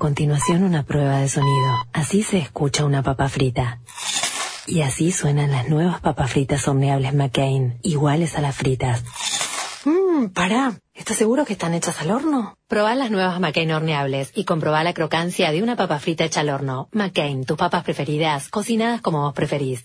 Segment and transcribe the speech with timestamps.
[0.00, 1.72] continuación una prueba de sonido.
[1.92, 3.80] Así se escucha una papa frita.
[4.66, 9.04] Y así suenan las nuevas papas fritas horneables McCain, iguales a las fritas.
[9.84, 10.72] Mmm, pará.
[10.94, 12.54] ¿Estás seguro que están hechas al horno?
[12.66, 16.48] Probá las nuevas McCain horneables y comprobá la crocancia de una papa frita hecha al
[16.48, 16.88] horno.
[16.92, 19.84] McCain, tus papas preferidas, cocinadas como vos preferís.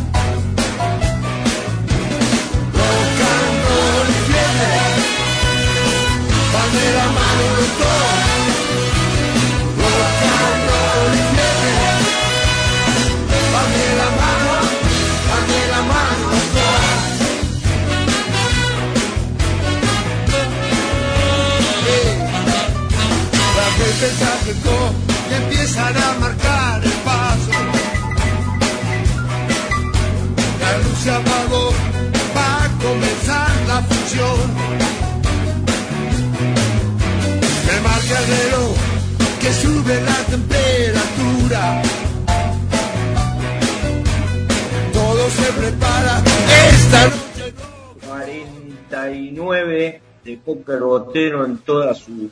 [25.29, 27.51] Y empiezan a marcar el paso.
[30.59, 31.73] La luz se apagó,
[32.35, 34.40] va a comenzar la función.
[39.39, 41.81] Que sube la temperatura.
[44.93, 46.21] Todo se prepara
[46.69, 47.53] esta noche.
[48.05, 52.31] 49 de póker botero en todas sus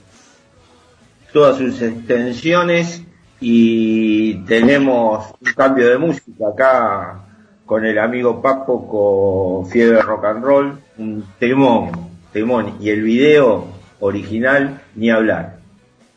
[1.32, 3.02] todas sus extensiones
[3.40, 7.26] y tenemos un cambio de música acá
[7.66, 11.92] con el amigo Paco con Fiebre Rock and Roll, un temón,
[12.34, 13.66] temón y el video
[14.00, 15.59] original ni hablar.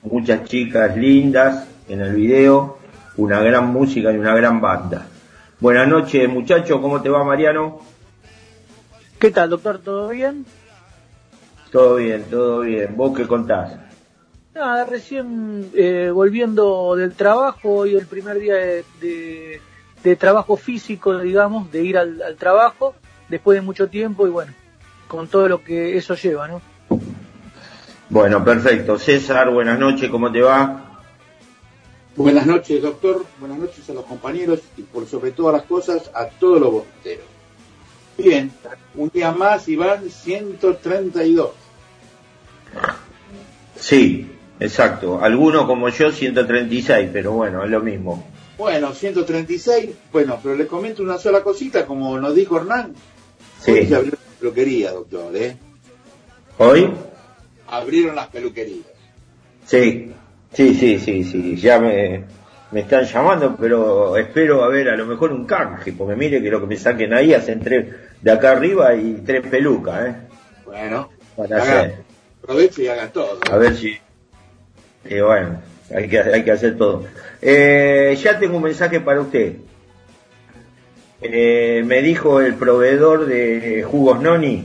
[0.02, 2.78] Muchas chicas lindas en el video,
[3.16, 5.06] una gran música y una gran banda.
[5.60, 7.80] Buenas noches muchachos, ¿cómo te va Mariano?
[9.20, 9.78] ¿Qué tal, doctor?
[9.78, 10.44] ¿Todo bien?
[11.70, 12.96] Todo bien, todo bien.
[12.96, 13.76] ¿Vos qué contás?
[14.54, 19.60] Nada, recién eh, volviendo del trabajo, hoy el primer día de, de-
[20.02, 22.96] de trabajo físico, digamos, de ir al, al trabajo,
[23.28, 24.52] después de mucho tiempo y bueno,
[25.06, 26.60] con todo lo que eso lleva, ¿no?
[28.12, 28.98] Bueno, perfecto.
[28.98, 31.00] César, buenas noches, ¿cómo te va?
[32.14, 33.24] Buenas noches, doctor.
[33.40, 37.24] Buenas noches a los compañeros y por sobre todas las cosas a todos los boteros.
[38.18, 38.52] Bien,
[38.96, 41.52] un día más y van 132.
[43.80, 44.30] Sí,
[44.60, 45.18] exacto.
[45.22, 48.28] Algunos como yo 136, pero bueno, es lo mismo.
[48.58, 49.88] Bueno, 136.
[50.12, 52.92] Bueno, pero le comento una sola cosita, como nos dijo Hernán.
[53.62, 53.70] Sí.
[53.70, 55.56] Hoy se abrió la peluquería, doctor, ¿eh?
[56.58, 56.90] ¿Hoy?
[57.72, 58.86] Abrieron las peluquerías.
[59.66, 60.12] Sí,
[60.52, 61.56] sí, sí, sí, sí.
[61.56, 62.24] Ya me,
[62.70, 66.50] me están llamando, pero espero a ver a lo mejor un canje, porque mire que
[66.50, 67.86] lo que me saquen ahí hacen tres
[68.20, 70.14] de acá arriba y tres pelucas, ¿eh?
[70.66, 71.94] Bueno, Para hacer.
[72.42, 73.38] aproveche y hagan todo.
[73.50, 73.96] A ver si.
[75.08, 75.60] Y bueno,
[75.94, 77.04] hay que, hay que hacer todo.
[77.40, 79.54] Eh, ya tengo un mensaje para usted.
[81.22, 84.64] Eh, me dijo el proveedor de jugos Noni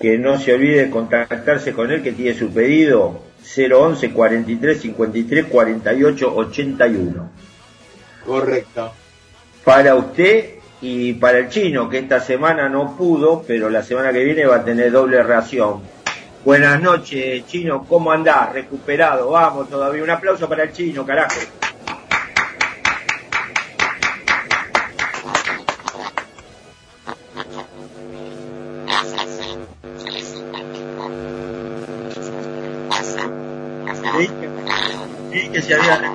[0.00, 5.46] que no se olvide de contactarse con él, que tiene su pedido 011 43 53
[5.46, 7.30] 48 81.
[8.24, 8.92] Correcto.
[9.62, 14.24] Para usted y para el chino, que esta semana no pudo, pero la semana que
[14.24, 15.82] viene va a tener doble ración.
[16.42, 18.54] Buenas noches, chino, ¿cómo andás?
[18.54, 20.02] Recuperado, vamos todavía.
[20.02, 21.38] Un aplauso para el chino, carajo.
[35.60, 36.14] Que se había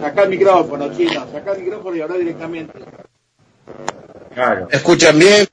[0.00, 2.78] Saca el micrófono, chino, saca el micrófono y habla directamente.
[4.34, 4.68] Claro.
[4.70, 5.46] ¿Me escuchan bien?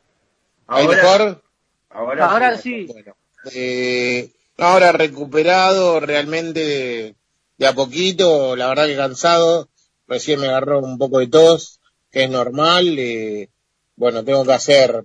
[0.67, 1.43] ¿Ahí Ahora- mejor?
[1.89, 2.85] Ahora, Ahora sí.
[2.85, 3.15] Bueno,
[3.53, 7.15] eh, ahora recuperado realmente de,
[7.57, 9.69] de a poquito, la verdad que cansado,
[10.07, 11.79] recién me agarró un poco de tos,
[12.11, 13.49] que es normal, eh,
[13.95, 15.03] bueno, tengo que hacer,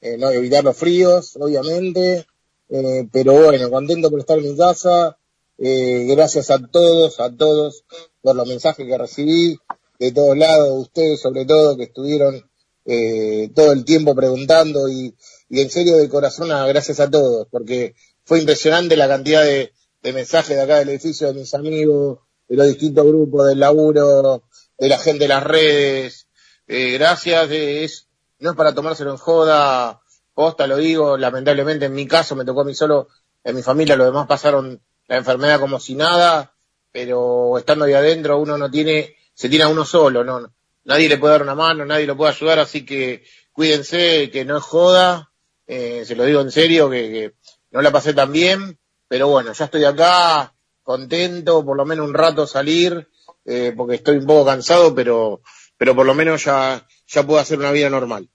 [0.00, 2.26] eh, no evitar los fríos, obviamente,
[2.68, 5.16] eh, pero bueno, contento por estar en mi casa,
[5.58, 7.84] eh, gracias a todos, a todos,
[8.20, 9.56] por los mensajes que recibí,
[9.98, 12.42] de todos lados, ustedes sobre todo, que estuvieron
[12.86, 15.14] eh, todo el tiempo preguntando y,
[15.50, 19.72] en serio de corazón ah, gracias a todos, porque fue impresionante la cantidad de,
[20.02, 22.18] mensajes de acá del edificio de mis amigos,
[22.48, 24.44] de los distintos grupos del laburo,
[24.76, 26.28] de la gente de las redes.
[26.66, 28.08] Eh, gracias, es,
[28.38, 30.02] no es para tomárselo en joda,
[30.34, 33.08] posta lo digo, lamentablemente en mi caso me tocó a mí solo,
[33.44, 36.54] en mi familia los demás pasaron la enfermedad como si nada,
[36.92, 40.52] pero estando ahí adentro uno no tiene, se tiene a uno solo, no,
[40.84, 44.58] nadie le puede dar una mano, nadie lo puede ayudar, así que cuídense, que no
[44.58, 45.30] es joda,
[45.66, 47.34] eh, se lo digo en serio, que, que
[47.70, 48.78] no la pasé tan bien,
[49.08, 53.08] pero bueno, ya estoy acá, contento, por lo menos un rato salir,
[53.44, 55.40] eh, porque estoy un poco cansado, pero,
[55.76, 58.28] pero por lo menos ya, ya puedo hacer una vida normal.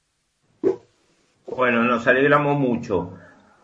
[1.48, 3.14] Bueno, nos alegramos mucho.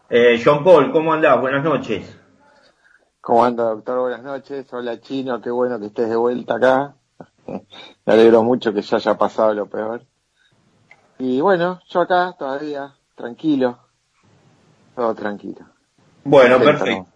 [0.10, 1.40] Eh, John Paul, ¿cómo andás?
[1.40, 2.25] Buenas noches.
[3.26, 4.02] ¿Cómo anda, doctor?
[4.02, 4.72] Buenas noches.
[4.72, 5.42] Hola, Chino.
[5.42, 6.96] Qué bueno que estés de vuelta acá.
[7.48, 10.06] Me alegro mucho que ya haya pasado lo peor.
[11.18, 13.80] Y bueno, yo acá todavía, tranquilo.
[14.96, 15.66] Todo tranquilo.
[16.24, 17.08] Bueno, perfecto.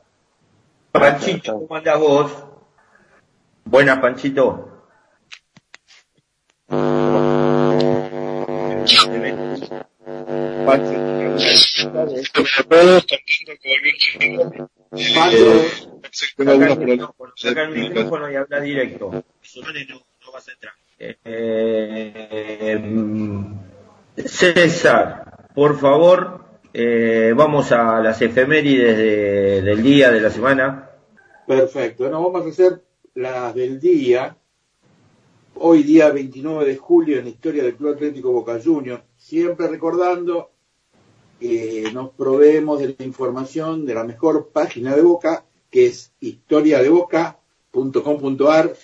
[0.92, 2.44] Panchito, ¿cómo andás vos?
[3.66, 4.68] Buenas, Panchito.
[16.28, 19.12] Saca el micrófono, saca el micrófono y habla directo.
[19.12, 20.74] No, vas a entrar.
[21.00, 23.54] Eh, mm,
[24.26, 26.44] César, por favor,
[26.74, 30.90] eh, vamos a las efemérides de- del día, de la semana.
[31.48, 32.04] Perfecto.
[32.04, 32.84] Bueno, vamos a hacer
[33.16, 34.36] las del día.
[35.56, 39.04] Hoy día 29 de julio en la historia del Club Atlético Boca Juniors.
[39.18, 40.52] Siempre recordando
[41.40, 48.76] que nos proveemos de la información de la mejor página de Boca, que es historiadeboca.com.ar,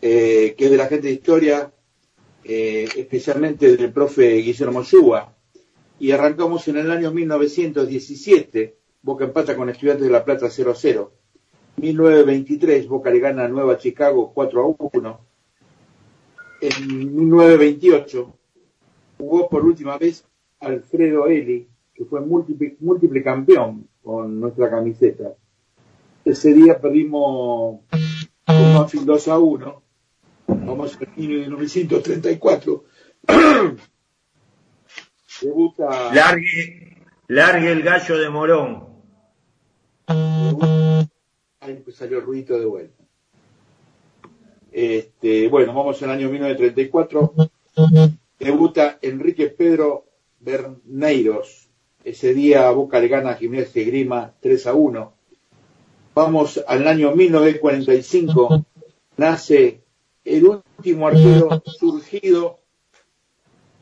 [0.00, 1.72] eh, que es de la gente de historia,
[2.44, 5.34] eh, especialmente del profe Guillermo Yúa.
[5.98, 8.76] Y arrancamos en el año 1917.
[9.02, 11.12] Boca empata con Estudiantes de La Plata 0 a 0.
[11.76, 14.66] 1923, Boca le gana a Nueva Chicago 4 a
[14.96, 15.20] 1.
[16.60, 18.34] En 1928
[19.16, 20.24] jugó por última vez
[20.60, 25.34] Alfredo Eli, que fue múltiple, múltiple campeón con nuestra camiseta.
[26.28, 27.80] Ese día perdimos
[28.44, 29.82] con Banfield 2 a 1.
[30.48, 32.84] Vamos al año de 1934.
[35.40, 36.98] Debuta Largue,
[37.28, 38.88] largue el gallo de Morón.
[41.60, 43.04] Ahí salió el ruido de vuelta.
[44.70, 47.32] Este, bueno, vamos al año 1934.
[48.38, 50.04] Debuta Enrique Pedro
[50.40, 51.70] Berneiros.
[52.04, 55.17] Ese día Boca le gana a Gimnasia y Grima 3 a 1.
[56.18, 58.64] Vamos al año 1945.
[59.18, 59.84] Nace
[60.24, 62.58] el último arquero surgido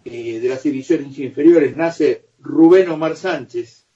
[0.05, 1.75] eh, de las divisiones inferiores.
[1.79, 3.87] Nace Rubén Omar Sánchez.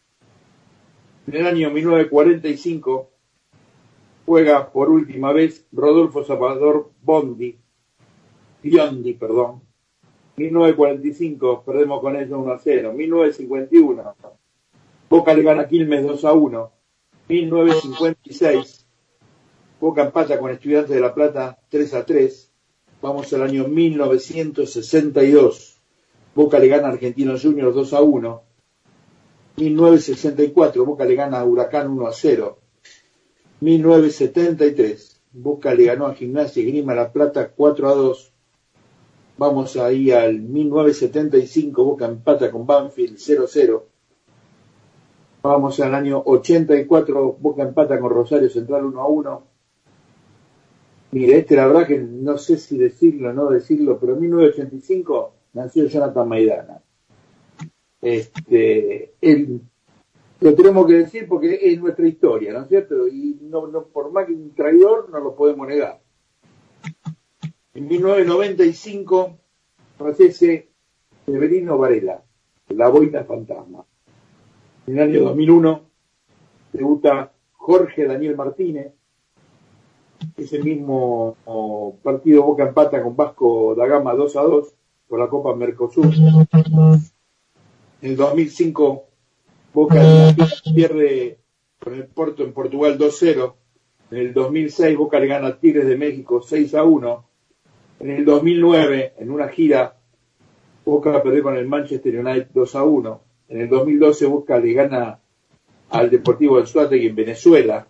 [1.27, 3.11] En el año 1945
[4.25, 7.59] juega por última vez Rodolfo Salvador Bondi,
[8.63, 9.61] Biondi, perdón.
[10.37, 12.95] 1945, perdemos con ellos 1 a 0.
[12.95, 14.15] 1951,
[15.11, 16.80] Boca le gana Quilmes 2 a 1.
[17.31, 18.87] 1956,
[19.81, 22.51] Boca empata con Estudiantes de La Plata 3 a 3.
[23.01, 25.77] Vamos al año 1962.
[26.35, 28.43] Boca le gana a Argentinos Juniors 2 a 1.
[29.59, 32.59] 1964, Boca le gana a Huracán 1 a 0.
[33.61, 38.33] 1973, Boca le ganó a Gimnasia y Grima La Plata 4 a 2.
[39.39, 43.90] Vamos ahí al 1975, Boca empata con Banfield 0 a 0.
[45.43, 49.43] Vamos al año 84, Boca empata con Rosario Central 1 a 1.
[51.13, 55.35] Mira, este la verdad que no sé si decirlo o no decirlo, pero en 1985
[55.55, 56.83] nació Jonathan Maidana.
[58.03, 59.15] Este,
[60.41, 63.09] lo tenemos que decir porque es nuestra historia, ¿no es cierto?
[63.09, 66.01] Y no, no, por más que un traidor no lo podemos negar.
[67.73, 69.39] En 1995
[69.97, 70.69] fallece
[71.25, 72.23] Severino Varela,
[72.69, 73.87] La Boina Fantasma.
[74.91, 75.83] En el año 2001
[76.73, 78.93] debuta Jorge Daniel Martínez,
[80.37, 81.37] ese mismo
[82.03, 84.75] partido Boca empata con Vasco da Gama 2 a 2
[85.07, 86.13] por la Copa Mercosur.
[86.13, 89.05] En el 2005
[89.73, 90.35] Boca
[90.75, 91.39] pierde
[91.79, 93.55] con el Porto en Portugal 2-0.
[94.11, 97.25] En el 2006 Boca le gana a Tigres de México 6 a 1.
[98.01, 99.97] En el 2009, en una gira,
[100.85, 103.30] Boca perdió con el Manchester United 2 a 1.
[103.51, 105.21] En el 2012 Boca le gana
[105.91, 107.87] al Deportivo Suárez en Venezuela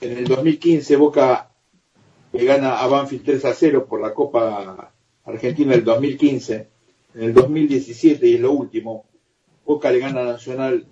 [0.00, 1.50] en el 2015 Boca
[2.32, 4.92] le gana a Banfield 3 a 0 por la Copa
[5.24, 6.68] Argentina del 2015.
[7.14, 9.04] En el 2017, y es lo último,
[9.64, 10.86] Boca le gana a Nacional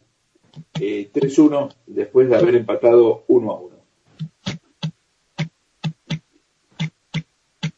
[0.74, 3.76] 3-1 eh, después de haber empatado 1 a 1.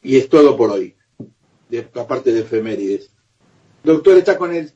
[0.03, 0.97] Y es todo por hoy,
[1.69, 3.11] de, aparte de efemérides.
[3.85, 4.73] Doctor, está con él.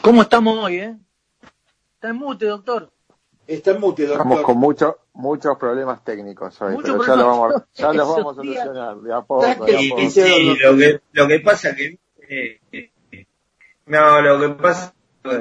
[0.00, 0.96] ¿Cómo estamos hoy, eh?
[1.94, 2.90] Está en mute, doctor.
[3.46, 4.26] Está en mute, doctor.
[4.26, 8.36] Estamos con muchos muchos problemas técnicos hoy, pero ya, lo vamos, ya los vamos a
[8.36, 9.44] solucionar de a poco.
[9.44, 10.10] De a poco.
[10.10, 11.98] Sí, lo que, lo que pasa que...
[12.30, 12.90] Eh,
[13.86, 14.94] no, lo que pasa,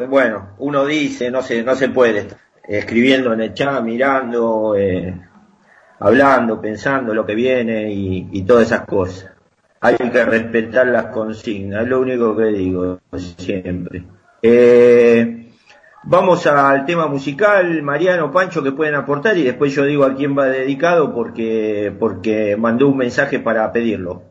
[0.10, 5.14] bueno, uno dice, no se, no se puede estar escribiendo en el chat, mirando, eh,
[6.00, 9.32] hablando, pensando lo que viene y, y todas esas cosas.
[9.80, 13.00] Hay que respetar las consignas, es lo único que digo
[13.38, 14.06] siempre.
[14.42, 15.38] Eh,
[16.10, 20.38] Vamos al tema musical, Mariano, Pancho, que pueden aportar y después yo digo a quién
[20.38, 24.24] va dedicado porque, porque mandó un mensaje para pedirlo.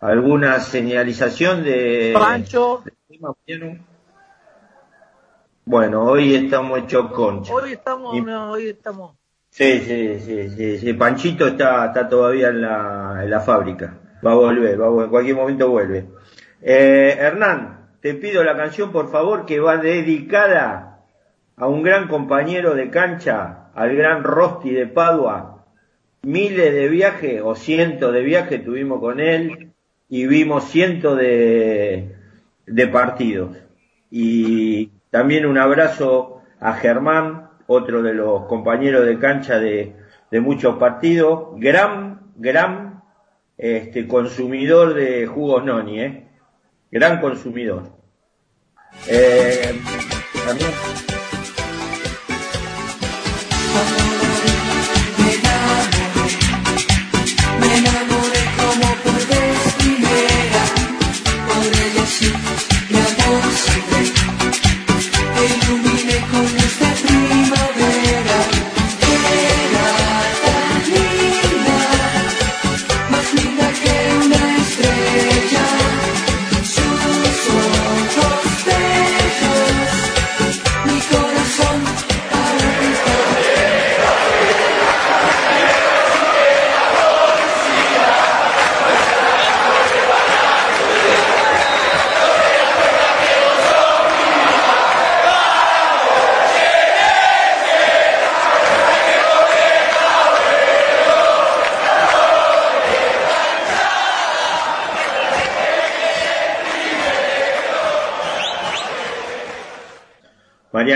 [0.00, 2.12] ¿Alguna señalización de...
[2.14, 2.82] Pancho.
[5.66, 7.52] bueno, hoy estamos hechos concha.
[7.52, 8.14] Hoy estamos,
[8.50, 9.14] hoy estamos.
[9.50, 13.98] Sí, sí, sí, sí, Panchito está, está todavía en la, en la fábrica.
[14.26, 16.06] Va a volver, va en cualquier momento vuelve.
[16.62, 21.04] Eh, Hernán, te pido la canción, por favor, que va dedicada
[21.56, 25.64] a un gran compañero de cancha, al gran Rosti de Padua.
[26.22, 29.70] Miles de viajes o cientos de viajes tuvimos con él
[30.08, 32.16] y vimos cientos de,
[32.66, 33.56] de partidos.
[34.10, 39.94] Y también un abrazo a Germán, otro de los compañeros de cancha de,
[40.28, 43.04] de muchos partidos, gran, gran
[43.56, 46.21] este, consumidor de jugos noni, ¿eh?
[46.92, 47.90] Gran consumidor.
[49.08, 49.80] Eh,
[50.46, 50.70] también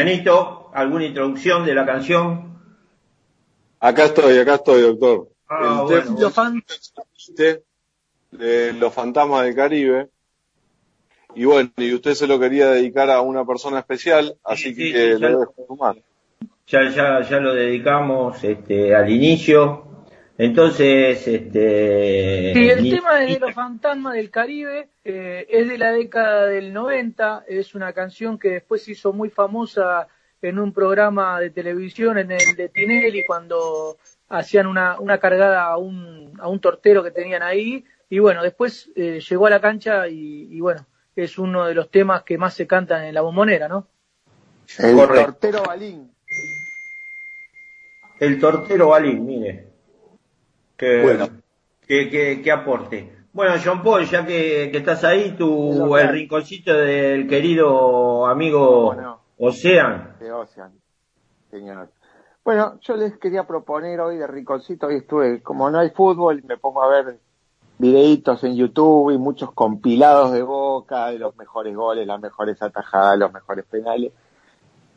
[0.06, 2.60] Marianito, ¿alguna introducción de la canción?
[3.80, 5.30] Acá estoy, acá estoy, doctor.
[5.48, 5.84] Ah,
[8.78, 10.08] los fantasmas del Caribe.
[11.34, 15.40] Y bueno, y usted se lo quería dedicar a una persona especial, así que lo
[15.40, 15.96] dejo
[16.68, 19.95] Ya, ya, ya lo dedicamos este, al inicio.
[20.38, 22.52] Entonces, este...
[22.54, 27.44] Sí, el tema de los fantasmas del Caribe eh, es de la década del 90,
[27.48, 30.08] es una canción que después se hizo muy famosa
[30.42, 33.96] en un programa de televisión, en el de Tinelli, cuando
[34.28, 38.90] hacían una, una cargada a un, a un tortero que tenían ahí, y bueno, después
[38.94, 42.52] eh, llegó a la cancha y, y, bueno, es uno de los temas que más
[42.52, 43.88] se cantan en la bombonera, ¿no?
[44.78, 46.12] El tortero Balín.
[48.20, 49.65] El tortero Balín, mire
[50.76, 51.28] que, bueno.
[51.86, 53.12] que, que, aporte.
[53.32, 60.16] Bueno, John Paul, ya que, que estás ahí, tu, el rinconcito del querido amigo Ocean.
[60.18, 60.72] De Ocean,
[61.50, 61.90] señor.
[62.46, 66.56] Bueno, yo les quería proponer hoy de Riconcito, hoy estuve, como no hay fútbol, me
[66.56, 67.18] pongo a ver
[67.78, 73.18] videitos en YouTube y muchos compilados de Boca, de los mejores goles, las mejores atajadas,
[73.18, 74.12] los mejores penales.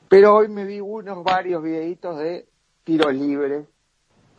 [0.08, 2.48] Pero hoy me vi unos varios videitos de
[2.84, 3.66] tiros libres,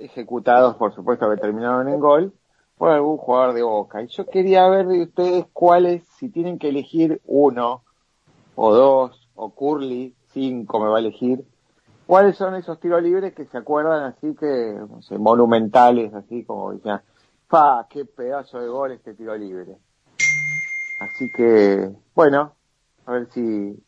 [0.01, 2.33] ejecutados, por supuesto, que terminaron en gol,
[2.77, 4.03] por algún jugador de Boca.
[4.03, 7.83] Y yo quería ver de ustedes cuáles, si tienen que elegir uno,
[8.55, 11.45] o dos, o Curly, cinco me va a elegir,
[12.07, 16.73] cuáles son esos tiros libres que se acuerdan así que, no sé, monumentales, así como
[16.73, 17.03] decían,
[17.49, 19.77] fa, qué pedazo de gol este tiro libre.
[21.01, 22.55] Así que, bueno,
[23.07, 23.83] a ver si,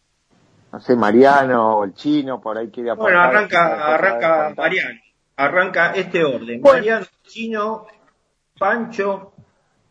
[0.73, 3.13] no sé, Mariano o el chino por ahí quiere aportar.
[3.13, 5.01] Bueno, arranca, arranca Mariano.
[5.43, 6.61] Arranca este orden.
[6.61, 7.89] Mariano, Chino,
[8.57, 9.33] Pancho,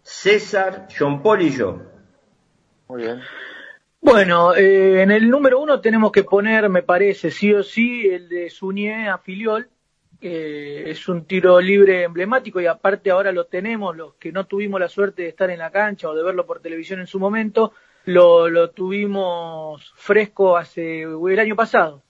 [0.02, 1.82] César, John Paul y yo.
[2.88, 3.20] Muy bien.
[4.00, 8.30] Bueno, eh, en el número uno tenemos que poner, me parece, sí o sí, el
[8.30, 9.68] de Suñé a Filiol.
[10.22, 14.80] Eh, es un tiro libre emblemático y aparte ahora lo tenemos, los que no tuvimos
[14.80, 17.74] la suerte de estar en la cancha o de verlo por televisión en su momento,
[18.06, 22.04] lo, lo tuvimos fresco hace el año pasado.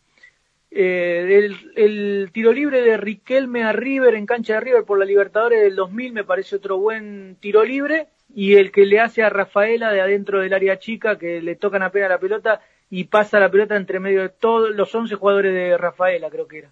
[0.73, 5.03] Eh, el, el, tiro libre de Riquelme a River en cancha de River por la
[5.03, 9.29] Libertadores del 2000 me parece otro buen tiro libre y el que le hace a
[9.29, 13.51] Rafaela de adentro del área chica que le tocan apenas la pelota y pasa la
[13.51, 16.71] pelota entre medio de todos los 11 jugadores de Rafaela creo que era.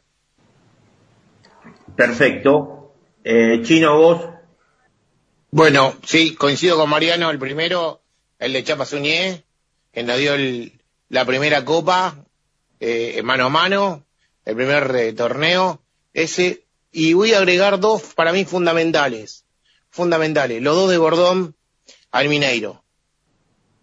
[1.96, 2.94] Perfecto.
[3.24, 4.29] Eh, Chino, vos.
[5.51, 7.29] Bueno, sí, coincido con Mariano.
[7.29, 8.00] El primero,
[8.38, 9.44] el de Chapa Suñé,
[9.91, 10.79] que nos dio el,
[11.10, 12.15] la primera copa,
[12.79, 14.05] eh, mano a mano,
[14.45, 15.81] el primer eh, torneo,
[16.13, 16.65] ese.
[16.91, 19.45] Y voy a agregar dos para mí fundamentales.
[19.91, 20.62] Fundamentales.
[20.62, 21.55] Los dos de Bordón
[22.12, 22.83] al Mineiro.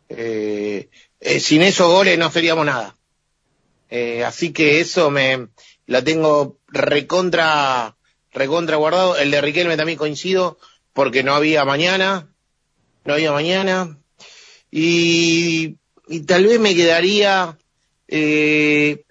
[0.08, 0.88] Eh,
[1.20, 2.96] eh, sin esos goles no seríamos nada.
[3.90, 5.48] Eh, así que eso me
[5.86, 7.96] la tengo recontra
[8.32, 9.16] recontra guardado.
[9.16, 10.58] El de Riquelme también coincido
[10.92, 12.28] porque no había mañana,
[13.04, 13.98] no había mañana.
[14.70, 15.76] Y,
[16.08, 17.56] y tal vez me quedaría
[18.08, 19.04] eh,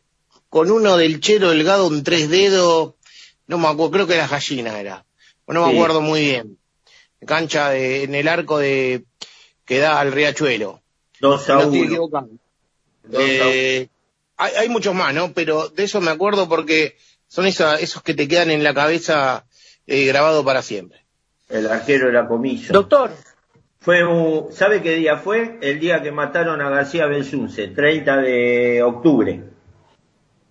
[0.49, 2.93] con uno del Chero Delgado, un tres dedos,
[3.47, 5.05] no me acuerdo, creo que era gallina era,
[5.47, 5.75] no me Sí.
[5.77, 6.57] acuerdo muy bien.
[7.25, 9.03] Cancha de, en el arco de
[9.65, 10.81] que da al Riachuelo.
[11.19, 11.87] 2 a No estoy 1.
[11.89, 12.29] equivocado.
[13.13, 13.87] Eh,
[14.37, 15.33] hay, hay muchos más, ¿no?
[15.33, 19.45] Pero de eso me acuerdo porque son esa- esos que te quedan en la cabeza
[19.87, 21.05] eh, grabado para siempre.
[21.49, 22.67] El arquero de la comilla.
[22.69, 23.11] Doctor,
[23.85, 25.59] Fue un, ¿sabe qué día fue?
[25.61, 29.43] El día que mataron a García Belsunce, 30 de octubre.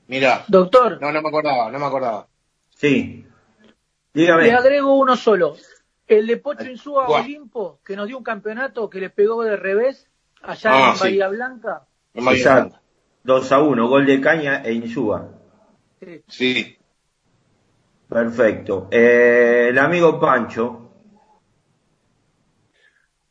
[0.07, 2.29] Mira, doctor, no, no me acordaba, no me acordaba.
[2.77, 3.27] Sí.
[4.12, 4.53] le Dígame.
[4.53, 5.57] agrego uno solo.
[6.07, 7.09] El de Pocho Insúa.
[7.09, 10.09] Olimpo, que nos dio un campeonato que le pegó de revés
[10.42, 11.03] allá Ah, en sí.
[11.03, 11.87] Bahía Blanca.
[12.12, 12.79] No me Exacto.
[13.25, 15.29] 2 a 1, gol de Caña e Insúa.
[15.99, 16.23] Sí.
[16.29, 16.79] Sí.
[18.09, 18.87] Perfecto.
[18.92, 20.84] Eh, el amigo Pancho.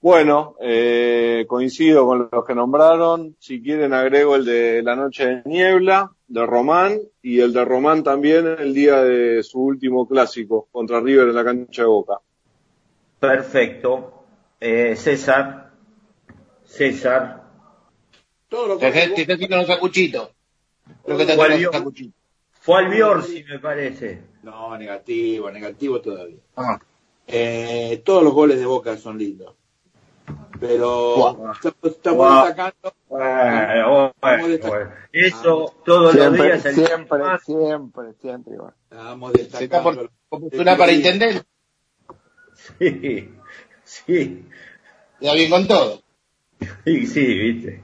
[0.04, 3.38] Bueno, eh, coincido con los que nombraron.
[3.40, 8.04] Si quieren agrego el de la noche de niebla, de Román, y el de Román
[8.04, 12.20] también el día de su último clásico contra River en la cancha de Boca.
[13.18, 14.26] Perfecto.
[14.60, 15.72] Eh, César.
[16.66, 17.44] César.
[18.50, 20.32] Todo lo Te, que te, te está haciendo sacuchito.
[21.06, 21.70] Creo que te ¿Cuál haciendo vio?
[21.70, 22.18] un sacuchito.
[22.52, 24.22] Fue al Biorsi, me parece.
[24.44, 26.42] No, negativo, negativo todavía.
[26.58, 26.78] Ah.
[27.26, 29.56] Eh, todos los goles de Boca son lindos.
[30.60, 32.94] Pero estamos, destacando.
[33.10, 34.92] Bueno, bueno, destac- bueno.
[35.12, 36.66] Eso todos los Siempre, días.
[36.66, 38.74] el- siempre, siempre, siempre igual.
[38.90, 40.10] Estamos Se está destacando.
[40.30, 41.44] por, para intendente.
[42.80, 43.30] Sí,
[43.84, 44.46] sí,
[45.20, 46.02] Ya bien con todo.
[46.86, 47.84] sí, sí, viste.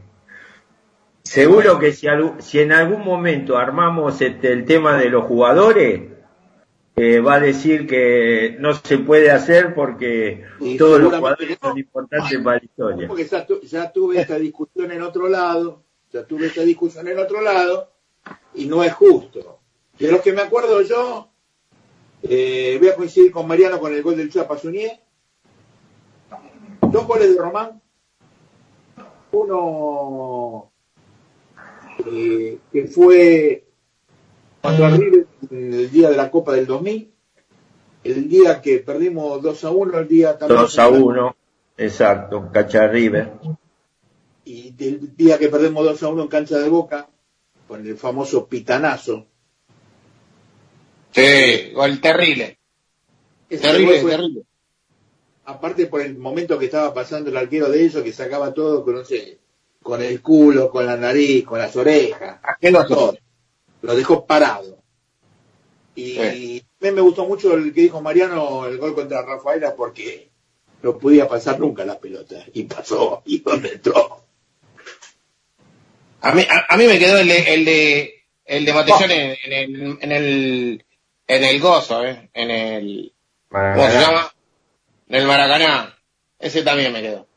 [1.23, 2.07] Seguro que si,
[2.39, 6.03] si en algún momento armamos este, el tema de los jugadores,
[7.01, 10.43] eh, va a decir que no se puede hacer porque
[10.77, 11.69] todos los jugadores no.
[11.69, 13.07] son importantes para la historia.
[13.07, 17.17] Porque ya, tu- ya tuve esta discusión en otro lado, ya tuve esta discusión en
[17.19, 17.89] otro lado,
[18.53, 19.59] y no es justo.
[19.97, 21.29] De los que me acuerdo yo,
[22.23, 25.01] eh, voy a coincidir con Mariano con el gol del Chapa Suñé.
[26.81, 27.81] Dos goles de Román.
[29.31, 30.71] Uno
[32.11, 33.68] eh, que fue
[34.61, 37.11] contra River el día de la Copa del 2000.
[38.03, 41.35] El día que perdimos 2 a 1, el día también 2 a 1,
[41.77, 43.31] exacto, Cacha River.
[44.45, 47.07] y del día que perdemos 2 a 1 en cancha de Boca,
[47.67, 49.25] con el famoso pitanazo.
[51.11, 52.57] Sí, gol terrible.
[53.49, 54.43] Ese Terrible, fue- terrible.
[55.45, 58.95] aparte por el momento que estaba pasando el arquero de ellos, que sacaba todo con,
[58.95, 59.39] no sé,
[59.81, 62.87] con el culo, con la nariz, con las orejas, Asqueroso.
[62.95, 63.17] todo.
[63.81, 64.79] Lo dejó parado.
[65.95, 70.29] Y a mí me gustó mucho el que dijo Mariano, el gol contra Rafaela, porque
[70.81, 72.35] no podía pasar nunca la pelota.
[72.53, 74.23] Y pasó, y donde entró.
[76.21, 79.37] A mí, a, a mí me quedó el de, el de, el de Matellón en,
[79.43, 80.85] en el, en el,
[81.27, 83.13] en el gozo, eh, en el,
[83.49, 84.33] ¿cómo se llama?
[85.07, 85.95] En el Maracaná.
[86.39, 87.27] Ese también me quedó.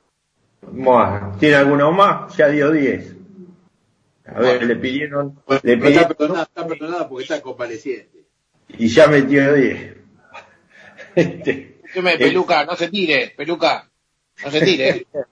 [0.62, 2.36] Bueno, ¿tiene alguno más?
[2.36, 3.21] Ya dio 10.
[4.24, 8.24] A ver, le pidieron, le está perdonada, está perdonada porque está convaleciente.
[8.68, 9.96] y ya metió 10.
[11.14, 13.90] Este, Escúcheme, peluca, no se tire, peluca.
[14.44, 14.88] No se tire.
[14.88, 15.06] eh.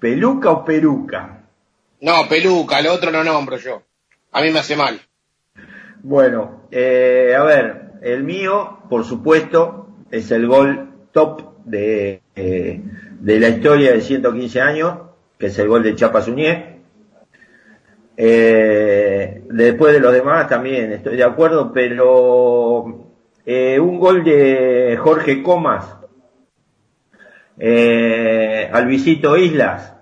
[0.00, 1.42] ¿Peluca o peruca?
[2.00, 3.82] No, peluca, lo otro no nombro yo.
[4.32, 4.98] A mí me hace mal.
[6.02, 12.80] Bueno, eh, a ver, el mío, por supuesto, es el gol top de, eh,
[13.20, 14.98] de la historia de 115 años,
[15.38, 16.69] que es el gol de Chapa Suñé.
[18.22, 23.06] Eh, después de los demás también estoy de acuerdo, pero
[23.46, 25.96] eh, un gol de Jorge Comas
[27.58, 29.94] eh, al Visito Islas,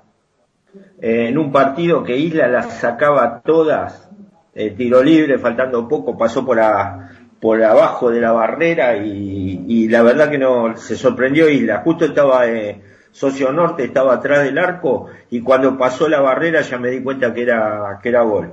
[1.01, 4.11] en un partido que Islas las sacaba todas,
[4.53, 9.89] eh, tiro libre, faltando poco, pasó por, a- por abajo de la barrera y, y
[9.89, 12.81] la verdad que no, se sorprendió Islas, justo estaba eh,
[13.13, 17.33] Socio Norte, estaba atrás del arco y cuando pasó la barrera ya me di cuenta
[17.35, 18.53] que era, que era gol.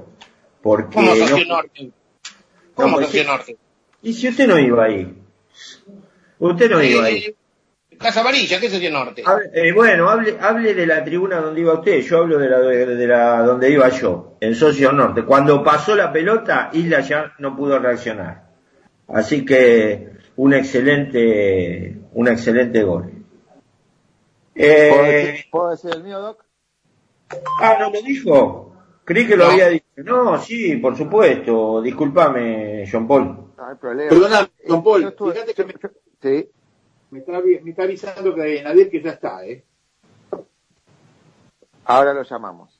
[0.61, 1.91] Porque ¿Cómo no- socio norte?
[2.73, 3.57] ¿Cómo No, socio norte?
[4.01, 5.13] y si usted no iba ahí,
[6.39, 7.35] usted no iba ahí.
[7.97, 9.23] Casa Amarilla, ¿qué socio norte?
[9.23, 12.59] Hable- eh, bueno, hable, hable de la tribuna donde iba usted, yo hablo de la,
[12.59, 15.23] de, de la donde iba yo, en Socio Norte.
[15.23, 18.43] Cuando pasó la pelota, Isla ya no pudo reaccionar.
[19.07, 23.11] Así que un excelente, un excelente gol.
[24.55, 26.43] ¿Puedo, Eh, decir, puedo decir el mío, Doc?
[27.61, 28.71] ah, ¿no lo dijo?
[29.03, 29.51] Creí que lo No.
[29.51, 29.85] había dicho.
[29.97, 31.81] No, sí, por supuesto.
[31.81, 33.53] Disculpame, John Paul.
[33.57, 34.09] No hay problema.
[34.09, 35.73] Perdona, don Paul, Yo estuve- fíjate que me,
[36.21, 36.49] Sí.
[37.11, 39.63] me está, avi- me está avisando que Nadir que ya está, ¿eh?
[41.85, 42.79] Ahora lo llamamos.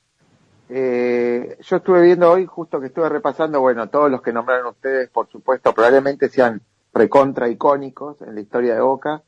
[0.68, 5.08] Eh, yo estuve viendo hoy, justo que estuve repasando, bueno, todos los que nombraron ustedes,
[5.10, 6.60] por supuesto, probablemente sean
[6.92, 9.22] recontra icónicos en la historia de Boca,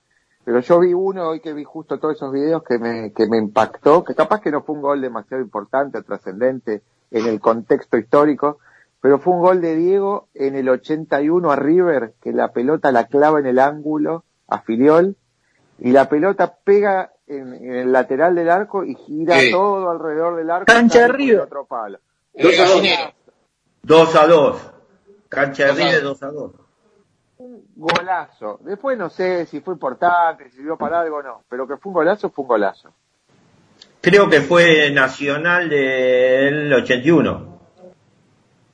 [0.49, 3.37] pero yo vi uno hoy que vi justo todos esos videos que me, que me
[3.37, 6.81] impactó, que capaz que no fue un gol demasiado importante, trascendente
[7.11, 8.59] en el contexto histórico,
[9.03, 13.09] pero fue un gol de Diego en el 81 a River, que la pelota la
[13.09, 15.17] clava en el ángulo a Filiol,
[15.81, 20.51] y la pelota pega en, en el lateral del arco y gira todo alrededor del
[20.51, 20.65] arco.
[20.65, 21.41] Cancha de River.
[21.41, 21.99] Otro palo.
[22.33, 23.13] El gallinero.
[23.83, 24.73] 2 a 2.
[25.29, 26.21] Cancha de Dos a River dos.
[26.21, 26.53] 2 a 2.
[27.77, 28.59] Un golazo.
[28.63, 31.91] Después no sé si fue importante, si sirvió para algo o no, pero que fue
[31.91, 32.93] un golazo, fue un golazo.
[34.01, 37.61] Creo que fue nacional del 81.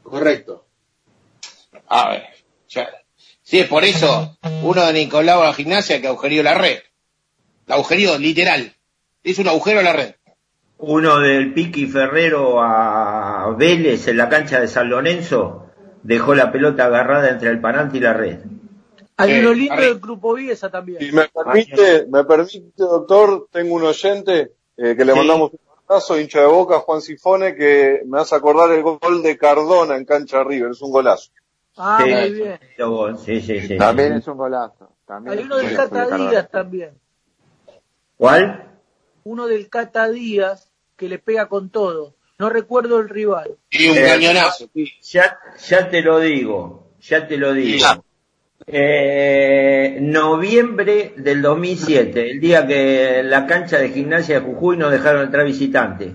[0.03, 0.66] Correcto.
[1.88, 2.25] A ver,
[2.68, 2.88] ya.
[3.42, 6.81] Si es por eso, uno de Nicolau a la gimnasia que agujerió la red.
[7.66, 8.75] La agujerió, literal.
[9.23, 10.14] Hizo un agujero en la red.
[10.79, 15.64] Uno del Piqui Ferrero a Vélez en la cancha de San Lorenzo
[16.03, 18.38] dejó la pelota agarrada entre el panante y la red.
[19.16, 20.98] Hay Eh, uno lindo del Grupo Viesa también.
[21.00, 25.18] Si me permite, me permite, doctor, tengo un oyente eh, que le Sí.
[25.18, 29.38] mandamos un abrazo, hincha de boca, Juan Sifone, que me hace acordar el gol de
[29.38, 31.31] Cardona en cancha de River, es un golazo.
[31.77, 32.11] Ah, Sí.
[32.11, 32.59] muy bien.
[33.24, 33.77] Sí, sí, sí.
[33.79, 34.90] También es un golazo.
[35.07, 36.31] También Hay uno un del golazo de Cata Cardona.
[36.31, 36.90] Díaz también.
[38.16, 38.70] ¿Cuál?
[39.24, 42.14] Uno del Cata Díaz que le pega con todo.
[42.38, 43.57] No recuerdo el rival.
[43.70, 44.66] Y un Eh, cañonazo.
[45.03, 47.79] Ya, ya te lo digo, ya te lo digo.
[47.79, 48.00] Ya.
[48.66, 55.22] Eh, noviembre del 2007, el día que la cancha de gimnasia de Jujuy nos dejaron
[55.22, 56.12] entrar visitantes.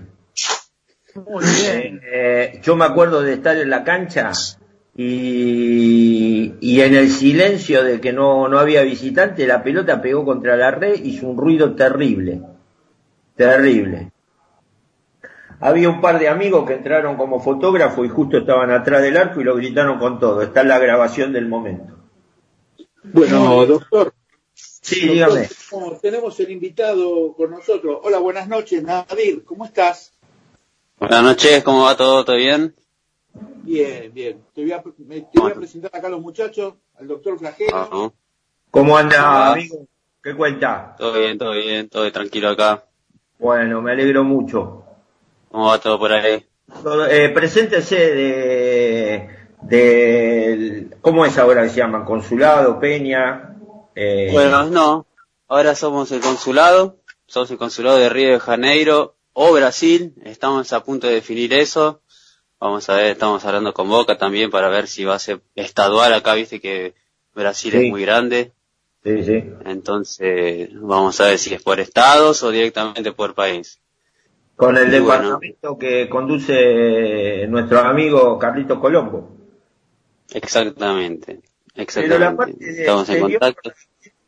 [1.14, 2.00] Muy bien.
[2.12, 4.32] Eh, yo me acuerdo de estar en la cancha
[4.96, 10.56] y, y en el silencio de que no, no había visitante, la pelota pegó contra
[10.56, 12.40] la red, hizo un ruido terrible,
[13.36, 14.10] terrible.
[15.60, 19.40] Había un par de amigos que entraron como fotógrafos y justo estaban atrás del arco
[19.40, 20.42] y lo gritaron con todo.
[20.42, 21.99] Está la grabación del momento.
[23.02, 24.14] Bueno, doctor.
[24.54, 25.48] Sí, doctor, dígame.
[25.70, 27.98] tenemos- Tenemos el invitado con nosotros.
[28.02, 29.44] Hola, buenas noches, Nadir.
[29.44, 30.12] ¿Cómo estás?
[30.98, 32.24] Buenas noches, ¿cómo va todo?
[32.24, 32.74] ¿Todo bien?
[33.62, 34.42] Bien, bien.
[34.54, 37.70] Te voy a, me- te voy a presentar acá a los muchachos, al doctor Flagelo.
[37.74, 38.10] Ah.
[38.70, 39.86] ¿Cómo anda, amigo?
[40.22, 40.94] ¿Qué cuenta?
[40.98, 42.84] Todo bien, todo bien, todo tranquilo acá.
[43.38, 44.84] Bueno, me alegro mucho.
[45.50, 46.44] ¿Cómo va todo por ahí?
[46.82, 49.28] Todo- eh, preséntese de,
[49.62, 52.04] de, ¿cómo es ahora que se llaman?
[52.04, 53.56] Consulado, Peña.
[53.94, 55.06] Eh, Bueno, no,
[55.48, 56.96] ahora somos el consulado,
[57.26, 62.00] somos el consulado de Río de Janeiro o Brasil, estamos a punto de definir eso.
[62.58, 66.12] Vamos a ver, estamos hablando con Boca también para ver si va a ser estadual
[66.12, 66.94] acá, viste que
[67.34, 68.52] Brasil es muy grande.
[69.02, 69.44] Sí, sí.
[69.64, 73.80] Entonces, vamos a ver si es por estados o directamente por país.
[74.56, 75.22] Con el Y bueno.
[75.22, 79.39] departamento que conduce nuestro amigo Carlito Colombo.
[80.32, 81.40] Exactamente.
[81.74, 82.18] Pero Exactamente.
[82.18, 83.72] la parte de Estamos en contacto.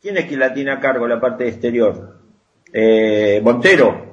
[0.00, 2.18] ¿quién es quien la tiene a cargo, la parte exterior?
[2.72, 4.10] Eh, Montero.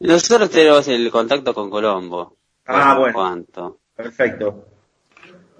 [0.00, 2.36] Nosotros tenemos el contacto con Colombo.
[2.66, 3.14] Ah, bueno.
[3.14, 3.78] cuanto.
[3.94, 4.66] Perfecto.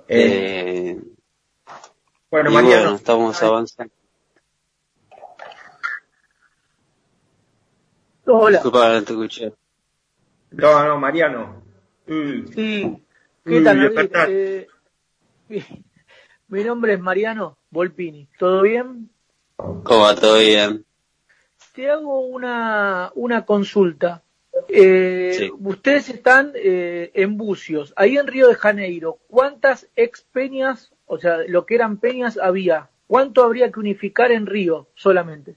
[0.08, 1.00] Eh, Eh,
[2.30, 2.82] bueno, y Mariano.
[2.82, 3.92] bueno, estamos avanzando.
[8.26, 8.58] Hola.
[8.58, 9.52] Disculpa, no te escuché.
[10.52, 11.62] No, no, Mariano.
[12.06, 12.46] Mm.
[12.52, 13.02] Sí,
[13.44, 14.28] ¿qué tal.
[14.28, 14.66] Eh,
[16.48, 18.28] mi nombre es Mariano Volpini.
[18.38, 19.11] ¿Todo bien?
[19.57, 20.14] ¿Cómo va?
[20.14, 20.85] ¿Todo bien?
[21.74, 24.22] Te hago una, una consulta.
[24.68, 25.50] Eh, Sí.
[25.61, 29.18] Ustedes están eh, en Bucios, ahí en Río de Janeiro.
[29.28, 32.90] ¿Cuántas ex peñas, o sea, lo que eran peñas había?
[33.07, 35.57] ¿Cuánto habría que unificar en Río solamente?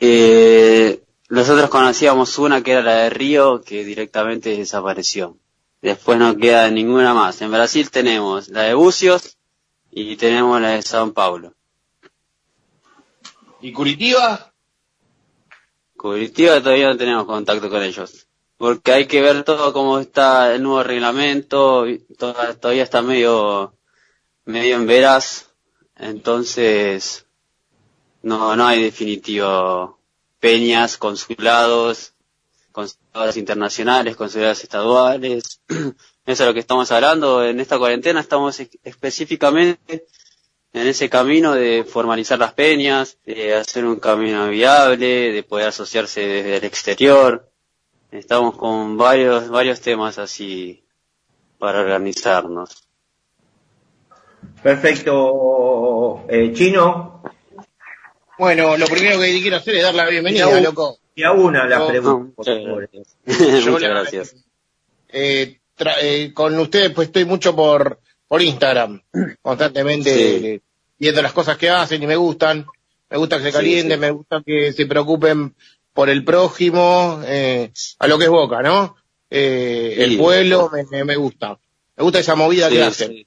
[0.00, 5.36] Eh, nosotros conocíamos una que era la de Río que directamente desapareció.
[5.82, 7.42] Después no queda ninguna más.
[7.42, 9.36] En Brasil tenemos la de Bucios
[9.90, 11.54] y tenemos la de Sao Paulo.
[13.60, 14.52] ¿Y Curitiba?
[15.96, 18.28] Curitiba todavía no tenemos contacto con ellos.
[18.56, 21.84] Porque hay que ver todo cómo está el nuevo reglamento,
[22.16, 23.74] todavía está medio,
[24.44, 25.50] medio en veras,
[25.96, 27.26] entonces
[28.22, 29.98] no, no hay definitivo
[30.38, 32.11] peñas, consulados,
[33.12, 35.60] consulados internacionales, consulados estaduales.
[35.68, 35.94] Eso
[36.24, 37.44] es lo que estamos hablando.
[37.44, 40.06] En esta cuarentena estamos específicamente
[40.72, 46.20] en ese camino de formalizar las peñas, de hacer un camino viable, de poder asociarse
[46.20, 47.50] desde el exterior.
[48.10, 50.82] Estamos con varios, varios temas así
[51.58, 52.88] para organizarnos.
[54.62, 56.24] Perfecto.
[56.30, 57.22] Eh, Chino.
[58.38, 61.01] Bueno, lo primero que quiero hacer es dar la bienvenida, loco.
[61.14, 62.88] Y a una la No, pregunta, por muchas favor.
[63.72, 64.36] Muchas gracias.
[65.08, 69.02] Eh, tra- eh, con ustedes pues estoy mucho por, por Instagram,
[69.42, 70.60] constantemente Sí.
[70.98, 72.66] viendo las cosas que hacen y me gustan.
[73.10, 74.00] Me gusta que se calienten, sí.
[74.00, 75.54] me gusta que se preocupen
[75.92, 78.96] por el prójimo, eh, a lo que es Boca, ¿no?
[79.28, 80.02] Eh, Sí.
[80.02, 81.58] el pueblo me, me, me gusta.
[81.96, 83.08] Me gusta esa movida Sí, que hacen.
[83.12, 83.26] sí.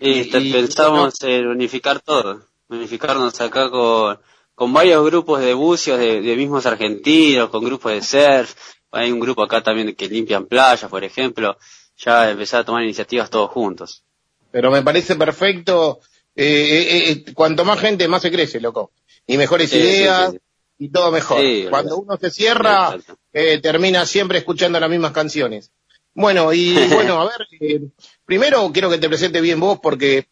[0.00, 4.18] Y, te- Y- pensamos en unificar todo, unificarnos acá con,
[4.54, 8.54] con varios grupos de bucios, de, de mismos argentinos, con grupos de surf,
[8.92, 11.56] hay un grupo acá también que limpian playas, por ejemplo,
[11.96, 14.04] ya empezar a tomar iniciativas todos juntos.
[14.52, 16.00] Pero me parece perfecto.
[16.36, 18.92] eh, eh, eh, cuanto más gente, más se crece, loco.
[19.26, 20.38] Y mejores Sí, ideas sí.
[20.78, 21.40] y todo mejor.
[21.70, 22.96] Cuando uno se cierra,
[23.32, 25.70] eh, termina siempre escuchando las mismas canciones.
[26.14, 27.80] Bueno, y bueno, a ver, eh,
[28.24, 30.28] primero quiero que te presente bien vos porque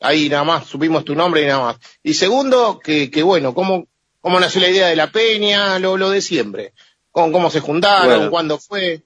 [0.00, 1.76] ahí nada más supimos tu nombre y nada más.
[2.02, 3.86] Y segundo, que, que bueno, ¿cómo,
[4.20, 5.78] cómo nació la idea de la peña?
[5.78, 6.72] Lo, lo de siempre.
[7.10, 8.08] ¿Cómo, cómo se juntaron?
[8.08, 8.30] Bueno.
[8.30, 9.02] ¿Cuándo fue?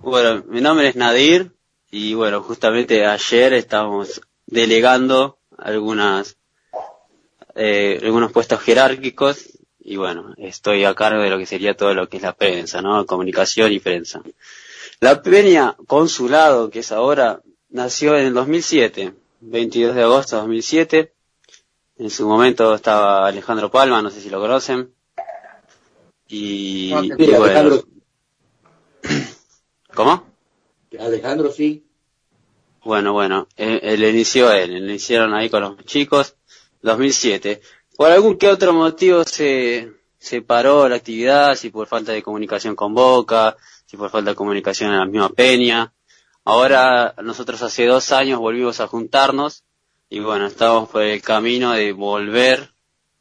[0.00, 1.52] Bueno, mi nombre es Nadir
[1.90, 6.36] y bueno, justamente ayer estábamos delegando algunas
[7.54, 9.48] eh, algunos puestos jerárquicos
[9.80, 12.82] y bueno, estoy a cargo de lo que sería todo lo que es la prensa,
[12.82, 13.06] ¿no?
[13.06, 14.20] Comunicación y prensa.
[15.00, 19.14] La peña consulado, que es ahora, nació en el 2007,
[19.48, 21.12] 22 de agosto de 2007.
[21.98, 24.92] En su momento estaba Alejandro Palma, no sé si lo conocen.
[26.28, 27.84] Y, No, y sí, bueno, Alejandro.
[29.94, 30.26] ¿Cómo?
[30.98, 31.84] Alejandro, sí.
[32.84, 36.36] Bueno, bueno, eh, lo inició él, lo iniciaron ahí con los chicos,
[36.82, 37.60] 2007.
[37.96, 42.76] Por algún que otro motivo se, se paró la actividad, si por falta de comunicación
[42.76, 43.56] con Boca,
[43.86, 45.92] si por falta de comunicación en la misma peña.
[46.48, 49.64] Ahora nosotros hace dos años volvimos a juntarnos
[50.08, 52.70] y bueno, estamos por el camino de volver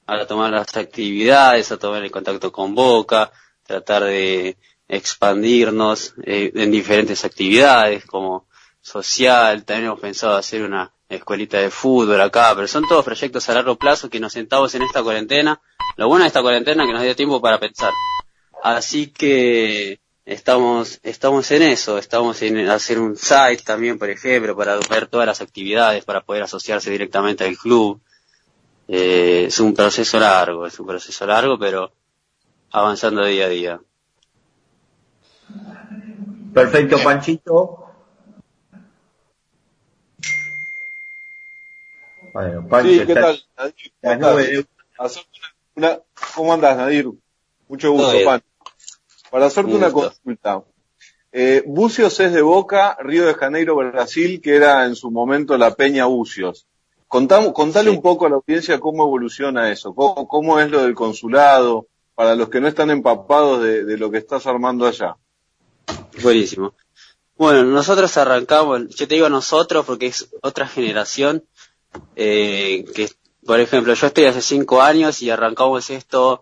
[0.05, 3.31] a tomar las actividades, a tomar el contacto con Boca,
[3.63, 4.57] tratar de
[4.87, 8.45] expandirnos eh, en diferentes actividades como
[8.79, 13.55] social, también hemos pensado hacer una escuelita de fútbol acá, pero son todos proyectos a
[13.55, 15.59] largo plazo que nos sentamos en esta cuarentena.
[15.97, 17.91] Lo bueno de esta cuarentena es que nos dio tiempo para pensar.
[18.61, 24.77] Así que estamos, estamos en eso, estamos en hacer un site también, por ejemplo, para
[24.89, 28.01] ver todas las actividades, para poder asociarse directamente al club.
[28.87, 31.91] Eh, es un proceso largo, es un proceso largo, pero
[32.71, 33.79] avanzando día a día.
[36.53, 37.81] Perfecto, Panchito.
[42.33, 44.19] Bueno, Pancho Sí, ¿qué está- tal?
[44.19, 44.65] Nadir?
[44.97, 45.25] ¿Cómo estás?
[45.75, 45.99] una- una-
[46.35, 47.09] ¿Cómo andás, Nadir?
[47.67, 48.11] Mucho gusto.
[48.25, 48.41] Pan.
[49.35, 50.63] Para hacerte Un una consulta.
[51.33, 55.71] Eh, Bucios es de Boca, Río de Janeiro, Brasil, que era en su momento la
[55.71, 56.67] Peña Bucios.
[57.09, 60.95] Contamos, contale un poco a la audiencia cómo evoluciona eso, cómo, cómo es lo del
[60.95, 65.17] consulado, para los que no están empapados de, de lo que estás armando allá.
[66.23, 66.73] Buenísimo.
[67.37, 71.43] Bueno, nosotros arrancamos, yo te digo nosotros porque es otra generación,
[72.15, 73.09] eh, que
[73.45, 76.41] por ejemplo yo estoy hace cinco años y arrancamos esto,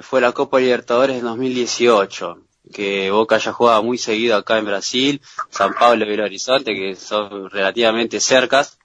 [0.00, 2.38] fue la Copa Libertadores en 2018,
[2.72, 6.96] que Boca ya jugaba muy seguido acá en Brasil, San Pablo y Belo Horizonte, que
[6.96, 8.78] son relativamente cercas,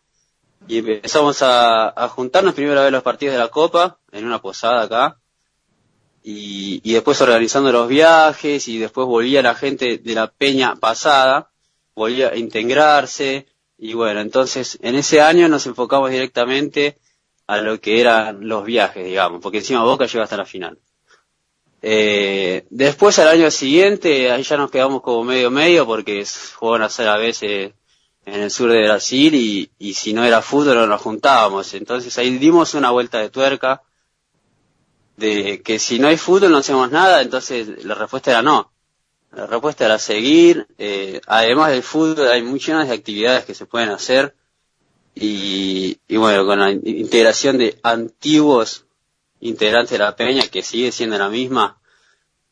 [0.67, 4.81] y empezamos a, juntarnos primero a ver los partidos de la Copa, en una posada
[4.81, 5.19] acá,
[6.23, 11.51] y, y después organizando los viajes y después volvía la gente de la peña pasada,
[11.95, 16.97] volvía a integrarse y bueno, entonces en ese año nos enfocamos directamente
[17.45, 20.79] a lo que eran los viajes, digamos, porque encima Boca llega hasta la final.
[21.81, 26.89] Eh, después al año siguiente, ahí ya nos quedamos como medio medio porque juegan a
[26.89, 27.73] ser a veces
[28.25, 31.73] en el sur de Brasil y, y si no era fútbol no nos juntábamos.
[31.73, 33.83] Entonces ahí dimos una vuelta de tuerca
[35.15, 38.71] de que si no hay fútbol no hacemos nada, entonces la respuesta era no.
[39.31, 40.67] La respuesta era seguir.
[40.77, 44.35] eh, además del fútbol hay muchas actividades que se pueden hacer
[45.15, 48.86] y, y bueno, con la in- integración de antiguos
[49.39, 51.79] integrantes de la peña que sigue siendo la misma,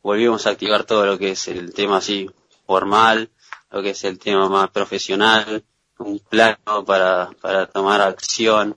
[0.02, 2.30] volvimos a activar todo lo que es el tema así
[2.66, 3.30] formal,
[3.70, 5.64] lo que es el tema más profesional,
[5.98, 8.76] un plano para, para tomar acción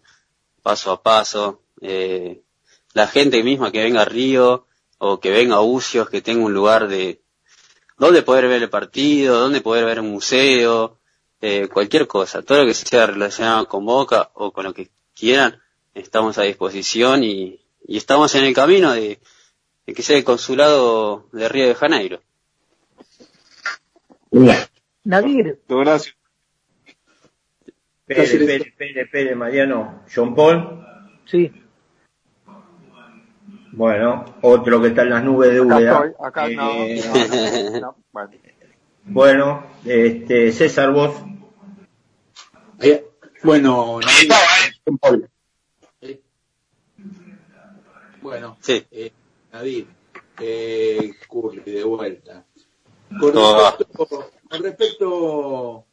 [0.61, 1.61] paso a paso.
[1.81, 2.41] Eh,
[2.93, 4.65] la gente misma que venga a Río
[4.97, 7.21] o que venga a Ucios, que tenga un lugar de
[7.97, 10.97] donde poder ver el partido, donde poder ver un museo,
[11.41, 15.61] eh, cualquier cosa, todo lo que sea relacionado con Boca o con lo que quieran,
[15.93, 19.19] estamos a disposición y, y estamos en el camino de,
[19.87, 22.21] de que sea el consulado de Río de Janeiro.
[25.03, 26.15] Nadir, Gracias.
[28.05, 30.85] Pere, Pere, Pere, Pere, Mariano, John Paul.
[31.25, 31.51] Sí.
[33.71, 35.93] Bueno, otro que está en las nubes de Acá Úbeda.
[36.05, 38.31] estoy, acá no, Eh, no, no, no, bueno.
[39.05, 41.15] Bueno, este, César, vos.
[42.79, 43.01] Ahí-
[43.43, 45.27] Bueno, Nadir, eh,
[48.21, 48.83] bueno, Sí.
[48.91, 49.11] eh,
[49.51, 49.87] Nadir,
[50.39, 52.45] eh, Curly, de vuelta.
[53.19, 55.85] Con respecto, con respecto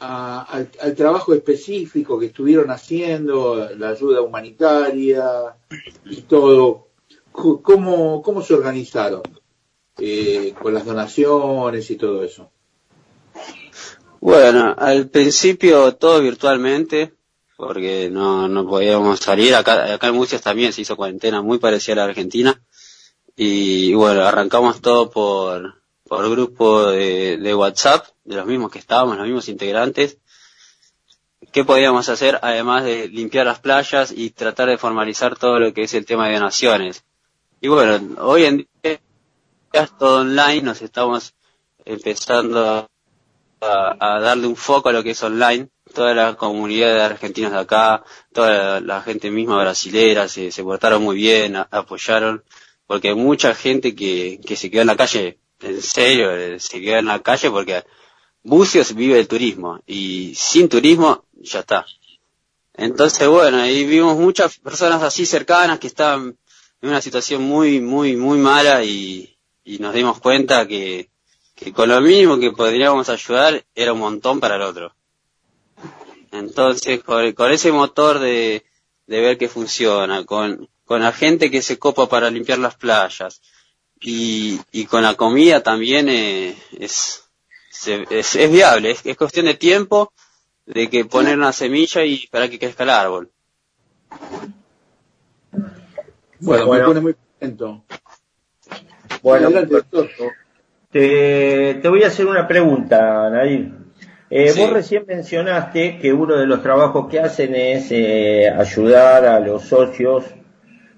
[0.00, 5.56] a- al, al trabajo específico que estuvieron haciendo, la ayuda humanitaria
[6.04, 6.88] y todo,
[7.32, 9.22] ¿cómo, cómo se organizaron
[9.98, 12.50] eh, con las donaciones y todo eso?
[14.20, 17.14] Bueno, al principio todo virtualmente,
[17.58, 19.52] porque no, no podíamos salir.
[19.56, 22.62] Acá, acá en Mucias también se hizo cuarentena muy parecida a la Argentina.
[23.34, 29.16] Y bueno, arrancamos todo por, por grupo de, de WhatsApp, de los mismos que estábamos,
[29.16, 30.18] los mismos integrantes.
[31.50, 35.82] ¿Qué podíamos hacer además de limpiar las playas y tratar de formalizar todo lo que
[35.82, 37.02] es el tema de donaciones?
[37.60, 39.00] Y bueno, hoy en día
[39.72, 41.34] es todo online, nos estamos
[41.84, 42.88] empezando
[43.60, 45.68] a, a darle un foco a lo que es online.
[45.98, 51.02] Toda la comunidad de argentinos de acá, toda la, gente misma brasilera se, se portaron
[51.02, 52.44] muy bien, apoyaron,
[52.86, 56.80] porque hay mucha gente que, que se quedó en la calle, en serio, eh, se
[56.80, 57.82] quedó en la calle porque
[58.44, 61.84] Bucios vive del turismo y sin turismo ya está.
[62.74, 66.38] Entonces, bueno, ahí vimos muchas personas así cercanas que estaban
[66.80, 71.10] en una situación muy, muy, muy mala y, y nos dimos cuenta que,
[71.56, 74.94] que con lo mínimo que podríamos ayudar era un montón para el otro.
[76.32, 78.64] Entonces, con, con ese motor de,
[79.06, 83.40] de ver que funciona, con, con la gente que se copa para limpiar las playas
[84.00, 87.24] y, y con la comida también eh, es,
[87.70, 90.12] se- es, es viable, es, es cuestión de tiempo
[90.66, 93.30] de que poner una semilla y esperar que crezca el árbol.
[96.40, 96.82] Bueno, Bueno.
[96.84, 97.84] me pone muy contento.
[99.22, 99.82] Bueno, Adelante.
[100.90, 103.72] Te, te voy a hacer una pregunta, Nadir.
[104.30, 104.60] Eh, Sí.
[104.60, 109.62] Vos recién mencionaste que uno de los trabajos que hacen es eh, ayudar a los
[109.64, 110.24] socios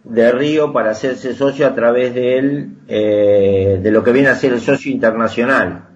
[0.03, 4.35] de Río para hacerse socio a través de él, eh, de lo que viene a
[4.35, 5.89] ser el socio internacional.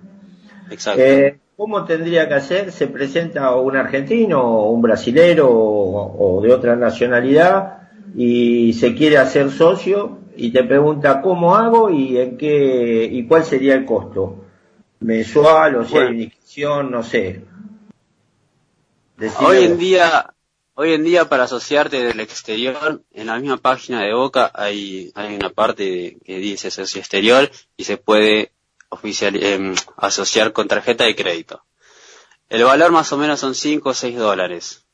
[0.71, 1.01] Exacto.
[1.03, 2.73] Eh, ¿Cómo tendría que hacer?
[2.73, 7.79] ¿Se presenta un argentino o un brasilero o, o de otra nacionalidad
[8.17, 13.45] y se quiere hacer socio y te pregunta cómo hago y en qué y cuál
[13.45, 14.44] sería el costo?
[15.01, 16.11] ¿Mensual o si hay Bueno.
[16.11, 16.91] una inscripción?
[16.91, 17.45] No sé.
[19.17, 20.35] Decime Hoy en día,
[20.75, 25.37] hoy en día para asociarte del exterior, en la misma página de Boca hay, hay
[25.37, 28.53] una parte que dice socio exterior y se puede
[28.89, 31.63] oficial, em, asociar con tarjeta de crédito.
[32.49, 34.85] El valor más o menos son 5 o 6 dólares.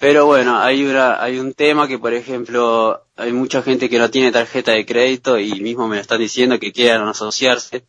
[0.00, 4.10] Pero bueno, hay una, hay un tema que por ejemplo, hay mucha gente que no
[4.10, 7.84] tiene tarjeta de crédito y mismo me lo están diciendo que quieran asociarse.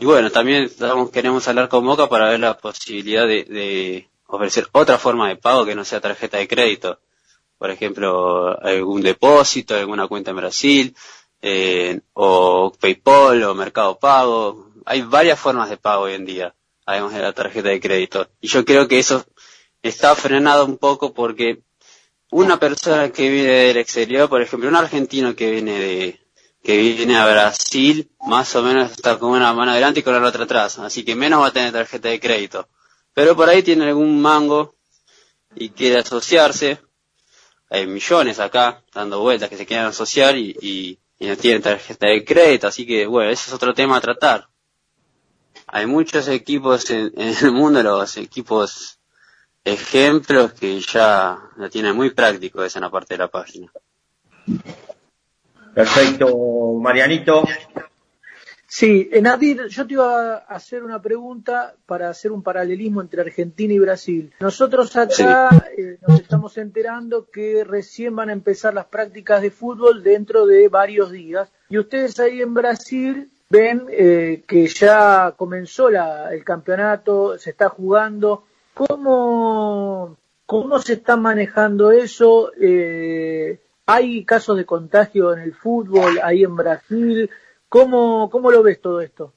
[0.00, 4.68] Y bueno, también estamos, queremos hablar con Boca para ver la posibilidad de, de ofrecer
[4.72, 6.98] otra forma de pago que no sea tarjeta de crédito.
[7.58, 10.96] Por ejemplo, algún depósito, alguna cuenta en Brasil,
[11.40, 14.72] eh, o PayPal o Mercado Pago.
[14.84, 18.28] Hay varias formas de pago hoy en día, además de la tarjeta de crédito.
[18.40, 19.24] Y yo creo que eso
[19.80, 21.62] está frenado un poco porque
[22.32, 26.23] una persona que viene del exterior, por ejemplo, un argentino que viene de
[26.64, 30.26] que viene a Brasil, más o menos está con una mano adelante y con la
[30.26, 32.70] otra atrás, así que menos va a tener tarjeta de crédito.
[33.12, 34.74] Pero por ahí tiene algún mango
[35.54, 36.80] y quiere asociarse,
[37.68, 42.24] hay millones acá dando vueltas que se quieren asociar y, y, no tienen tarjeta de
[42.24, 44.48] crédito, así que bueno, ese es otro tema a tratar.
[45.66, 48.98] Hay muchos equipos en, el mundo, los equipos
[49.64, 53.70] ejemplos que ya lo tienen muy práctico esa en la parte de la página.
[55.74, 57.44] Perfecto, Marianito.
[58.66, 63.72] Sí, Nadir, yo te iba a hacer una pregunta para hacer un paralelismo entre Argentina
[63.72, 64.32] y Brasil.
[64.40, 70.02] Nosotros acá eh, nos estamos enterando que recién van a empezar las prácticas de fútbol
[70.02, 76.34] dentro de varios días y ustedes ahí en Brasil ven eh, que ya comenzó la,
[76.34, 78.44] el campeonato, se está jugando.
[78.74, 80.16] ¿Cómo,
[80.46, 82.50] cómo se está manejando eso?
[82.60, 87.30] Eh, ¿Hay casos de contagio en el fútbol ahí en Brasil?
[87.68, 89.34] ¿Cómo, cómo lo ves todo esto?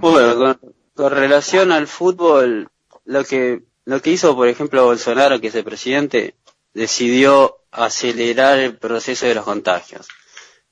[0.00, 0.58] Bueno,
[0.94, 2.68] con, relación al fútbol,
[3.04, 6.34] lo que, lo que hizo, por ejemplo, Bolsonaro, que es el presidente,
[6.74, 10.06] decidió acelerar el proceso de los contagios.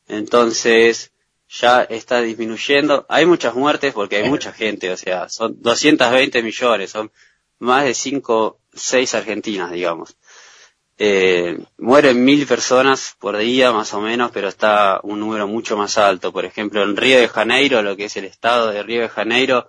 [0.07, 1.13] Entonces,
[1.49, 3.07] ya está disminuyendo.
[3.09, 7.11] Hay muchas muertes porque hay mucha gente, o sea, son 220 millones, son
[7.59, 10.17] más de 5, 6 argentinas, digamos.
[10.99, 15.99] Eh, mueren mil personas por día más o menos, pero está un número mucho más
[15.99, 16.33] alto.
[16.33, 19.69] Por ejemplo, en Río de Janeiro, lo que es el estado de Río de Janeiro,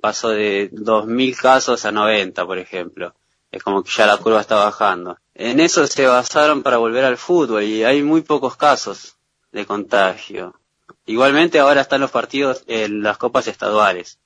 [0.00, 3.14] pasó de dos mil casos a 90, por ejemplo.
[3.50, 5.18] Es como que ya la curva está bajando.
[5.34, 9.16] En eso se basaron para volver al fútbol y hay muy pocos casos
[9.52, 10.54] de contagio.
[11.06, 14.18] Igualmente ahora están los partidos en las copas estaduales,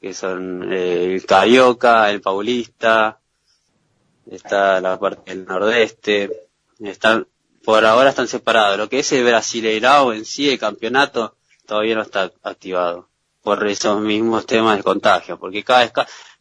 [0.00, 3.20] que son eh, el Carioca, el Paulista,
[4.30, 6.48] está la parte del nordeste,
[6.80, 7.26] están,
[7.64, 8.78] por ahora están separados.
[8.78, 13.08] Lo que es el Brasileirao en sí, el campeonato, todavía no está activado
[13.42, 15.90] por esos mismos temas de contagio, porque cada,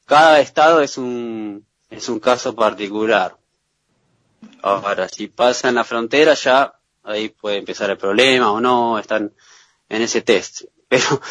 [0.05, 3.35] cada estado es un, es un caso particular.
[4.61, 6.73] Ahora, si pasa en la frontera ya,
[7.03, 9.33] ahí puede empezar el problema o no, están
[9.89, 10.63] en ese test.
[10.93, 11.21] Pero,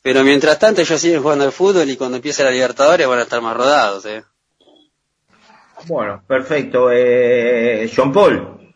[0.00, 3.22] pero mientras tanto ellos siguen jugando al fútbol y cuando empiece la Libertadores van a
[3.22, 4.24] estar más rodados, eh.
[5.86, 6.90] Bueno, perfecto.
[6.90, 8.74] Eh, John Paul.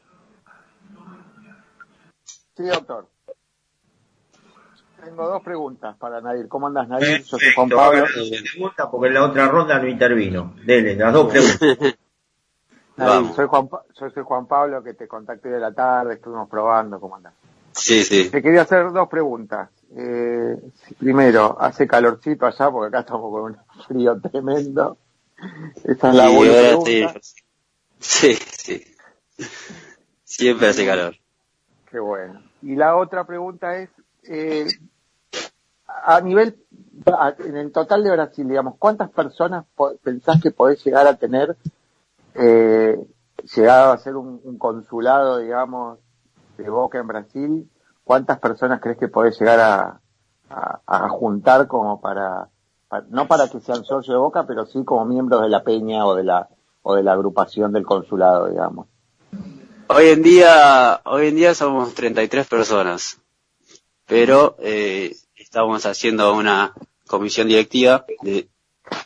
[2.57, 3.09] Sí, doctor.
[5.05, 6.49] Tengo dos preguntas para Nadir.
[6.49, 7.23] ¿Cómo andas, Nadir?
[7.23, 8.05] Yo soy Juan Pablo.
[8.53, 10.55] Pregunta porque en la otra ronda no intervino.
[10.65, 11.95] Dele, las dos preguntas.
[12.97, 16.99] Nadir, soy Juan, soy Juan Pablo, que te contacté de la tarde, estuvimos probando.
[16.99, 17.35] ¿Cómo andas?
[17.73, 18.31] Sí, sí.
[18.31, 19.69] Te quería hacer dos preguntas.
[19.95, 20.57] Eh,
[20.99, 24.97] primero, hace calorcito allá porque acá estamos con un frío tremendo.
[25.85, 27.13] Esa es la buena
[27.99, 28.83] Sí, sí.
[30.25, 31.15] Siempre hace calor.
[31.91, 32.43] Qué bueno.
[32.63, 33.91] Y la otra pregunta es,
[34.25, 34.67] eh,
[35.87, 36.59] a nivel,
[37.39, 39.65] en el total de Brasil, digamos, ¿cuántas personas
[40.03, 41.57] pensás que podés llegar a tener,
[42.35, 42.99] eh,
[43.55, 45.99] llegado a ser un, consulado, digamos,
[46.59, 47.71] de Boca en Brasil?
[48.05, 50.01] ¿Cuántas personas crees que podés llegar a,
[50.87, 52.49] a juntar como para
[53.09, 56.15] no para que sean socios de Boca, pero sí como miembros de la peña o
[56.15, 56.49] de la
[56.83, 58.87] o de la agrupación del consulado, digamos.
[59.89, 63.21] Hoy en día, hoy en día somos 33 personas,
[64.05, 66.75] pero eh, estamos haciendo una
[67.09, 68.49] comisión directiva de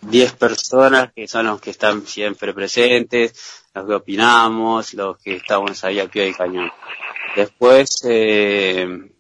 [0.03, 5.83] 10 personas que son los que están siempre presentes, los que opinamos, los que estamos
[5.85, 6.71] ahí al pie del cañón.
[7.35, 9.11] Después, eh,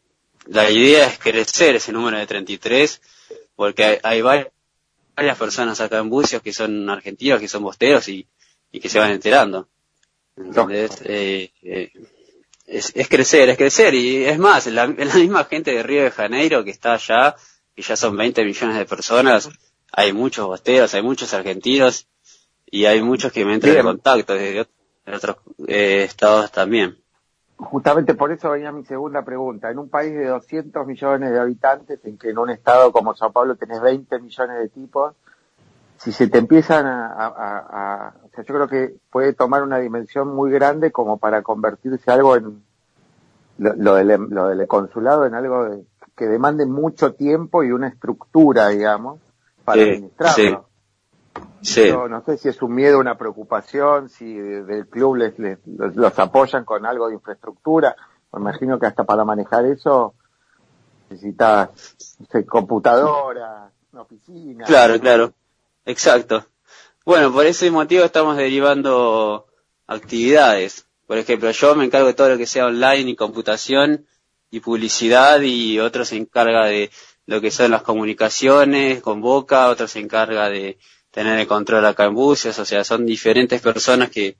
[0.46, 3.00] la idea es crecer ese número de 33
[3.60, 8.26] porque hay, varias personas acá en Bucios que son argentinos, que son bosteros y,
[8.72, 9.68] que se van enterando.
[10.34, 11.92] Entonces, eh, eh,
[12.64, 13.92] es, crecer, es crecer.
[13.92, 17.36] Y es más, la, la misma gente de Río de Janeiro que está allá,
[17.76, 19.50] que ya son 20 millones de personas,
[19.92, 22.06] hay muchos bosteros, hay muchos argentinos,
[22.64, 24.68] y hay muchos que me entran en contacto desde ot-
[25.04, 25.36] de otros
[25.68, 26.96] eh, estados también.
[27.62, 29.70] Justamente por eso venía mi segunda pregunta.
[29.70, 33.32] En un país de 200 millones de habitantes, en que en un estado como Sao
[33.32, 35.14] Paulo tenés 20 millones de tipos,
[35.98, 37.58] si se te empiezan a, a- a-
[38.06, 42.10] a- o sea, yo creo que puede tomar una dimensión muy grande como para convertirse
[42.10, 42.62] algo en
[43.58, 45.84] lo, lo del, lo del consulado en algo de-
[46.16, 49.20] que demande mucho tiempo y una estructura, digamos,
[49.64, 50.34] para administrarlo.
[50.34, 50.56] Sí.
[51.62, 55.58] Yo no sé si es un miedo, una preocupación, si de- del club les, les-
[55.66, 57.94] los, los apoyan con algo de infraestructura.
[58.32, 60.14] Me imagino que hasta para manejar eso
[61.08, 61.68] necesitas
[62.18, 64.64] no sé, computadora, una oficina.
[64.64, 65.32] Claro, claro.
[65.84, 66.44] Exacto.
[67.04, 69.46] Bueno, por ese motivo estamos derivando
[69.86, 70.86] actividades.
[71.06, 74.06] Por ejemplo, yo me encargo de todo lo que sea online y computación
[74.50, 76.90] y publicidad y otro se encarga de
[77.26, 80.78] lo que son las comunicaciones con Boca, otro se encarga de
[81.10, 84.36] tener el control acá en buses, o sea, son diferentes personas que,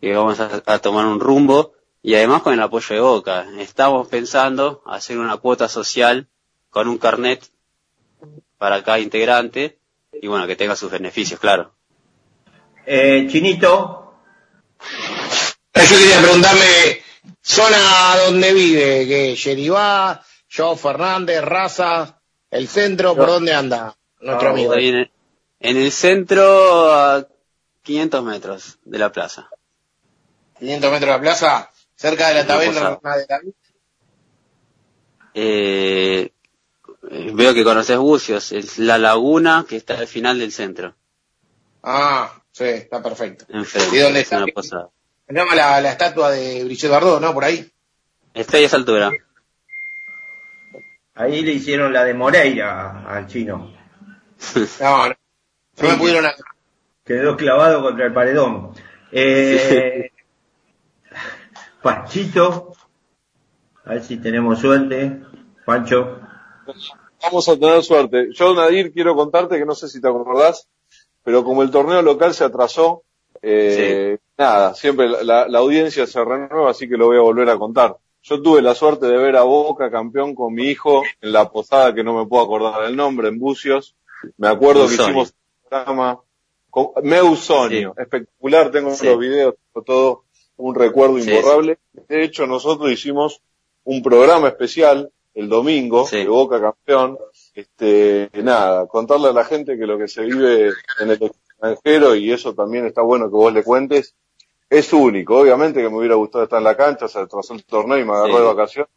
[0.00, 1.72] que vamos a, a tomar un rumbo
[2.02, 3.46] y además con el apoyo de Boca.
[3.58, 6.28] Estamos pensando hacer una cuota social
[6.70, 7.44] con un carnet
[8.58, 9.78] para cada integrante
[10.12, 11.74] y bueno, que tenga sus beneficios, claro.
[12.86, 14.14] Eh, Chinito,
[15.74, 17.02] Yo quería preguntarle,
[17.42, 20.22] zona donde vive, que Yeribá,
[20.54, 22.20] Joe Fernández, Raza,
[22.50, 24.72] el centro, ¿por dónde anda nuestro amigo?
[24.72, 25.10] Estoy en el,
[25.60, 27.26] en el centro a
[27.82, 29.48] 500 metros de la plaza.
[30.58, 33.52] 500 metros de la plaza, cerca de la taberna de David.
[35.34, 36.32] Eh,
[37.34, 40.94] veo que conoces Bucios, es la laguna que está al final del centro.
[41.82, 43.44] Ah, sí, está perfecto.
[43.48, 44.38] Enfrente, ¿Y dónde es está?
[44.38, 44.88] una posada.
[45.28, 47.34] Se llama la, la estatua de Brigitte Bardot, ¿no?
[47.34, 47.70] Por ahí.
[48.32, 49.10] Está a esa altura.
[51.14, 53.74] ahí le hicieron la de Moreira al chino.
[54.80, 55.14] No, no.
[55.82, 56.24] No me pudieron.
[57.04, 58.72] Quedó clavado contra el paredón.
[59.12, 60.10] Eh,
[61.82, 62.72] Panchito,
[63.84, 65.20] a ver si tenemos suerte.
[65.64, 66.20] Pancho.
[67.22, 68.28] Vamos a tener suerte.
[68.32, 70.68] Yo, Nadir, quiero contarte que no sé si te acordás,
[71.22, 73.02] pero como el torneo local se atrasó,
[73.42, 77.48] eh, nada, siempre la, la- la audiencia se renueva, así que lo voy a volver
[77.50, 77.96] a contar.
[78.22, 81.94] Yo tuve la suerte de ver a Boca campeón con mi hijo en la posada
[81.94, 83.94] que no me puedo acordar del nombre, en Bucios.
[84.36, 85.34] Me acuerdo que hicimos
[85.68, 86.20] programa
[87.02, 89.06] Meusonio, espectacular, tengo Sí.
[89.06, 89.54] los videos,
[89.84, 90.24] todo
[90.58, 91.78] un recuerdo Sí, imborrable.
[92.08, 93.40] De hecho, nosotros hicimos
[93.84, 97.18] un programa especial el domingo de Boca campeón.
[97.54, 102.32] Este, nada, contarle a la gente que lo que se vive en el extranjero, y
[102.32, 104.14] eso también está bueno que vos le cuentes,
[104.68, 105.38] es único.
[105.38, 108.12] Obviamente que me hubiera gustado estar en la cancha, se atrasó el torneo y me
[108.12, 108.90] agarró de vacaciones,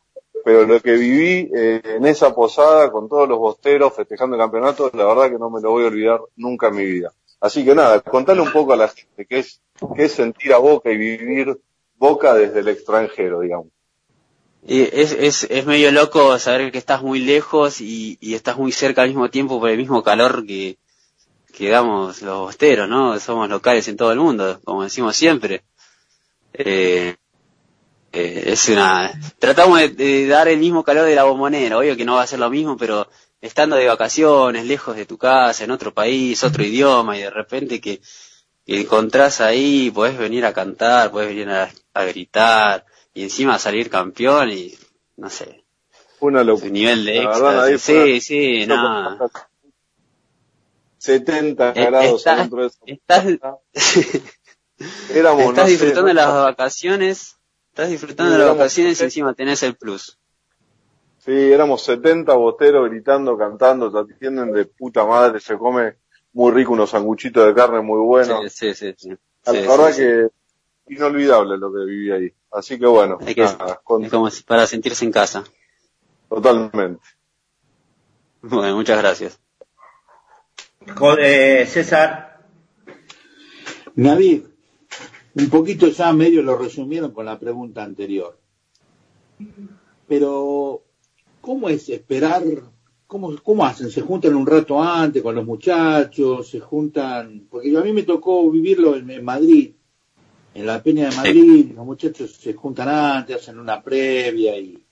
[0.44, 4.92] pero lo que viví eh, en esa posada con todos los bosteros festejando el campeonato,
[4.94, 7.14] la verdad que no me lo voy a olvidar nunca en mi vida.
[7.42, 9.62] Así que nada, contale un poco a la gente qué es,
[9.96, 11.58] qué es sentir a Boca y vivir
[11.98, 13.68] Boca desde el extranjero, digamos.
[14.68, 19.02] Es, es, es medio loco saber que estás muy lejos y, y estás muy cerca
[19.02, 20.78] al mismo tiempo por el mismo calor que,
[21.54, 23.20] que damos los bosteros, ¿no?
[23.20, 25.64] Somos locales en todo el mundo, como decimos siempre.
[26.54, 27.16] Eh,
[28.12, 32.06] eh, es una, tratamos de, de dar el mismo calor de la bombonera, obvio que
[32.06, 33.08] no va a ser lo mismo, pero
[33.42, 37.80] estando de vacaciones, lejos de tu casa, en otro país, otro idioma, y de repente
[37.80, 38.02] que,
[38.66, 43.90] que encontrás ahí, podés venir a cantar, podés venir a, a gritar, y encima salir
[43.90, 44.74] campeón y,
[45.18, 45.64] no sé,
[46.20, 46.70] Una locura.
[46.72, 47.82] nivel de éxtasis.
[47.82, 49.18] Sí, sí, no.
[50.98, 53.26] 70 Eh, grados estás- adentro de esa Estás,
[55.14, 57.36] Éramos, estás no disfrutando de no- las vacaciones,
[57.80, 59.06] estás disfrutando de las éramos vacaciones y 70.
[59.06, 60.18] encima tenés el plus.
[61.20, 65.96] Sí, éramos 70 boteros gritando, cantando, te atienden de puta madre, se come
[66.34, 68.52] muy rico unos sanguchitos de carne muy buenos.
[68.54, 68.96] Sí, sí, sí.
[68.98, 69.10] sí.
[69.46, 70.00] la Sí, verdad sí, sí.
[70.02, 72.34] que inolvidable lo que viví ahí.
[72.52, 75.44] Así que bueno, Hay que- nada, con- Es como para sentirse en casa.
[76.30, 77.02] totalmente.
[78.42, 79.40] Bueno, muchas gracias.
[81.20, 82.40] Eh, César.
[83.96, 84.44] Navid,
[85.36, 88.38] un poquito ya medio lo resumieron con la pregunta anterior.
[90.08, 90.84] Pero,
[91.42, 92.44] ¿cómo es esperar?
[93.08, 93.90] ¿Cómo, ¿Cómo hacen?
[93.90, 96.48] ¿Se juntan un rato antes con los muchachos?
[96.50, 97.48] ¿Se juntan?
[97.50, 99.72] Porque yo, a mí me tocó vivirlo en, en Madrid,
[100.54, 101.72] en la Peña de Madrid.
[101.76, 104.84] Los muchachos se juntan antes, hacen una previa y,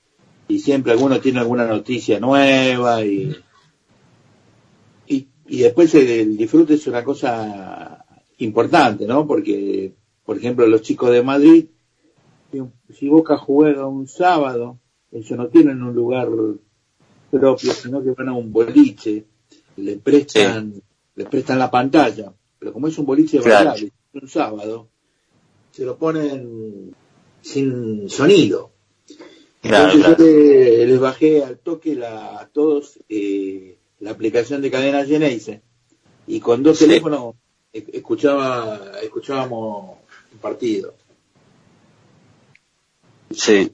[0.48, 3.36] y siempre alguno tiene alguna noticia nueva y,
[5.08, 8.06] y, y después el, el disfrute es una cosa
[8.38, 9.28] importante, ¿no?
[9.28, 9.94] Porque,
[10.28, 11.68] por ejemplo, los chicos de Madrid,
[12.94, 14.78] si, Boca juega un sábado,
[15.10, 16.28] ellos no tienen un lugar
[17.32, 19.26] propio, sino que van a un boliche,
[19.78, 20.74] le prestan,
[21.16, 22.34] le prestan la pantalla.
[22.60, 23.70] pero como es un boliche Claro.
[23.70, 24.90] bailable, un sábado,
[25.72, 26.94] se lo ponen
[27.42, 28.72] sin sonido.
[29.62, 30.18] Claro, Entonces claro.
[30.18, 35.62] yo le- les bajé al toque la, a todos eh, la aplicación de cadena Geneise
[36.26, 36.86] y con dos Sí.
[36.88, 37.36] teléfonos
[37.72, 40.00] e- escuchaba, escuchábamos
[40.38, 40.94] partido.
[43.32, 43.74] Sí.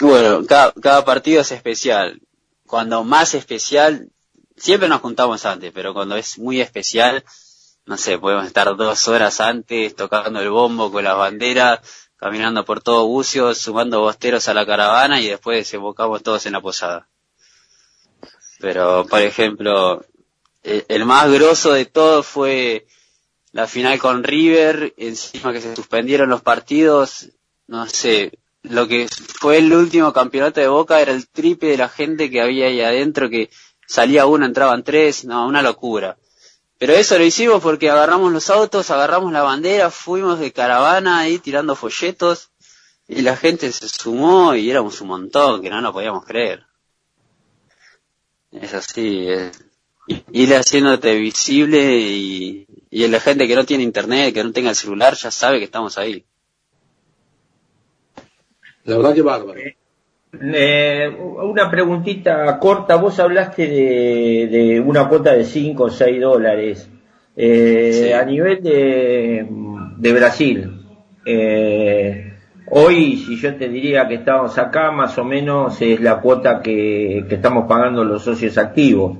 [0.00, 2.20] Bueno, cada, cada partido es especial.
[2.66, 4.10] Cuando más especial,
[4.56, 7.24] siempre nos juntamos antes, pero cuando es muy especial,
[7.86, 11.80] no sé, podemos estar dos horas antes tocando el bombo con las banderas,
[12.16, 16.60] caminando por todo Bucio, sumando bosteros a la caravana y después desembocamos todos en la
[16.60, 17.08] posada.
[18.58, 20.04] Pero, por ejemplo,
[20.62, 22.86] el, el más grosso de todo fue
[23.56, 27.30] la final con River, encima que se suspendieron los partidos,
[27.68, 31.88] no sé, lo que fue el último campeonato de Boca era el triple de la
[31.88, 33.48] gente que había ahí adentro, que
[33.88, 36.18] salía uno, entraban tres, no, una locura.
[36.76, 41.38] Pero eso lo hicimos porque agarramos los autos, agarramos la bandera, fuimos de caravana ahí
[41.38, 42.50] tirando folletos
[43.08, 46.66] y la gente se sumó y éramos un montón, que no lo podíamos creer.
[48.52, 49.64] Es así, es
[50.30, 54.76] ir haciéndote visible y, y la gente que no tiene internet, que no tenga el
[54.76, 56.24] celular, ya sabe que estamos ahí.
[58.84, 59.60] La verdad que bárbaro.
[60.38, 66.88] Eh, una preguntita corta, vos hablaste de, de una cuota de 5 o 6 dólares.
[67.36, 69.46] Eh, A nivel de,
[69.98, 70.70] de Brasil,
[71.24, 72.32] eh,
[72.70, 77.24] hoy si yo te diría que estamos acá, más o menos es la cuota que,
[77.28, 79.18] que estamos pagando los socios activos.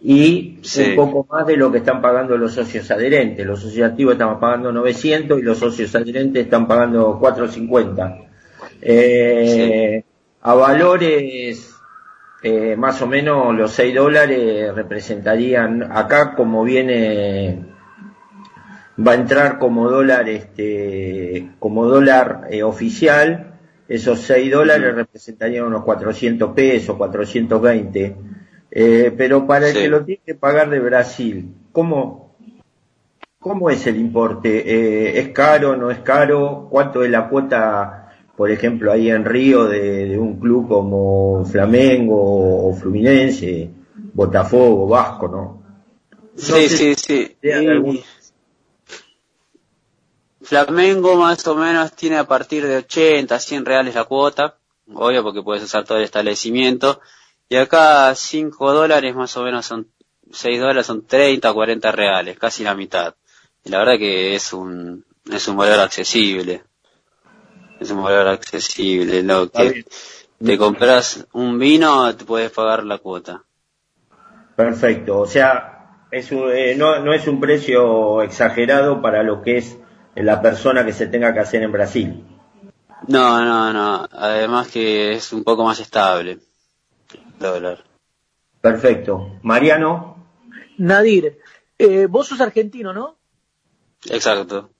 [0.00, 0.90] Y Sí.
[0.90, 3.44] un poco más de lo que están pagando los socios adherentes.
[3.44, 8.18] Los socios activos estamos pagando 900 y los socios adherentes están pagando 450.
[8.80, 10.02] Eh,
[10.40, 11.74] A valores,
[12.44, 17.58] eh, más o menos los 6 dólares representarían, acá como viene,
[19.04, 23.54] va a entrar como dólar, este, como dólar eh, oficial,
[23.88, 28.16] esos 6 dólares representarían unos 400 pesos, 420.
[28.70, 29.80] Eh, pero para el Sí.
[29.82, 32.28] que lo tiene que pagar de Brasil, ¿cómo,
[33.40, 34.48] ¿Cómo es el importe?
[34.66, 36.66] Eh, ¿Es caro, no es caro?
[36.70, 42.68] ¿Cuánto es la cuota, por ejemplo, ahí en Río de, de un club como Flamengo
[42.68, 43.70] o Fluminense,
[44.12, 45.62] Botafogo, Vasco, no?
[46.36, 47.36] Sí, sí, sí.
[47.40, 48.00] ¿Tienen Y algún-
[50.42, 54.56] Flamengo más o menos tiene a partir de 80, 100 reales la cuota,
[54.94, 57.00] obvio porque puedes usar todo el establecimiento,
[57.48, 59.88] y acá 5 dólares más o menos son,
[60.30, 63.14] 6 dólares son 30, 40 reales, casi la mitad.
[63.64, 66.62] Y la verdad que es un, es un valor accesible.
[67.80, 69.22] Es un valor accesible.
[69.22, 69.84] Lo que
[70.44, 73.42] te compras un vino, te puedes pagar la cuota.
[74.56, 79.58] Perfecto, o sea, es un- eh, no, no es un precio exagerado para lo que
[79.58, 79.76] es
[80.16, 82.24] la persona que se tenga que hacer en Brasil.
[83.06, 84.08] No, no, no.
[84.12, 86.40] Además que es un poco más estable.
[87.38, 87.84] Dólar.
[88.60, 89.38] Perfecto.
[89.42, 90.16] Mariano,
[90.78, 91.38] Nadir,
[91.78, 93.16] eh, vos sos argentino, ¿no?
[94.10, 94.70] Exacto.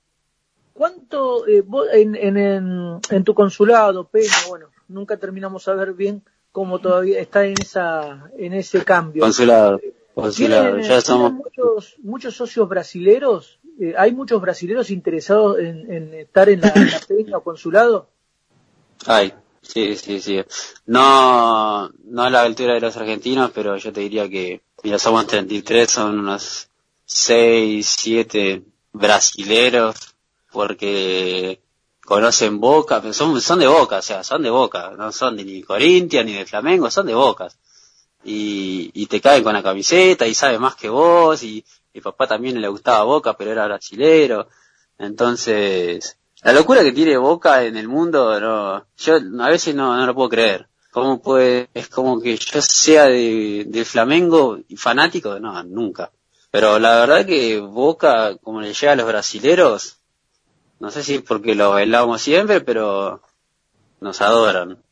[0.72, 5.92] ¿Cuánto eh, vos en, en, en, en tu consulado, pena, bueno, nunca terminamos a ver
[5.92, 9.22] bien cómo todavía está en esa en ese cambio.
[9.22, 9.80] Consulado.
[10.14, 10.64] Consulado.
[10.74, 11.32] ¿Tienen, Ya somos.
[11.32, 13.60] muchos, muchos socios brasileros?
[13.80, 18.08] Eh, ¿Hay muchos brasileros interesados en, en estar en la, en la peña o consulado?
[19.06, 19.32] Ay,
[19.68, 20.44] sí, sí, sí.
[20.86, 25.26] No, no a la altura de los argentinos, pero yo te diría que, mira, somos
[25.26, 26.68] 33, son unos
[27.04, 28.62] 6, 7
[28.92, 30.14] brasileros,
[30.50, 31.60] porque
[32.04, 35.62] conocen Boca, son, son de Boca, o sea, son de Boca, no son de ni
[35.62, 37.58] Corintia ni de Flamengo, son de Bocas.
[38.24, 41.64] Y, y te caen con la camiseta y sabe más que vos, y
[41.94, 44.48] mi papá también le gustaba Boca, pero era brasilero.
[44.98, 50.06] Entonces, la locura que tiene Boca en el mundo, no, yo a veces no, no
[50.06, 50.68] lo puedo creer.
[50.90, 55.38] ¿Cómo puede, es como que yo sea de, del Flamengo y fanático?
[55.38, 56.10] No, nunca.
[56.50, 59.98] Pero la verdad que Boca, como le llega a los brasileros,
[60.80, 63.20] no sé si es porque lo bailamos siempre, pero
[64.00, 64.82] nos adoran.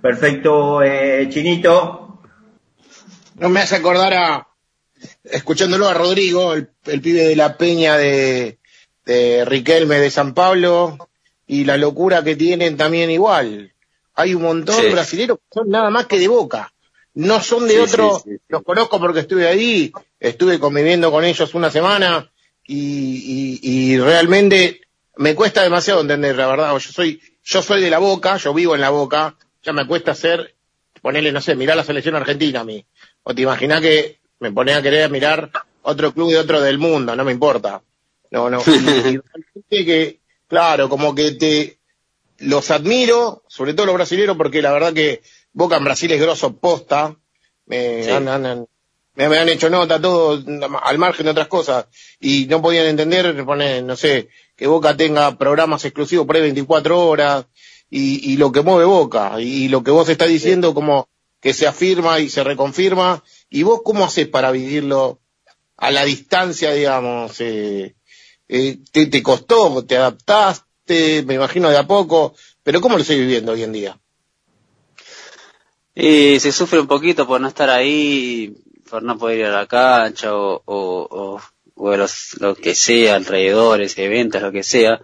[0.00, 2.20] perfecto, eh, Chinito.
[3.36, 4.48] No me hace acordar a,
[5.24, 8.60] escuchándolo a Rodrigo, el, el pibe de la peña de,
[9.04, 10.98] de Riquelme de San Pablo,
[11.46, 13.72] y la locura que tienen también igual.
[14.14, 14.82] Hay un montón Sí.
[14.82, 16.72] de brasileños que son nada más que de boca.
[17.14, 21.54] No son de Sí, otro, sí, los conozco porque estuve ahí, estuve conviviendo con ellos
[21.54, 22.30] una semana,
[22.66, 24.80] y, y, y realmente
[25.16, 26.72] me cuesta demasiado entender, la verdad.
[26.72, 30.12] Yo soy, yo soy de la boca, yo vivo en la boca, ya me cuesta
[30.12, 30.54] hacer,
[31.02, 32.84] ponerle, no sé, mirar la selección argentina a mí.
[33.22, 35.50] O te imaginas que me ponía a querer mirar
[35.82, 37.82] otro club de otro del mundo, no me importa.
[38.34, 38.58] No, no.
[39.70, 41.78] Y- que, claro, como que te
[42.38, 45.22] los admiro, sobre todo los brasileños, porque la verdad que
[45.52, 47.16] Boca en Brasil es grosso posta.
[47.66, 48.10] Me, Sí.
[48.10, 48.66] han, han- han-
[49.14, 50.42] me, me han hecho nota todo
[50.82, 51.86] al margen de otras cosas
[52.20, 53.32] y no podían entender,
[53.84, 57.46] no sé, que Boca tenga programas exclusivos por ahí 24 horas
[57.88, 61.08] y, y lo que mueve Boca y, lo que vos estás diciendo como
[61.40, 65.20] que se afirma y se reconfirma y vos cómo haces para vivirlo
[65.76, 67.94] a la distancia, digamos, eh,
[68.48, 73.52] eh, te, costó, te adaptaste, me imagino de a poco, pero ¿cómo lo estoy viviendo
[73.52, 73.98] hoy en día?
[75.94, 78.54] Y se sufre un poquito por no estar ahí,
[78.90, 81.40] por no poder ir a la cancha o, o,
[81.74, 85.00] o, los, lo que sea, alrededores, eventos, lo que sea.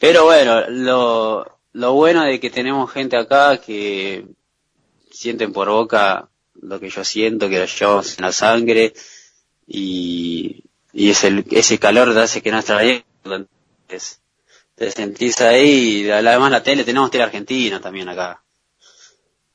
[0.00, 4.26] Pero bueno, lo, lo bueno de que tenemos gente acá que
[5.10, 6.28] sienten por boca
[6.60, 8.94] lo que yo siento, que lo llevamos en la sangre
[9.66, 13.04] y, y es el, ese calor te hace que no extrañes.
[13.24, 14.20] Entonces,
[14.74, 18.42] te sentís ahí y además la tele, tenemos tele argentina también acá.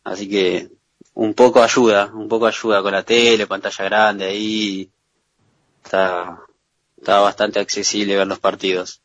[0.04, 0.70] Así que
[1.14, 4.90] un poco ayuda, un poco ayuda con la tele, pantalla grande ahí.
[5.84, 6.42] Está,
[6.98, 9.02] está bastante accesible ver los partidos.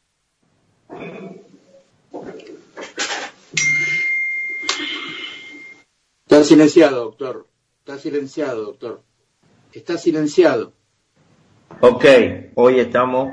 [6.24, 7.46] Está silenciado, doctor.
[7.80, 9.02] Está silenciado, doctor.
[9.72, 10.72] Está silenciado.
[11.80, 12.04] Ok,
[12.54, 13.32] hoy estamos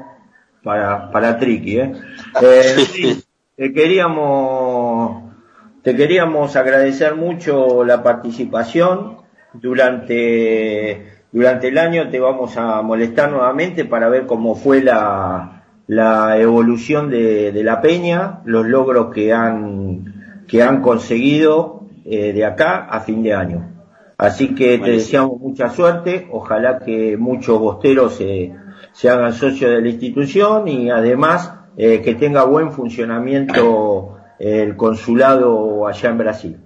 [0.63, 1.93] para, para Triqui, ¿eh?
[2.41, 3.23] Eh, sí,
[3.55, 5.33] te queríamos,
[5.81, 9.17] te queríamos agradecer mucho la participación.
[9.53, 16.37] Durante, durante el año te vamos a molestar nuevamente para ver cómo fue la, la
[16.37, 22.85] evolución de, de la peña, los logros que han, que han conseguido eh, de acá
[22.85, 23.74] a fin de año.
[24.17, 28.53] Así que te deseamos mucha suerte, ojalá que muchos bosteros se,
[28.93, 35.85] se hagan socios de la institución y además eh, que tenga buen funcionamiento el consulado
[35.87, 36.57] allá en Brasil.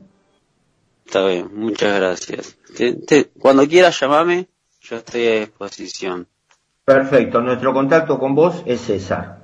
[1.06, 2.56] Está bien, muchas gracias.
[2.78, 4.48] Te- te- cuando quieras llamame,
[4.82, 6.28] yo estoy a disposición.
[6.86, 9.40] Perfecto, nuestro contacto con vos es César.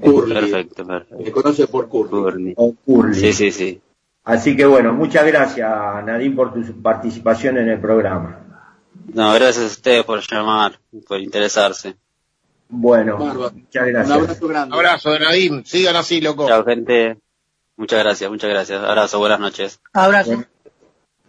[0.00, 1.18] Perfecto, perfecto.
[1.18, 2.54] Me conoce por Curly.
[2.56, 3.14] O Curly.
[3.14, 3.80] Sí, sí, sí.
[4.28, 5.70] Así que bueno, muchas gracias
[6.04, 8.40] Nadine por tu participación en el programa.
[9.14, 11.96] No, gracias a ustedes por llamar, por interesarse.
[12.68, 13.52] Bueno, Bárbaro.
[13.54, 14.16] muchas Un gracias.
[14.18, 14.76] abrazo grande.
[14.76, 16.46] Abrazo de Nadim, sigan así, loco.
[16.46, 17.16] Chao, gente.
[17.76, 18.84] Muchas gracias, muchas gracias.
[18.84, 19.80] Abrazo, buenas noches.
[19.94, 20.44] Abrazo.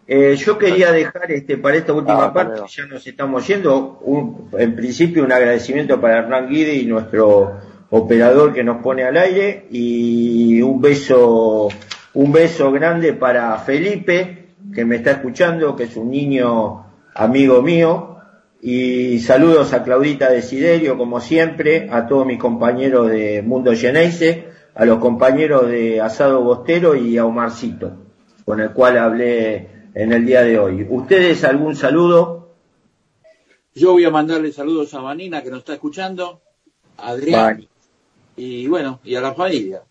[0.06, 4.50] Eh, yo quería dejar este para esta última Ah, parte, ya nos estamos yendo, un-
[4.58, 7.60] en principio un agradecimiento para Hernán Guide y nuestro
[7.92, 11.70] operador que nos pone al aire y un beso,
[12.14, 18.18] un beso grande para Felipe que me está escuchando, que es un niño amigo mío
[18.62, 24.86] y saludos a Claudita Desiderio como siempre, a todos mis compañeros de Mundo Geneise, a
[24.86, 28.10] los compañeros de Asado Bostero y a Omarcito
[28.50, 30.88] con el cual hablé en el día de hoy.
[30.90, 32.56] ¿Ustedes algún saludo?
[33.76, 36.42] Yo voy a mandarle saludos a Vanina que nos está escuchando,
[36.98, 37.68] a Adrián
[38.36, 39.84] y bueno, y a la familia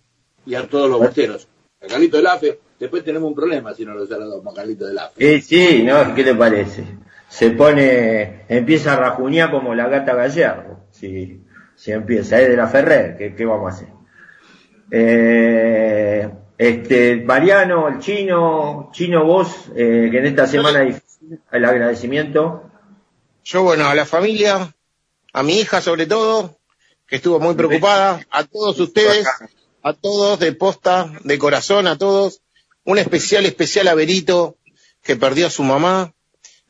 [0.44, 1.47] y a todos los bosteros.
[1.80, 4.98] A Carlito del AFE, después tenemos un problema si no lo saludamos a Carlito del
[4.98, 5.34] AFE.
[5.34, 6.14] Eh, sí, ¿no?
[6.14, 6.84] ¿Qué le parece?
[7.28, 10.80] Se pone, empieza a rajuñar como la gata gallardo.
[10.90, 11.44] Si,
[11.76, 13.88] si empieza, es de la Ferrer, ¿qué, qué vamos a hacer?
[14.90, 22.64] Eh, este, Mariano, el chino, chino vos, eh, que en esta semana difícil, el agradecimiento.
[23.44, 24.74] Yo, bueno, a la familia,
[25.32, 26.58] a mi hija sobre todo,
[27.06, 29.26] que estuvo muy preocupada, a todos ustedes,
[29.82, 32.42] a todos de posta, de corazón, a todos,
[32.84, 33.94] un especial, especial a
[35.02, 36.14] que perdió a su mamá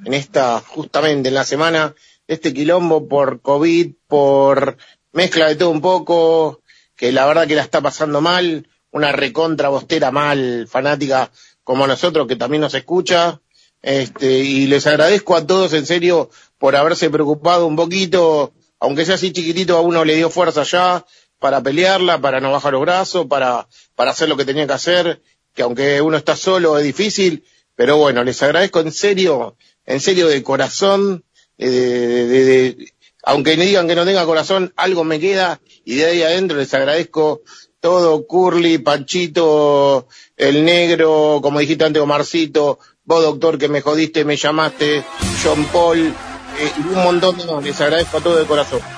[0.05, 1.95] en esta, justamente en la semana,
[2.27, 4.77] este quilombo por COVID, por
[5.13, 6.63] mezcla de todo un poco,
[6.97, 11.31] que la verdad que la está pasando mal, una recontra bostera mal, fanática
[11.65, 13.41] como nosotros, que también nos escucha,
[13.83, 19.17] este, y les agradezco a todos en serio por haberse preocupado un poquito, aunque sea
[19.17, 21.05] así chiquitito, a uno le dio fuerza ya
[21.39, 25.23] para pelearla, para no bajar los brazos, para, para hacer lo que tenía que hacer,
[25.55, 30.29] que aunque uno está solo es difícil, pero bueno, les agradezco en serio, en serio
[30.29, 31.25] de corazón,
[31.59, 36.23] eh, de, aunque me digan que no tenga corazón, algo me queda y de ahí
[36.23, 37.43] adentro les agradezco
[37.81, 44.37] todo, Curly, Panchito, el negro, como dijiste antes, Omarcito, vos doctor que me jodiste, me
[44.37, 45.05] llamaste,
[45.43, 48.98] John Paul, eh, un montón de les agradezco a todos de corazón.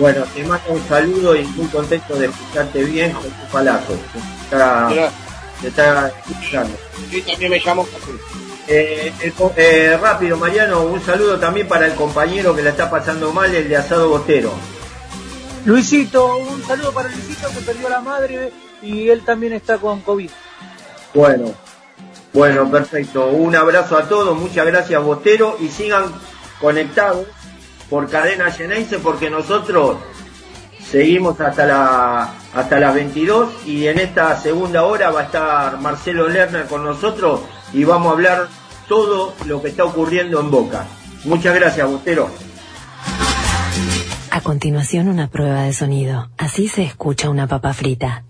[0.00, 3.92] Bueno, te mando un saludo y muy contento de escucharte bien, José Palazo.
[4.12, 4.18] Te
[4.56, 4.88] está,
[5.60, 6.76] te está escuchando.
[7.10, 7.86] Sí, también me llamo
[8.66, 12.88] Eh, el co- eh, rápido, Mariano, un saludo también para el compañero que la está
[12.88, 14.52] pasando mal, el de Asado Botero.
[15.66, 20.00] Luisito, un saludo para Luisito que perdió a la madre y él también está con
[20.00, 20.30] COVID.
[21.12, 21.52] Bueno,
[22.32, 23.26] bueno, perfecto.
[23.26, 26.04] Un abrazo a todos, muchas gracias Botero y sigan
[26.60, 27.26] conectados
[27.90, 29.98] por Cadena Geneise porque nosotros
[30.80, 36.28] seguimos hasta la hasta las 22 y en esta segunda hora va a estar Marcelo
[36.28, 38.48] Lerner con nosotros y vamos a hablar
[38.88, 40.86] todo lo que está ocurriendo en Boca.
[41.24, 42.30] Muchas gracias, Botero.
[44.32, 46.30] A continuación una prueba de sonido.
[46.38, 48.24] Así se escucha una papa frita.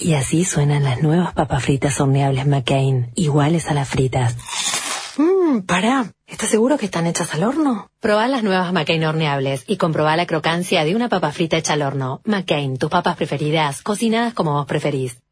[0.00, 4.36] Y así suenan las nuevas papas fritas horneables McCain, iguales a las fritas.
[5.16, 6.12] Mmm, pará.
[6.28, 7.90] ¿Estás seguro que están hechas al horno?
[8.00, 11.80] Probá las nuevas McCain horneables y comprobá la crocancia de una papa frita hecha al
[11.80, 12.20] horno.
[12.24, 15.22] McCain, tus papas preferidas, cocinadas como vos preferís.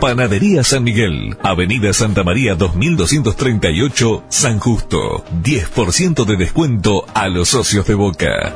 [0.00, 5.22] Panadería San Miguel, Avenida Santa María 2238, San Justo.
[5.42, 8.54] 10% de descuento a los socios de Boca.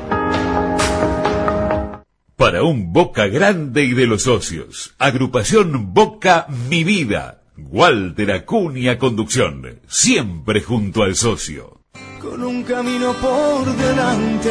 [2.36, 7.42] Para un Boca grande y de los socios, agrupación Boca Mi Vida.
[7.58, 11.80] Walter Acuña Conducción, siempre junto al socio.
[12.22, 14.50] con un camino por delante.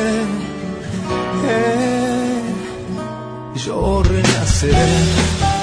[1.48, 2.42] Eh,
[3.66, 5.63] yo renaceré.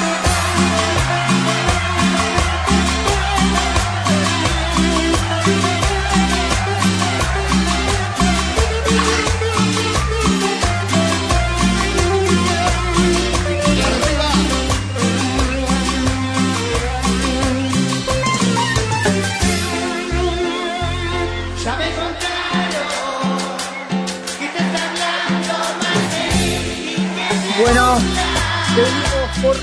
[29.41, 29.55] por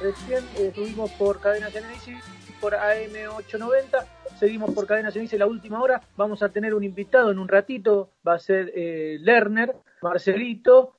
[0.00, 2.18] recién eh, estuvimos por Cadena Genesis,
[2.60, 4.06] por AM890,
[4.38, 8.10] seguimos por Cadena Genesis la última hora, vamos a tener un invitado en un ratito,
[8.26, 10.94] va a ser eh, Lerner, Marcelito,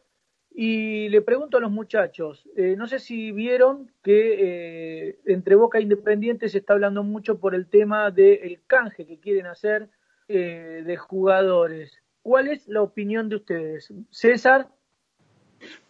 [0.53, 5.77] y le pregunto a los muchachos, eh, no sé si vieron que eh, entre Boca
[5.77, 9.89] e Independiente se está hablando mucho por el tema del canje que quieren hacer
[10.27, 12.03] eh, de jugadores.
[12.21, 13.93] ¿Cuál es la opinión de ustedes?
[14.09, 14.67] César,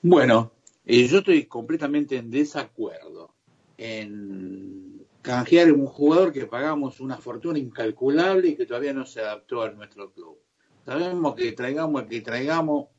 [0.01, 0.51] Bueno,
[0.85, 3.33] eh, yo estoy completamente en desacuerdo
[3.77, 9.61] en canjear un jugador que pagamos una fortuna incalculable y que todavía no se adaptó
[9.61, 10.37] a nuestro club.
[10.85, 12.89] Sabemos que traigamos el que traigamos,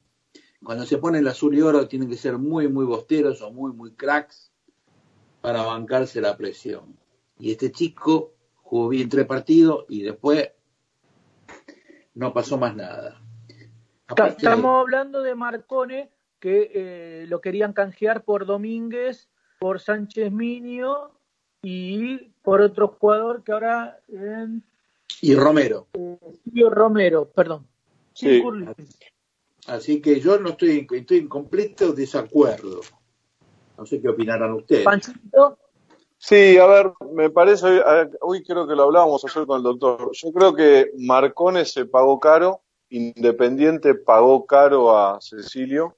[0.63, 3.73] cuando se pone el azul y oro tienen que ser muy, muy bosteros o muy,
[3.73, 4.53] muy cracks
[5.41, 6.97] para bancarse la presión.
[7.39, 10.51] Y este chico jugó bien tres partidos y después
[12.15, 13.21] no pasó más nada.
[14.09, 16.11] Estamos hablando de Marcone,
[16.43, 19.29] que eh, lo querían canjear por Domínguez,
[19.61, 21.13] por Sánchez Minio
[21.63, 24.49] y por otro jugador que ahora eh,
[25.21, 25.87] Y Romero.
[26.43, 27.69] Silvio Romero, perdón.
[28.13, 28.43] Sí.
[29.69, 32.81] Así que yo no estoy, estoy en completo desacuerdo.
[33.79, 34.85] No sé qué opinarán ustedes.
[34.85, 35.59] Panchito,
[36.19, 37.83] Sí, a ver, me parece,
[38.21, 40.11] hoy, creo que lo hablábamos ayer con el doctor.
[40.13, 45.97] Yo creo que Marcone se pagó caro, Independiente pagó caro a Cecilio.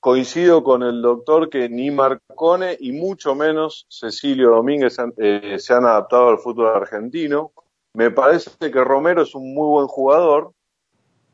[0.00, 5.84] Coincido con el doctor que ni Marcone y mucho menos Cecilio Domínguez eh, se han
[5.84, 7.52] adaptado al fútbol argentino.
[7.92, 10.52] Me parece que Romero es un muy buen jugador.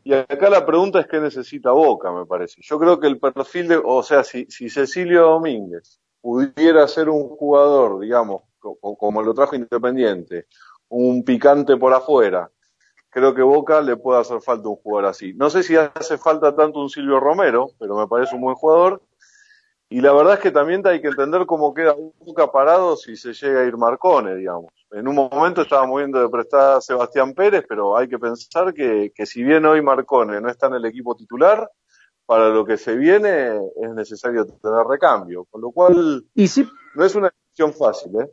[0.05, 2.61] Y acá la pregunta es qué necesita Boca, me parece.
[2.63, 8.01] Yo creo que el perfil de, o sea, si, Cecilio Domínguez pudiera ser un jugador,
[8.01, 10.47] digamos, co- como lo trajo Independiente,
[10.89, 12.51] un picante por afuera,
[13.13, 15.35] creo que Boca le puede hacer falta un jugador así.
[15.35, 19.03] No sé si hace falta tanto un Silvio Romero, pero me parece un buen jugador.
[19.91, 23.35] Y la verdad es que también hay que entender cómo queda Boca parado si se
[23.35, 24.73] llega a ir Marcone, digamos.
[24.91, 29.13] En un momento estábamos viendo de prestar a Sebastián Pérez, pero hay que pensar que,
[29.15, 31.69] que si bien hoy Marcone no está en el equipo titular,
[32.25, 35.45] para lo que se viene es necesario tener recambio.
[35.51, 36.47] Con lo cual, Y
[36.95, 38.31] no es una decisión fácil, ¿eh?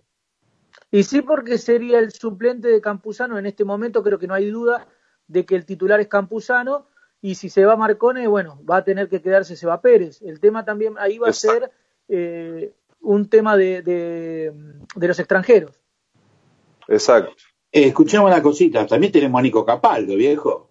[0.92, 4.50] Y sí porque sería el suplente de Campuzano en este momento, creo que no hay
[4.50, 4.88] duda
[5.28, 6.88] de que el titular es Campuzano,
[7.22, 10.22] y si se va Marcone, bueno, va a tener que quedarse Seba Pérez.
[10.22, 11.70] El tema también ahí va a ser
[12.08, 14.54] eh, un tema de, de,
[14.96, 15.82] de los extranjeros.
[16.88, 17.32] Exacto.
[17.72, 20.70] Eh, escuchemos una cosita, también tenemos a Nico Capaldo, viejo.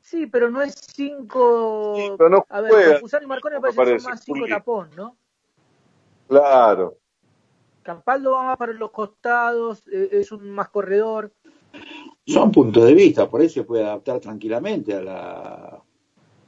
[0.00, 2.16] Sí, pero no es cinco.
[2.18, 4.90] pero no a ver, Campuzano y Marcone me parece que parece, son más cinco tapón,
[4.96, 5.16] ¿no?
[6.28, 6.98] Claro.
[7.82, 11.32] Campaldo va más para los costados, eh, es un más corredor.
[12.26, 15.82] Son puntos de vista, por eso se puede adaptar tranquilamente a la,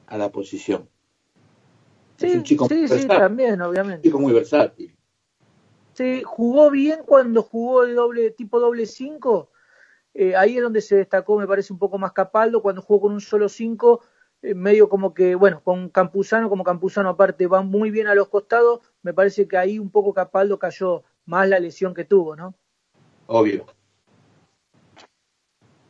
[0.07, 0.89] a la posición.
[2.19, 4.09] es Sí, un chico sí, muy sí, también, un obviamente.
[4.09, 4.95] chico muy versátil.
[5.95, 9.51] Sí, jugó bien cuando jugó de doble, tipo doble cinco.
[10.15, 12.63] Eh, ahí es donde se destacó, me parece un poco más Capaldo.
[12.63, 14.01] Cuando jugó con un solo cinco,
[14.43, 18.29] eh, medio como que, bueno, con Campuzano, como Campuzano aparte va muy bien a los
[18.29, 22.55] costados, me parece que ahí un poco Capaldo cayó más la lesión que tuvo, ¿no?
[23.27, 23.67] Obvio.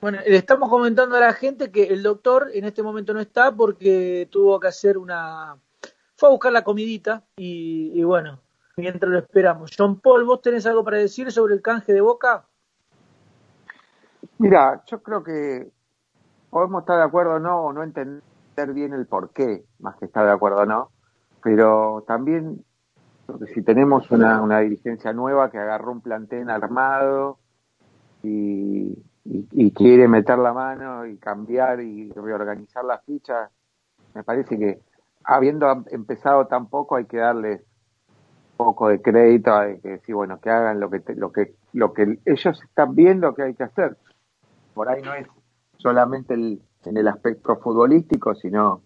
[0.00, 3.54] Bueno, le estamos comentando a la gente que el doctor en este momento no está
[3.54, 5.56] porque tuvo que hacer una...
[6.16, 8.40] Fue a buscar la comidita y, y bueno,
[8.76, 9.70] mientras lo esperamos.
[9.76, 12.46] John Paul, ¿vos tenés algo para decir sobre el canje de Boca?
[14.38, 15.70] Mira, yo creo que
[16.50, 18.22] podemos estar de acuerdo o no, o no entender
[18.74, 20.90] bien el por qué, más que estar de acuerdo o no,
[21.42, 22.64] pero también
[23.26, 27.38] creo que si tenemos una, una dirigencia nueva que agarró un plantel armado
[28.22, 33.50] y, y- y quiere meter la mano y cambiar y reorganizar las fichas,
[34.14, 34.80] me parece que
[35.24, 37.60] habiendo empezado tan poco hay que darles
[38.58, 41.54] un poco de crédito a que sí, bueno, que hagan lo que te- lo que
[41.72, 43.96] lo que ellos están viendo que hay que hacer.
[44.74, 45.26] Por ahí no es
[45.78, 48.82] solamente el, en el aspecto futbolístico, sino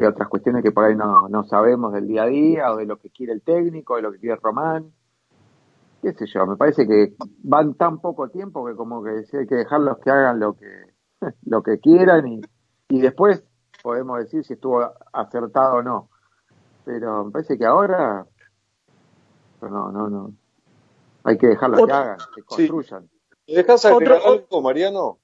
[0.00, 2.86] hay otras cuestiones que por ahí no, no sabemos del día a día o de
[2.86, 4.92] lo que quiere el técnico, de lo que quiere Román.
[6.02, 9.46] Qué sé yo, me parece que van tan poco tiempo que como que sí hay
[9.46, 10.68] que dejarlos que hagan lo que
[11.46, 12.40] lo que quieran y,
[12.88, 13.42] y después
[13.82, 16.10] podemos decir si estuvo acertado o no.
[16.84, 18.26] Pero me parece que ahora
[19.62, 20.32] no, no, no.
[21.24, 23.10] Hay que dejarlos que hagan, que construyan.
[23.48, 25.18] ¿Me dejas agregar Otro- algo, Mariano?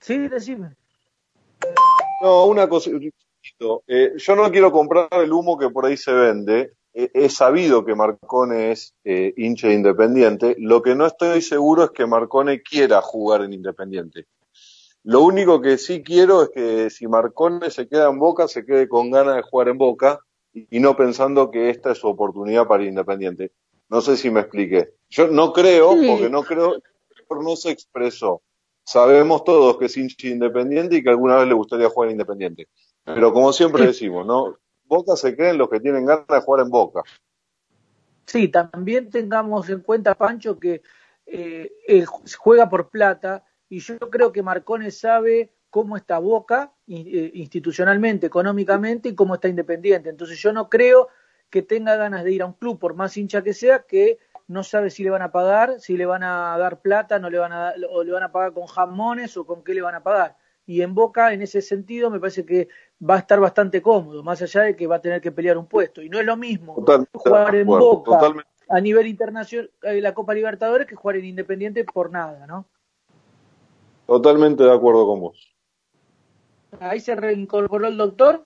[0.00, 0.76] Sí, decime.
[2.22, 2.90] No, una cosa.
[3.86, 6.72] Eh, yo no quiero comprar el humo que por ahí se vende.
[6.94, 10.56] Eh, He sabido que Marcone es eh, hincha de Independiente.
[10.58, 14.26] Lo que no estoy seguro es que Marcone quiera jugar en Independiente.
[15.02, 18.88] Lo único que sí quiero es que si Marcone se queda en Boca, se quede
[18.88, 20.18] con ganas de jugar en Boca
[20.52, 23.52] y no pensando que esta es su oportunidad para Independiente.
[23.88, 24.94] No sé si me expliqué.
[25.10, 26.08] Yo no creo, Sí.
[26.08, 26.76] porque no creo,
[27.30, 28.42] no se expresó.
[28.84, 32.14] Sabemos todos que es hincha de Independiente y que alguna vez le gustaría jugar en
[32.14, 32.66] Independiente.
[33.06, 34.58] Pero como siempre decimos, ¿no?
[34.84, 37.02] Boca se creen los que tienen ganas de jugar en Boca.
[38.26, 40.82] Sí, también tengamos en cuenta, Pancho, que
[41.26, 47.30] eh, él juega por plata y yo creo que Marcone sabe cómo está Boca eh,
[47.34, 50.08] institucionalmente, económicamente y cómo está Independiente.
[50.10, 51.08] Entonces yo no creo
[51.48, 54.64] que tenga ganas de ir a un club, por más hincha que sea, que no
[54.64, 57.52] sabe si le van a pagar, si le van a dar plata, no le van
[57.52, 60.02] a dar- o le van a pagar con jamones o con qué le van a
[60.02, 60.36] pagar.
[60.66, 62.68] Y en Boca, en ese sentido, me parece que
[63.00, 65.66] va a estar bastante cómodo, más allá de que va a tener que pelear un
[65.66, 66.02] puesto.
[66.02, 68.50] Y no es lo mismo Totalmente jugar en Boca totalmente.
[68.68, 72.66] a nivel internacional, eh, la Copa Libertadores, que jugar en Independiente por nada, ¿no?
[74.06, 75.54] Totalmente de acuerdo con vos.
[76.80, 78.44] Ahí se reincorporó el doctor.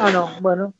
[0.00, 0.74] Ah, no, bueno.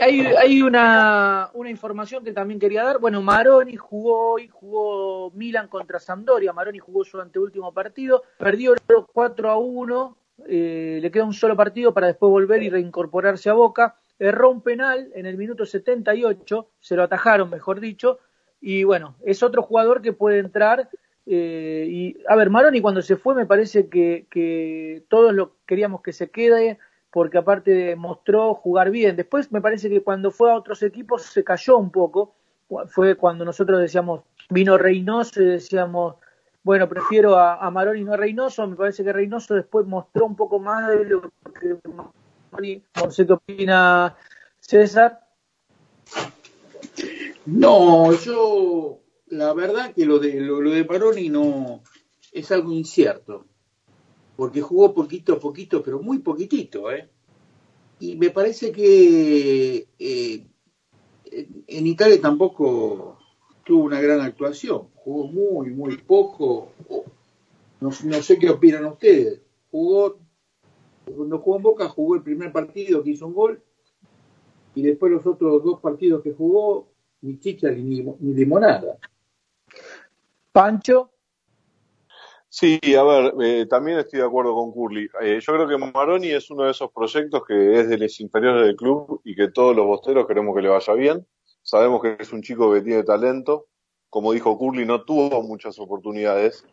[0.00, 2.98] Hay, hay una, una información que también quería dar.
[2.98, 6.52] Bueno, Maroni jugó hoy, jugó Milan contra Sampdoria.
[6.52, 8.74] Maroni jugó su anteúltimo partido, perdió
[9.12, 10.16] 4 a 1.
[10.48, 13.96] eh, le queda un solo partido para después volver y reincorporarse a Boca.
[14.18, 18.18] Erró un penal en el minuto 78, se lo atajaron, mejor dicho.
[18.60, 20.88] Y bueno, es otro jugador que puede entrar.
[21.26, 26.02] eh, y a ver, Maroni cuando se fue me parece que, que todos lo queríamos
[26.02, 26.78] que se quede
[27.14, 29.14] porque aparte mostró jugar bien.
[29.14, 32.34] Después me parece que cuando fue a otros equipos se cayó un poco.
[32.88, 36.16] Fue cuando nosotros decíamos, vino Reynoso y decíamos,
[36.64, 38.66] bueno, prefiero a, Maroni no a Reynoso.
[38.66, 41.20] Me parece que Reynoso después mostró un poco más de lo
[41.60, 41.78] que
[42.50, 44.16] Maroni, no sé qué opina
[44.58, 45.20] César.
[47.46, 48.98] No, yo,
[49.28, 51.80] la verdad que lo de, lo, lo de Baroni no
[52.32, 53.46] es algo incierto,
[54.36, 57.08] porque jugó poquito a poquito, pero muy poquitito, ¿eh?
[58.00, 60.46] Y me parece que eh,
[61.66, 63.18] en- Italia tampoco
[63.64, 66.72] tuvo una gran actuación, jugó muy, muy poco.
[67.80, 69.40] no sé qué opinan ustedes.
[69.70, 70.18] Jugó,
[71.04, 73.62] cuando jugó en Boca, jugó el primer partido que hizo un gol,
[74.74, 76.88] y después los otros dos partidos que jugó,
[77.22, 78.98] ni chicha ni, ni limonada.
[80.52, 81.13] Pancho.
[82.56, 85.08] Sí, a ver, eh, también estoy de acuerdo con Curly.
[85.22, 88.64] Eh, yo creo que Maroni es uno de esos proyectos que es de los inferiores
[88.64, 91.26] del club y que todos los bosteros queremos que le vaya bien.
[91.62, 93.66] Sabemos que es un chico que tiene talento.
[94.08, 96.64] Como dijo Curly, no tuvo muchas oportunidades.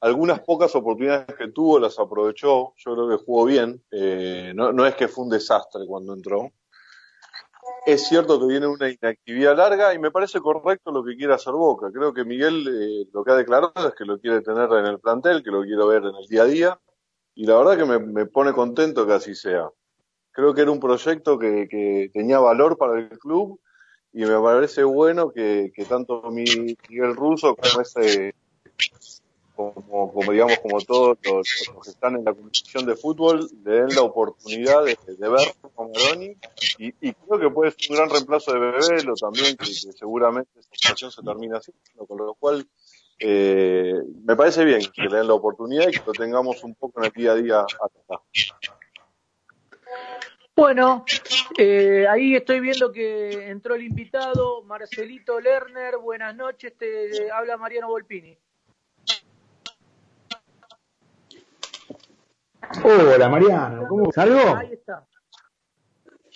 [0.00, 2.74] Algunas pocas oportunidades que tuvo las aprovechó.
[2.76, 3.80] Yo creo que jugó bien.
[3.92, 6.50] Eh, no, no es que fue un desastre cuando entró.
[7.88, 11.54] Es cierto que viene una inactividad larga y me parece correcto lo que quiere hacer
[11.54, 11.90] Boca.
[11.90, 15.00] Creo que Miguel eh, lo que ha declarado es que lo quiere tener en el
[15.00, 16.80] plantel, que lo quiere ver en el día a día
[17.34, 19.70] y la verdad que me, pone contento que así sea.
[20.32, 23.58] Creo que era un proyecto que, tenía valor para el club
[24.12, 28.34] y me parece bueno que, tanto mi- Miguel Russo como ese
[29.58, 31.48] como, como digamos como todos los,
[31.82, 36.36] que están en la comisión de fútbol le den la oportunidad de, ver a Maroni
[36.78, 40.70] y, creo que puede ser un gran reemplazo de Bebelo también que, que seguramente esa
[40.72, 42.66] situación se termina haciendo con lo cual
[43.18, 43.94] eh,
[44.24, 47.06] me parece bien que le den la oportunidad y que lo tengamos un poco en
[47.06, 48.22] el día a día acá.
[50.54, 51.04] Bueno,
[51.56, 55.98] eh, ahí estoy viendo que entró el invitado, Marcelito Lerner.
[55.98, 58.38] Buenas noches, te habla Mariano Volpini.
[62.84, 64.56] Hola Mariano, ¿cómo salgo?
[64.56, 65.06] Ahí está.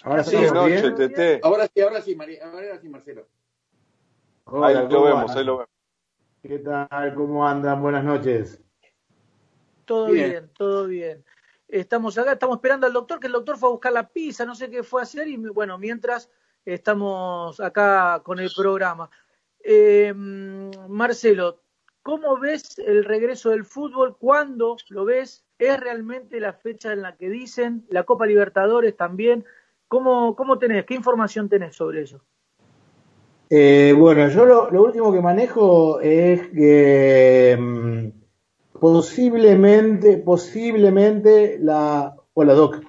[0.04, 0.94] Ahora Sí, noche, bien.
[0.94, 1.40] Tete.
[1.42, 3.26] Ahora sí, ahora sí, Mari- ahora sí, Marcelo.
[4.44, 5.38] Hola, Ahí lo ¿cómo vemos, andan?
[5.38, 5.70] ahí lo vemos.
[6.42, 7.14] ¿Qué tal?
[7.14, 7.80] ¿Cómo andan?
[7.82, 8.60] Buenas noches.
[9.84, 10.30] Todo Bien.
[10.30, 10.50] bien.
[10.56, 11.24] todo bien.
[11.68, 14.54] Estamos acá, estamos esperando al doctor, que el doctor fue a buscar la pizza, no
[14.54, 16.30] sé qué fue a hacer, y bueno, mientras
[16.64, 19.08] estamos acá con el programa.
[19.60, 21.62] Eh, Marcelo,
[22.02, 24.16] ¿cómo ves el regreso del fútbol?
[24.18, 25.44] ¿Cuándo lo ves?
[25.62, 27.86] ¿Es realmente la fecha en la que dicen?
[27.88, 29.44] ¿La Copa Libertadores también?
[29.86, 30.84] ¿Cómo, cómo tenés?
[30.84, 32.20] ¿Qué información tenés sobre eso?
[33.48, 42.54] Eh, bueno, yo lo, lo último que manejo es que mm, posiblemente, posiblemente la, hola
[42.54, 42.80] Doc,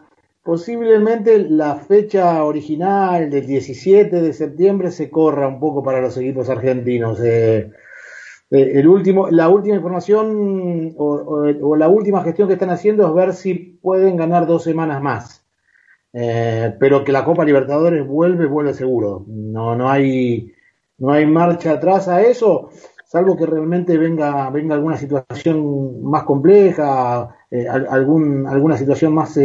[0.41, 6.49] posiblemente la fecha original del 17 de septiembre se corra un poco para los equipos
[6.49, 7.19] argentinos.
[7.23, 7.71] Eh,
[8.53, 13.33] eh, el último, la última información o, la última gestión que están haciendo es ver
[13.33, 15.45] si pueden ganar dos semanas más.
[16.13, 19.25] Eh, pero que la Copa Libertadores vuelve, vuelve seguro.
[19.27, 20.53] No, no hay,
[20.99, 22.69] no hay marcha atrás a eso,
[23.05, 29.37] salvo que realmente venga, venga alguna situación más compleja, eh, al- algún, alguna situación más,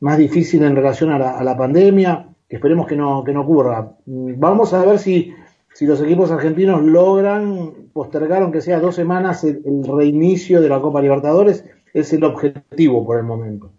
[0.00, 3.42] más difícil en relación a la, a la pandemia, que esperemos que no, que no
[3.42, 3.92] ocurra.
[4.06, 5.32] Mm, Vamos a ver si,
[5.76, 10.80] si los equipos argentinos logran postergar, aunque sea dos semanas, el, el reinicio de la
[10.80, 11.66] Copa Libertadores.
[11.92, 13.72] Es el objetivo por el momento.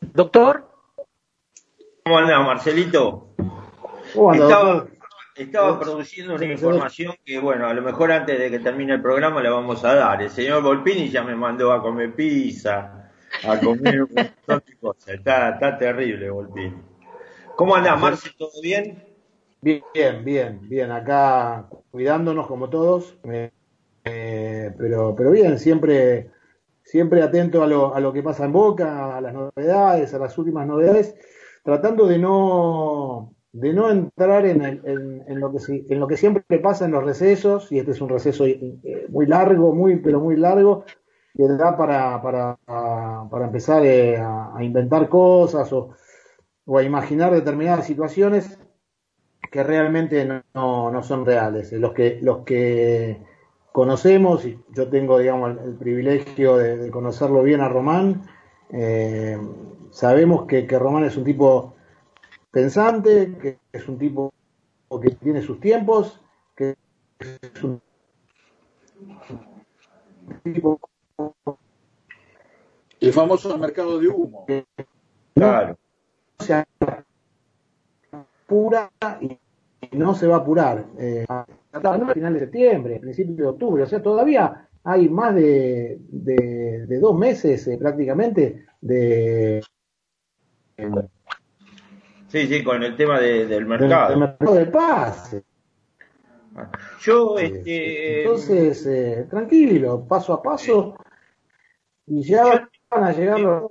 [0.00, 0.68] Doctor.
[2.02, 3.28] ¿Cómo anda, Marcelito?
[4.12, 4.98] ¿Cómo anda, estaba, doctor?
[5.36, 9.40] estaba produciendo una información que, bueno, a lo mejor antes de que termine el programa
[9.44, 10.22] la vamos a dar.
[10.22, 13.12] El señor Volpini ya me mandó a comer pizza,
[13.46, 15.06] a comer un montón de cosas.
[15.06, 16.74] Está, está terrible, Volpini.
[17.54, 18.30] ¿Cómo anda, Marce?
[18.36, 19.11] ¿Todo bien?
[19.62, 20.90] Bien, bien, bien.
[20.90, 23.50] Acá cuidándonos como todos, eh,
[24.04, 26.30] eh, pero, pero bien, siempre,
[26.84, 30.36] siempre atento a lo, a lo que pasa en Boca, a las novedades, a las
[30.38, 31.14] últimas novedades,
[31.64, 35.58] tratando de no, de no entrar en, el- en, en lo que
[35.88, 39.26] en lo que siempre pasa en los recesos, y este es un receso eh, muy
[39.26, 40.84] largo, muy, pero muy largo,
[41.36, 42.58] que da para, para,
[43.30, 43.84] para empezar
[44.18, 45.90] a, a inventar cosas o,
[46.66, 48.58] o a imaginar determinadas situaciones
[49.52, 51.72] que realmente no, no, no son reales.
[51.72, 53.22] Eh, Los que, los que
[53.72, 58.22] conocemos, y yo tengo, digamos, el, el privilegio de, de conocerlo bien a Román,
[58.72, 59.38] eh,
[59.92, 61.74] sabemos que, que Román es un tipo
[62.52, 64.32] pensante, que es un tipo
[65.02, 66.20] que tiene sus tiempos,
[66.56, 66.76] que
[67.20, 67.80] es un
[70.42, 70.80] tipo
[73.00, 74.46] El famoso mercado de humo.
[75.34, 75.76] Claro.
[79.20, 79.38] Y
[79.90, 80.86] y no se va a apurar.
[80.98, 81.44] Eh, a
[82.12, 87.18] final de septiembre, principio de octubre, o sea, todavía hay más de, de, de dos
[87.18, 89.62] meses eh, prácticamente de,
[92.28, 94.10] Sí, sí, con el tema de- del mercado.
[94.10, 95.42] del mercado del pase.
[97.00, 100.94] Yo, este, Entonces, eh, tranquilo, paso a paso,
[102.06, 103.70] y ya van a llegar los,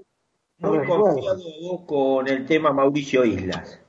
[0.59, 3.79] muy confiado vos con el tema Mauricio Islas.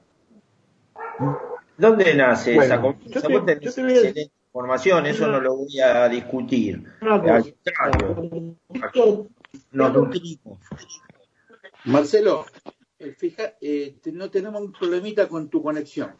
[1.76, 3.20] ¿Dónde nace Bueno, esa confianza?
[3.20, 6.08] yo te- Vos tenés yo te voy a- excelente información, eso no lo voy a
[6.08, 6.84] discutir.
[7.00, 8.56] Al contrario,
[9.72, 10.58] nos nutrimos.
[11.84, 12.44] Marcelo,
[12.98, 16.14] eh, fija, eh, te- no tenemos un problemita con tu conexión.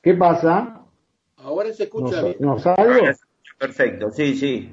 [0.00, 0.84] ¿Qué pasa?
[1.36, 2.36] Ahora se escucha ¿Nos, bien.
[2.40, 3.06] nos salgo?
[3.58, 4.72] Perfecto, sí, sí.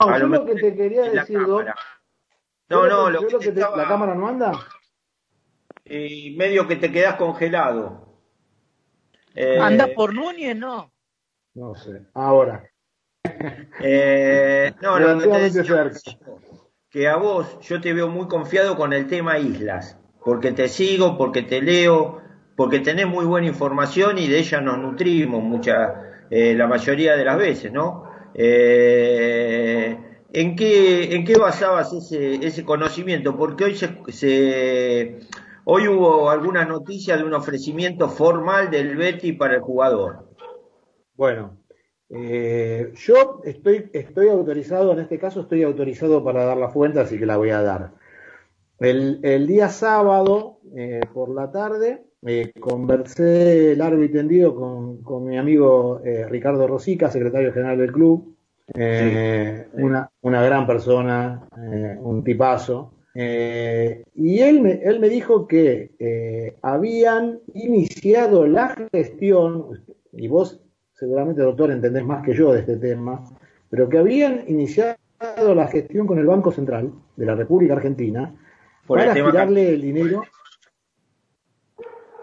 [0.00, 3.38] No, A yo lo que te quería decir, No, lo no, que- lo que lo
[3.38, 4.52] te que te- estaba- ¿La cámara no anda?
[5.84, 8.20] Y medio que te quedás congelado.
[9.34, 10.56] Eh, ¿Anda por Núñez?
[10.56, 10.90] No.
[11.54, 12.02] No sé.
[12.14, 12.64] Ahora.
[13.80, 15.90] Eh, no, lo que te decía,
[16.88, 21.18] que a vos yo te veo muy confiado con el tema islas, porque te sigo,
[21.18, 22.22] porque te leo,
[22.56, 27.24] porque tenés muy buena información y de ella nos nutrimos mucha, eh, la mayoría de
[27.24, 28.04] las veces, ¿no?
[28.34, 29.98] Eh,
[30.32, 33.36] ¿en, qué, ¿En qué basabas ese, ese conocimiento?
[33.36, 35.18] Porque hoy se, se-
[35.64, 40.28] hoy hubo algunas noticias de un ofrecimiento formal del Betty para el jugador.
[41.16, 41.58] Bueno,
[42.10, 47.18] eh, yo estoy, estoy autorizado, en este caso estoy autorizado para dar la fuente, así
[47.18, 47.92] que la voy a dar.
[48.78, 55.24] El, el día sábado, eh, por la tarde, eh, conversé largo y tendido con, con
[55.24, 58.34] mi amigo eh, Ricardo Rosica, secretario general del club,
[58.72, 62.94] eh, Una, una gran persona, eh, un tipazo.
[63.14, 70.60] Eh, y él me, él me dijo que eh, habían iniciado la gestión, y vos
[70.94, 73.24] seguramente, doctor, entendés más que yo de este tema,
[73.70, 74.96] pero que habían iniciado
[75.54, 78.34] la gestión con el Banco Central de la República Argentina
[78.86, 80.22] Por para girarle el dinero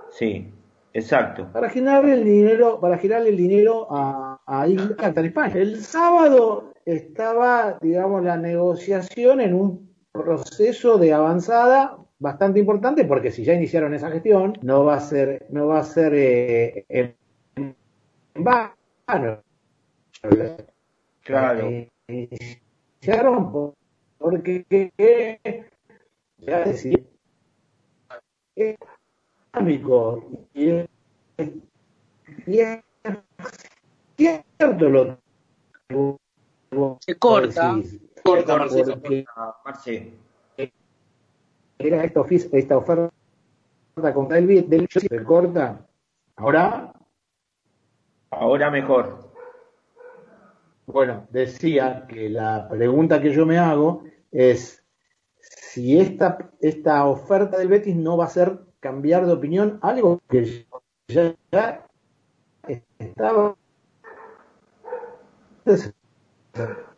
[0.10, 0.52] Sí,
[0.94, 1.50] exacto.
[1.52, 5.54] para girarle el dinero, para girarle el dinero a, a Inglaterra, España.
[5.56, 13.44] El sábado estaba, digamos, la negociación en un proceso de avanzada bastante importante, porque si
[13.44, 17.16] ya iniciaron esa gestión, no va a ser, no va a ser eh, en
[17.56, 17.76] en
[18.36, 19.42] vano.
[21.24, 21.70] Claro.
[22.08, 23.74] Iniciaron por-
[24.18, 24.66] porque
[26.38, 26.98] ya decía
[28.56, 28.76] es
[29.54, 30.24] dinámico
[30.54, 30.88] y es,
[32.48, 32.80] y es
[34.18, 35.18] cierto lo
[37.02, 37.76] Se corta.
[38.24, 38.94] Corta, Marcelo.
[38.94, 39.26] porque
[39.66, 40.14] Marce.
[41.80, 42.22] era esta,
[42.52, 43.12] esta oferta
[44.14, 45.86] contra el Viet- del se corta
[46.36, 46.94] ahora
[48.32, 49.30] Ahora mejor.
[50.86, 54.84] Bueno, decía que la pregunta que yo me hago es
[55.38, 60.66] si esta, esta oferta del Betis no va a ser cambiar de opinión, algo que
[61.10, 61.88] ya, ya
[63.00, 63.56] estaba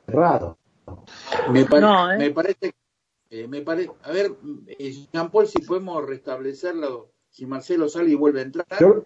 [0.05, 0.57] cerrado.
[1.47, 2.17] Me, pare- No, ¿eh?
[2.17, 2.73] me parece,
[3.29, 4.31] eh, me pare- a ver,
[4.67, 8.67] eh, Jean Paul, si podemos restablecerlo, si Marcelo sale y vuelve a entrar.
[8.79, 9.03] Yo-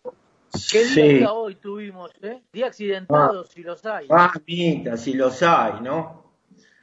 [0.71, 1.01] ¿Qué Sí.
[1.01, 2.41] día hoy tuvimos, eh?
[2.53, 4.07] Día accidentado, si los hay.
[4.07, 6.33] Mamita, si los hay, ¿no?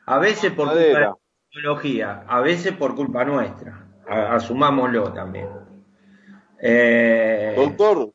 [0.06, 1.16] A veces por culpa de la
[1.50, 3.88] tecnología, a veces por culpa nuestra.
[4.06, 5.48] A- asumámoslo también.
[6.60, 8.12] Eh, Doctor,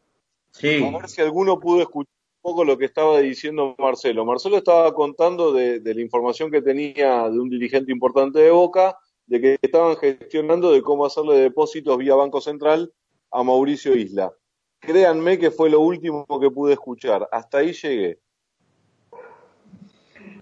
[0.51, 4.26] sí, a ver si alguno pudo escuchar poco lo que estaba diciendo Marcelo.
[4.26, 8.98] Marcelo estaba contando de, la información que tenía de un dirigente importante de Boca,
[9.28, 12.91] de que estaban gestionando de cómo hacerle depósitos vía Banco Central
[13.32, 14.34] a Mauricio Isla.
[14.80, 17.28] Créanme que fue lo último que pude escuchar.
[17.32, 18.20] Hasta ahí llegué.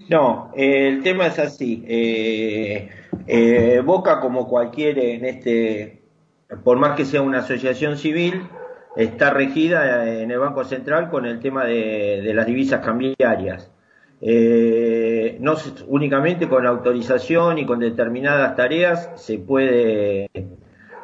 [0.09, 1.83] No, eh, el tema es así.
[1.85, 2.89] eh,
[3.27, 6.01] eh, Boca, como cualquier en este,
[6.63, 8.47] por más que sea una asociación civil,
[8.97, 13.71] está regida en el Banco Central con el tema de, las divisas cambiarias.
[14.19, 15.55] Eh, no
[15.87, 20.27] únicamente con autorización y con determinadas tareas se puede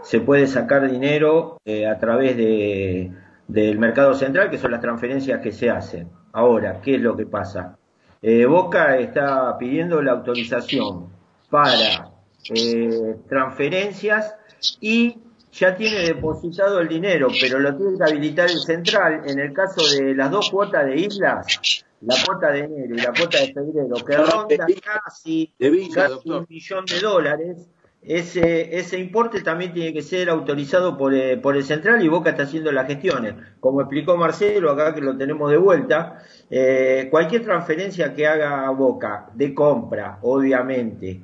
[0.03, 3.11] se puede sacar dinero eh, a través de,
[3.47, 6.09] del mercado central, que son las transferencias que se hacen.
[6.33, 7.77] Ahora, ¿qué es lo que pasa?
[8.21, 11.07] Eh, Boca está pidiendo la autorización
[11.49, 12.09] para
[12.53, 14.35] eh, transferencias
[14.81, 15.19] y
[15.53, 19.21] ya tiene depositado el dinero, pero lo tiene que habilitar el central.
[19.25, 23.13] En el caso de las dos cuotas de islas, la cuota de enero y la
[23.13, 27.69] cuota de febrero, que ronda casi, Villa, casi un millón de dólares,
[28.01, 32.31] ese, ese importe también tiene que ser autorizado por, eh, por el central y Boca
[32.31, 33.35] está haciendo las gestiones.
[33.61, 39.29] Como explicó Marcelo, acá que lo tenemos de vuelta, eh, cualquier transferencia que haga Boca
[39.33, 41.21] de compra, obviamente,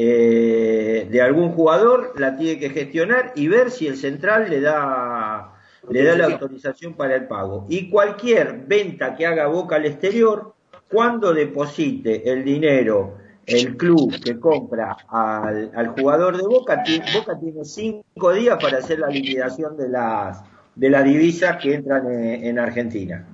[0.00, 5.54] eh, de algún jugador, la tiene que gestionar y ver si el central le da,
[5.90, 7.66] le da la autorización para el pago.
[7.68, 10.54] Y cualquier venta que haga Boca al exterior,
[10.88, 17.36] cuando deposite el dinero el club que compra al, al jugador de Boca, ti- Boca
[17.40, 20.44] tiene cinco días para hacer la liquidación de las,
[20.76, 23.26] de las divisas que entran en, en Argentina.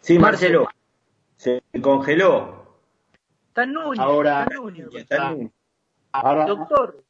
[0.00, 0.68] Sí, Marcelo,
[1.36, 2.63] se congeló.
[3.54, 4.00] Está en Núñez.
[4.00, 4.88] Ahora- está en Núñez.
[4.96, 5.36] Está
[6.10, 7.04] Ahora, Doctor,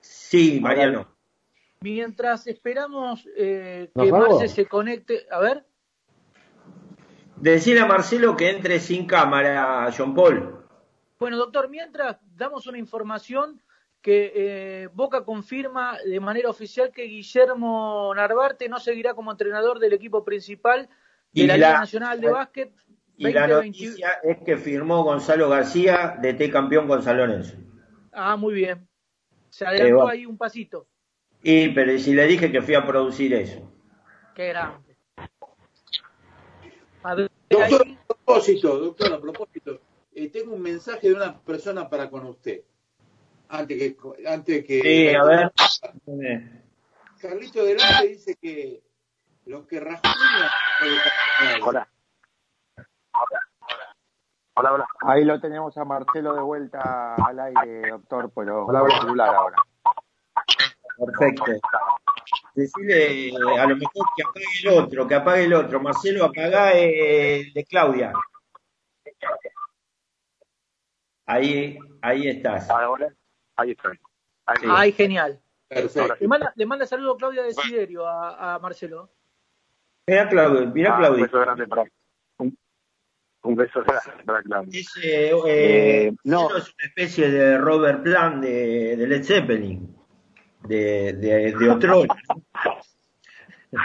[0.00, 1.06] Sí, Mariano.
[1.80, 4.12] mientras esperamos eh, ¿Nos que?
[4.12, 5.64] Marce se conecte, a ver,
[7.36, 10.58] Decirle a Marcelo que entre sin cámara, John Paul.
[11.20, 13.62] Bueno, doctor, mientras damos una información
[14.02, 19.92] que eh, Boca confirma de manera oficial que Guillermo Narvarte no seguirá como entrenador del
[19.92, 20.88] equipo principal
[21.32, 22.72] de Y la, la- Liga Nacional de Básquet
[23.18, 23.62] Y la 2021.
[23.62, 27.56] noticia es que firmó Gonzalo García, DT campeón con San Lorenzo.
[28.12, 28.88] Ah, muy bien.
[29.50, 30.86] Se Eh, adelantó ahí un pasito.
[31.42, 33.70] Y, pero si le dije que fui a producir eso.
[34.34, 34.96] Qué grande.
[37.02, 39.80] A ver, Doctor, ahí, a propósito, doctor, a propósito,
[40.14, 42.62] eh, tengo un mensaje de una persona para con usted.
[43.48, 43.96] Antes que,
[44.26, 44.80] antes que.
[44.82, 45.52] Sí, a ver.
[47.20, 48.82] Carlito Delante dice que
[49.46, 50.50] los que rasguñan.
[51.64, 51.88] Hola.
[54.54, 54.88] Hola, hola.
[55.02, 59.56] Ahí lo tenemos a Marcelo de vuelta al aire, doctor, pero por celular ahora.
[60.98, 61.44] Perfecto.
[62.54, 65.80] Decirle a lo mejor que apague el otro, que apague el otro.
[65.80, 68.12] Marcelo, apaga el de Claudia.
[71.26, 72.68] Ahí, ahí estás.
[72.70, 73.12] Ahora,
[73.56, 73.96] ahí estoy.
[74.60, 74.66] Sí.
[74.68, 75.40] Ay, genial.
[75.68, 76.16] Perfecto.
[76.18, 79.10] Le manda, le manda saludo Claudia Desiderio a, a Marcelo.
[80.06, 81.16] Mira Claudia, mira Ah, Claudia.
[81.18, 81.84] Un beso grande para
[82.38, 82.58] un,
[83.42, 83.82] un beso
[84.24, 84.78] para Claudia.
[84.80, 86.48] Es, eh, eh, Eh, no.
[86.48, 89.94] Es una especie de Robert Plant de, de Led Zeppelin,
[90.64, 92.08] de, de, de Otrol.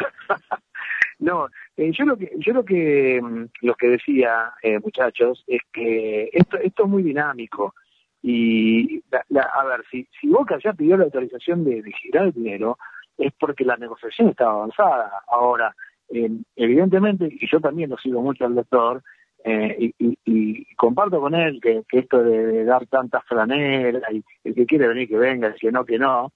[1.20, 1.48] No,
[1.78, 6.30] eh, yo lo que yo lo que mm, lo que decía eh, muchachos es que
[6.34, 7.74] esto esto es muy dinámico
[8.22, 12.26] y la- la- a ver si si Boca ya pidió la autorización de, de girar
[12.26, 12.78] el dinero
[13.18, 15.12] es porque la negociación estaba avanzada.
[15.30, 15.74] Ahora
[16.10, 19.02] eh, evidentemente y yo también lo sigo mucho al doctor
[19.44, 24.56] eh, y, y- y comparto con él que, esto de, dar tantas franelas y el
[24.56, 26.32] que quiere venir que venga, el que no que no.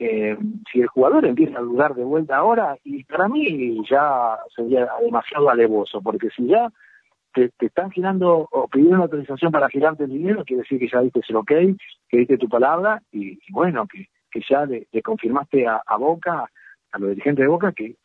[0.00, 0.36] Eh,
[0.72, 5.50] si el jugador empieza a dudar de vuelta ahora, y para mí ya sería demasiado
[5.50, 6.70] alevoso, porque si ya
[7.32, 11.20] te, están girando o pidiendo autorización para girarte el dinero, quiere decir que ya diste
[11.28, 11.52] el ok,
[12.08, 16.48] que diste tu palabra, y, bueno, que, que ya le, le confirmaste a, a Boca,
[16.92, 17.96] a los dirigentes de Boca, que,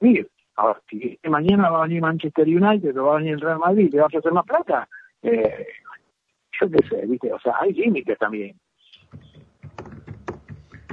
[0.00, 0.28] mire,
[0.58, 3.86] ahora, si mañana va a venir Manchester United o va a venir el Real Madrid
[3.86, 4.88] y te va a ofrecer más plata,
[5.22, 5.66] eh,
[6.60, 8.58] yo qué sé, viste, o sea, hay límites también.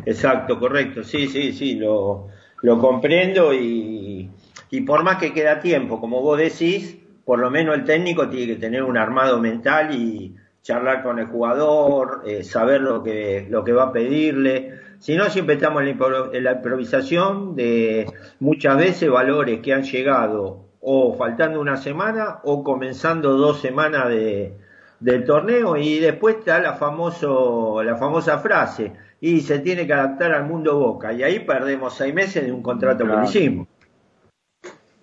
[0.05, 1.03] Exacto, correcto.
[1.03, 2.27] Sí, sí, sí, lo,
[2.61, 4.29] lo comprendo y,
[4.69, 8.53] y por más que queda tiempo, como vos decís, por lo menos el técnico tiene
[8.53, 13.63] que tener un armado mental y charlar con el jugador, eh, saber lo que, lo
[13.63, 14.79] que va a pedirle.
[15.05, 21.13] Si no, siempre estamos en la, improvisación de muchas veces valores que han llegado o
[21.13, 24.57] faltando una semana o comenzando dos semanas de,
[24.99, 30.33] del torneo y después está la famoso la famosa frase y se tiene que adaptar
[30.33, 33.21] al mundo Boca y ahí perdemos seis meses de un contrato Claro.
[33.21, 33.67] que le hicimos.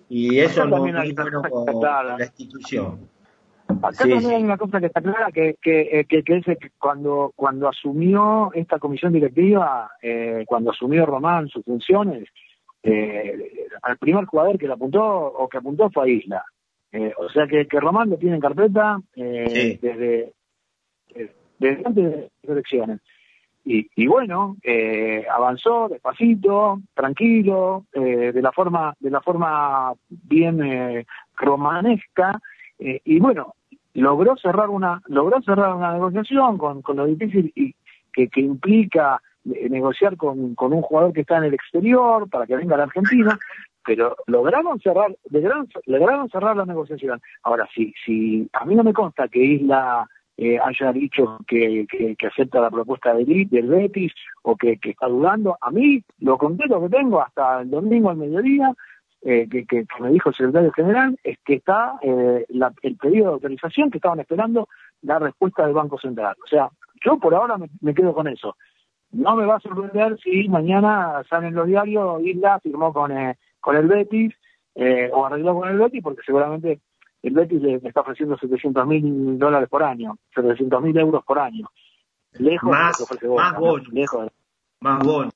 [0.09, 3.07] Y eso no es bueno con la institución
[3.67, 4.33] Acá Sí, también sí.
[4.33, 7.67] hay una cosa que está clara, que, que, eh, que, que es que cuando, cuando
[7.67, 12.27] asumió esta comisión directiva, eh, cuando asumió Román sus funciones,
[12.83, 16.43] eh, al primer jugador que le apuntó o que apuntó fue a Isla.
[16.91, 20.33] Eh, o sea que, que Román lo tiene en carpeta eh, desde,
[21.15, 22.99] eh, desde antes de las elecciones.
[23.65, 30.61] Y, y bueno, eh, avanzó despacito, tranquilo, eh, de la forma, de la forma bien
[30.61, 31.05] eh,
[31.37, 32.39] romanesca,
[32.83, 33.55] eh, y bueno,
[33.93, 37.73] logró cerrar una, logró cerrar una negociación con, con lo difícil y
[38.11, 42.45] que, que implica eh, negociar con, con un jugador que está en el exterior para
[42.45, 43.39] que venga a la Argentina,
[43.85, 47.21] pero lograron cerrar, lograron, lograron cerrar la negociación.
[47.43, 50.05] Ahora, si, si a mí no me consta que Isla
[50.35, 54.11] eh, haya dicho que, que, acepta la propuesta del, del Betis
[54.41, 58.17] o que, que está dudando, a mí lo contento que tengo hasta el domingo al
[58.17, 58.73] mediodía,
[59.25, 62.97] eh, que, que- que me dijo el secretario general, es que está eh, la- el
[62.97, 64.67] pedido de autorización que estaban esperando
[65.01, 66.35] la respuesta del Banco Central.
[66.43, 66.69] O sea,
[67.05, 68.55] yo por ahora me, me quedo con eso.
[69.11, 73.75] No me va a sorprender si mañana salen los diarios, Isla firmó con, eh, con
[73.75, 74.33] el Betis
[74.75, 76.79] eh, o arregló con el Betis, porque seguramente
[77.21, 81.37] el Betis le, le está ofreciendo 700 mil dólares por año, 700 mil euros por
[81.39, 81.69] año.
[82.39, 83.59] Lejos de lo Más- que ofrece Boca, más ¿no?
[83.59, 83.93] bonus.
[83.93, 84.31] Lejos de-
[84.81, 85.31] Más bono.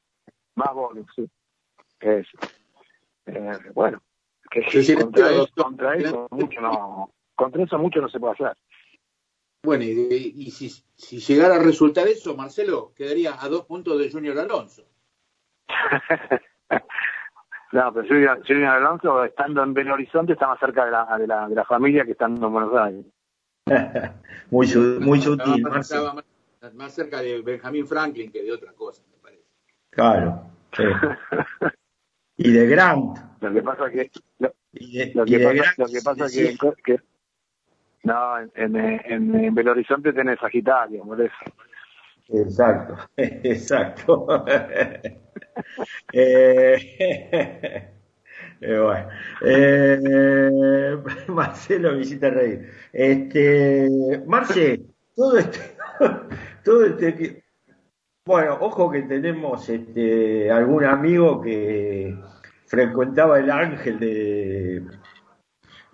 [0.55, 1.29] más bonus, sí.
[1.99, 2.27] Es,
[3.27, 4.01] eh, bueno,
[4.49, 8.33] que Sí, sí, contra, eso, contra eso mucho no, contra eso mucho no se puede
[8.33, 8.57] hacer.
[9.63, 14.09] Bueno, y, y si, si llegara a resultar eso, Marcelo, quedaría a dos puntos de
[14.11, 14.83] Junior Alonso.
[17.73, 21.27] No, pero Junior, Junior Alonso, estando en Belo Horizonte, está más cerca de la, de
[21.27, 23.05] la, de la familia que estando en Buenos Aires.
[24.51, 24.67] muy,
[25.01, 29.17] muy Estaba sutil, estaba más- más cerca de Benjamín Franklin que de otra cosa, me
[29.21, 29.43] parece.
[29.89, 30.43] Claro.
[30.75, 30.83] sí.
[32.37, 33.17] Y de Grant.
[33.41, 36.01] Lo que pasa que lo, Y de, lo y que de pasa, Grant, lo que
[36.03, 36.57] pasa sí.
[36.57, 37.01] que, que-
[38.03, 41.33] no, en, en, en, Belo Horizonte tenés Sagitario, por eso.
[42.29, 44.45] Exacto, exacto.
[46.13, 46.77] eh,
[48.61, 49.09] eh, bueno.
[49.41, 50.97] Eh,
[51.27, 52.69] Marcelo hiciste reír.
[52.93, 53.89] Este,
[54.25, 54.81] Marce,
[55.15, 55.59] todo este,
[56.63, 57.43] todo este,
[58.27, 62.13] bueno, ojo que tenemos este algún amigo que
[62.65, 64.83] frecuentaba el ángel de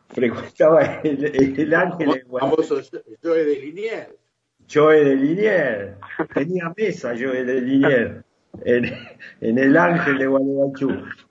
[0.10, 1.26] frecuentaba el,
[1.60, 2.82] el ángel de Famoso
[3.24, 4.16] Joe de Liniers.
[4.72, 5.98] Joe de Linier.
[6.34, 8.24] Tenía mesa Joe de Linier
[8.66, 8.86] en,
[9.42, 10.90] en el Ángel de Gualeguaychú.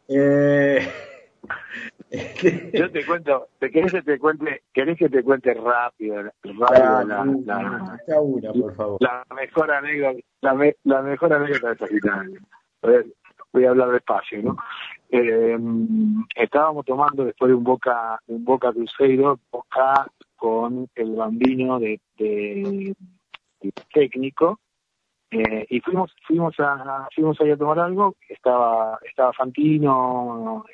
[0.08, 0.88] Eh,
[2.72, 7.04] Yo te cuento, ¿te querés que te cuente, querés que te cuente rápido, rápido Ah,
[7.06, 8.96] la, la, hasta una, por favor.
[9.00, 12.40] la mejor anécdota, la, me- la mejor anécdota de Sagitario.
[12.82, 13.06] A ver,
[13.52, 14.56] voy a hablar despacio, ¿no?
[15.10, 15.56] Eh,
[16.36, 20.06] estábamos tomando después de un Boca, un Boca Cruzeiro, Boca
[20.36, 22.94] con el bambino de, de-
[23.60, 24.58] de técnico,
[25.30, 30.64] eh, y fuimos, fuimos a, fuimos ahí a tomar algo, estaba, estaba Fantino,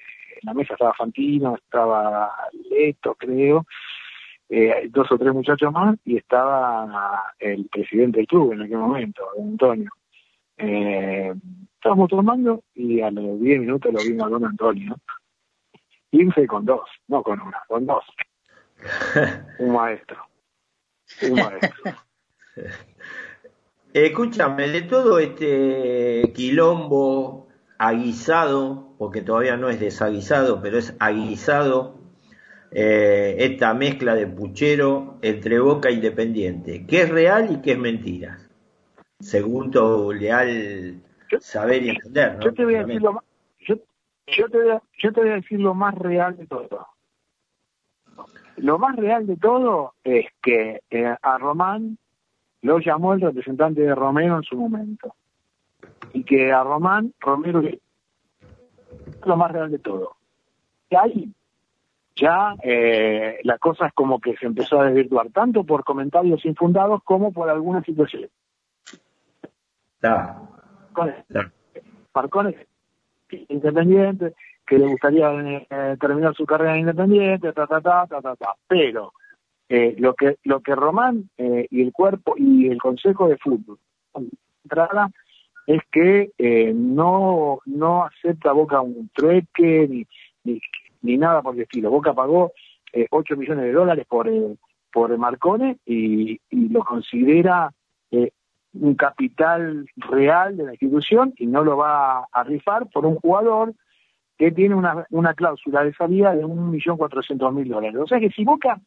[0.41, 2.33] en la mesa estaba Fantino, estaba
[2.71, 3.67] Leto, creo,
[4.49, 9.29] eh, dos o tres muchachos más, y estaba el presidente del club en aquel momento,
[9.37, 9.91] don Antonio.
[10.57, 11.35] Eh,
[11.75, 14.97] estábamos tomando y a los 10 minutos lo vimos a don Antonio.
[16.11, 18.05] 15 con dos, no con una, con dos.
[19.59, 20.17] Un maestro.
[21.23, 21.93] Un maestro.
[23.93, 27.48] Escúchame, de todo este quilombo
[27.79, 31.99] aguisado, porque todavía no es desaguisado, pero es aguisado,
[32.71, 38.39] eh, esta mezcla de puchero entre Boca Independiente, ¿qué es real y qué es mentira?
[39.21, 41.03] Según tu leal
[41.41, 42.41] saber y entender, ¿no?
[42.43, 43.25] Yo te voy a decir lo más,
[43.61, 43.77] yo,
[44.27, 46.89] yo te voy a, yo te voy a decir lo más real de todo.
[48.57, 51.97] Lo más real de todo es que eh, a Román
[52.63, 55.15] lo llamó el representante de Romero en su momento.
[56.13, 57.81] Y que a Román, Romero le-
[59.25, 60.17] lo más real de todo.
[60.91, 61.33] Y ahí
[62.17, 67.03] ya eh, la cosa es como que se empezó a desvirtuar, tanto por comentarios infundados
[67.05, 68.29] como por alguna situación.
[69.97, 70.41] Está,
[70.93, 71.53] Con está.
[72.15, 72.57] Marcones
[73.49, 74.35] independiente,
[74.67, 75.31] que le gustaría
[75.71, 78.55] eh, terminar su carrera en independiente, ta, ta, ta, ta, ta, ta.
[78.67, 79.13] Pero
[79.69, 83.79] eh, lo que lo que Román eh, y el cuerpo y el Consejo de Fútbol
[84.65, 85.11] entrada
[85.69, 90.61] es que eh, no no acepta Boca un trueque ni,
[91.03, 91.91] ni, nada por el estilo.
[91.91, 92.53] Boca pagó
[92.95, 94.57] eh, 8 millones de dólares por eh,
[94.91, 97.71] por Marcone y, lo considera
[98.11, 98.31] eh,
[98.73, 103.75] un capital real de la institución y no lo va a rifar por un jugador
[104.39, 108.01] que tiene una, una cláusula de salida de un millón cuatrocientos mil dólares.
[108.01, 108.81] O sea que si Boca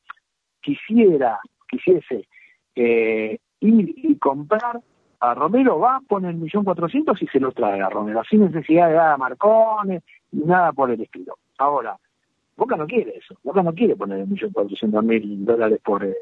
[0.62, 1.40] quisiera,
[1.70, 2.28] quisiese
[2.76, 4.82] eh, ir y comprar
[5.22, 8.88] a Romero, va, pone el millón cuatrocientos y se lo trae a Romero, sin necesidad
[8.88, 11.38] de dar a Marcones nada por el estilo.
[11.60, 11.96] Ahora,
[12.58, 16.16] Boca no quiere eso, Boca no quiere poner el millón cuatrocientos mil dólares por, eh,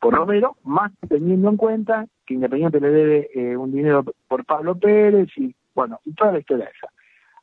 [0.00, 4.76] por Romero, más teniendo en cuenta que Independiente le debe eh, un dinero por Pablo
[4.76, 6.92] Pérez y bueno, y toda la historia esa.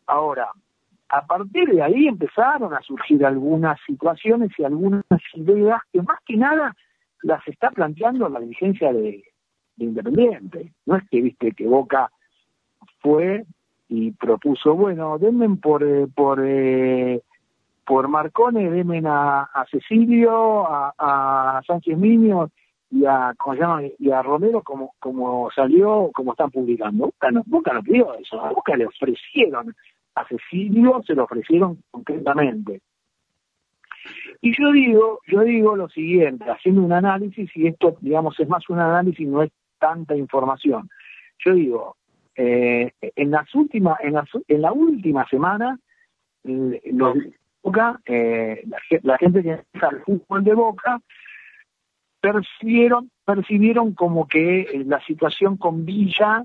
[0.08, 0.50] Ahora,
[1.08, 6.36] a partir de ahí empezaron a surgir algunas situaciones y algunas ideas que más que
[6.36, 6.76] nada
[7.22, 9.24] las está planteando la dirigencia de,
[9.76, 10.72] de Independiente.
[10.86, 12.12] No es que viste que Boca
[13.00, 13.46] fue
[13.88, 17.22] y propuso, bueno, denme por eh, por eh,
[17.86, 22.50] por Marcone, denme a, a Cecilio, a, a Sánchez Miño
[22.90, 27.06] y a ¿cómo se y a Romero como como salió, como están publicando.
[27.06, 29.76] Boca no, Boca no pidió eso, a Boca le ofrecieron
[30.16, 32.82] a Cecilio se lo ofrecieron concretamente.
[34.42, 38.70] Y yo digo, yo digo lo siguiente, haciendo un análisis, y esto, digamos, es más
[38.70, 39.52] un análisis, no es
[39.86, 40.82] tanta información.
[41.44, 41.96] Yo digo,
[42.36, 42.92] eh,
[43.24, 45.68] en las últimas, en, las, en la última semana,
[46.44, 47.14] eh, los,
[47.62, 51.00] Boca, eh, la, ge- la gente que está al fútbol de Boca,
[52.22, 56.44] percibieron, percibieron como que eh, la situación con Villa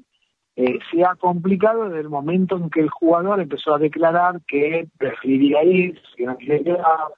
[0.56, 4.88] eh, se ha complicado desde el momento en que el jugador empezó a declarar que
[4.98, 7.08] preferiría ir, que no quedar.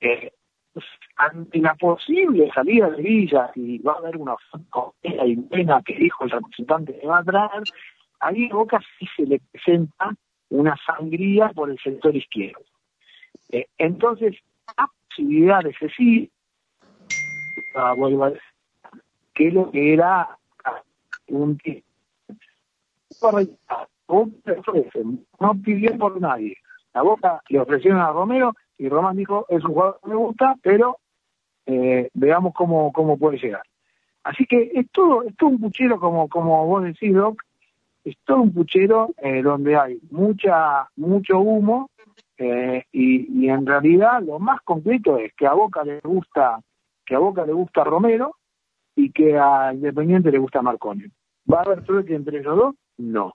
[0.00, 0.32] Eh,
[1.20, 4.36] ante la posible salida de Villa, y va a haber una
[5.02, 7.62] fea y buena que dijo el representante que va a traer,
[8.20, 10.14] ahí a Boca sí se le presenta
[10.48, 12.64] una sangría por el sector izquierdo.
[13.50, 14.34] Eh, entonces,
[14.78, 16.30] la posibilidad de sí,
[17.74, 18.42] ah, vuelvo decir,
[19.34, 20.82] que lo que era ah,
[21.28, 21.84] un ti-
[24.06, 25.02] Boca ofrece,
[25.38, 26.56] no pidió por nadie.
[26.94, 30.56] La Boca le ofrecieron a Romero y Román dijo, es un jugador que me gusta,
[30.62, 30.96] pero
[31.70, 33.62] eh, veamos cómo, cómo puede llegar.
[34.24, 37.42] Así que es todo, es todo un puchero, como, como vos decís, Doc,
[38.04, 41.90] es todo un puchero eh, donde hay mucha mucho humo
[42.38, 46.58] eh, y, en realidad lo más concreto es que a Boca le gusta
[47.04, 48.36] que a Boca le gusta Romero
[48.96, 51.04] y que a Independiente le gusta Marconi.
[51.52, 52.74] ¿Va a haber trueque entre ellos dos?
[52.98, 53.34] No.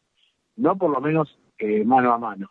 [0.55, 2.49] No por lo menos eh, mano a mano.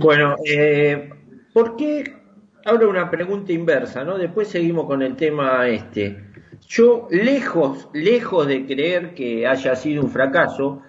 [0.00, 1.10] Bueno, eh,
[1.52, 2.23] ¿por qué?
[2.66, 4.16] Ahora una pregunta inversa, ¿no?
[4.16, 6.24] Después seguimos con el tema este.
[6.66, 10.80] Yo, lejos, lejos de creer que haya sido un fracaso,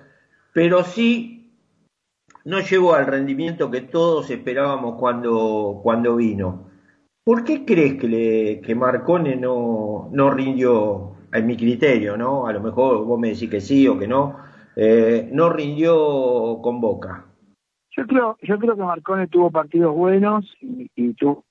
[0.54, 1.52] pero sí
[2.46, 6.70] no llegó al rendimiento que todos esperábamos cuando, cuando vino.
[7.26, 12.48] ¿Por qué crees que, le, que Marcone no, no rindió, en mi criterio, ¿no?
[12.48, 14.38] A lo mejor vos me decís que sí o que no,
[14.78, 17.26] eh, no rindió con Boca.
[17.92, 21.44] Yo creo, yo creo que Marcone tuvo partidos buenos y, y tuvo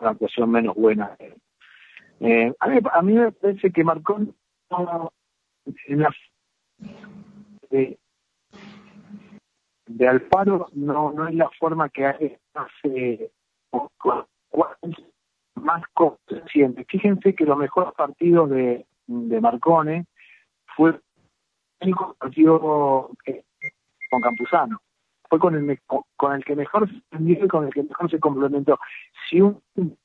[0.00, 1.16] una actuación menos buena.
[2.20, 6.14] Eh, a, mí, a mí me parece que en la,
[7.70, 7.98] de,
[9.86, 12.40] de Alfaro no, no es la forma que hace,
[15.54, 16.84] más consciente.
[16.88, 20.06] Fíjense que los mejores partidos de, de Marcone
[20.76, 21.00] fue
[21.80, 23.10] el partido
[24.10, 24.80] con Campuzano
[25.28, 25.80] fue con el,
[26.16, 26.88] con el que mejor
[27.50, 28.78] con el que mejor se complementó.
[29.28, 29.60] Si un,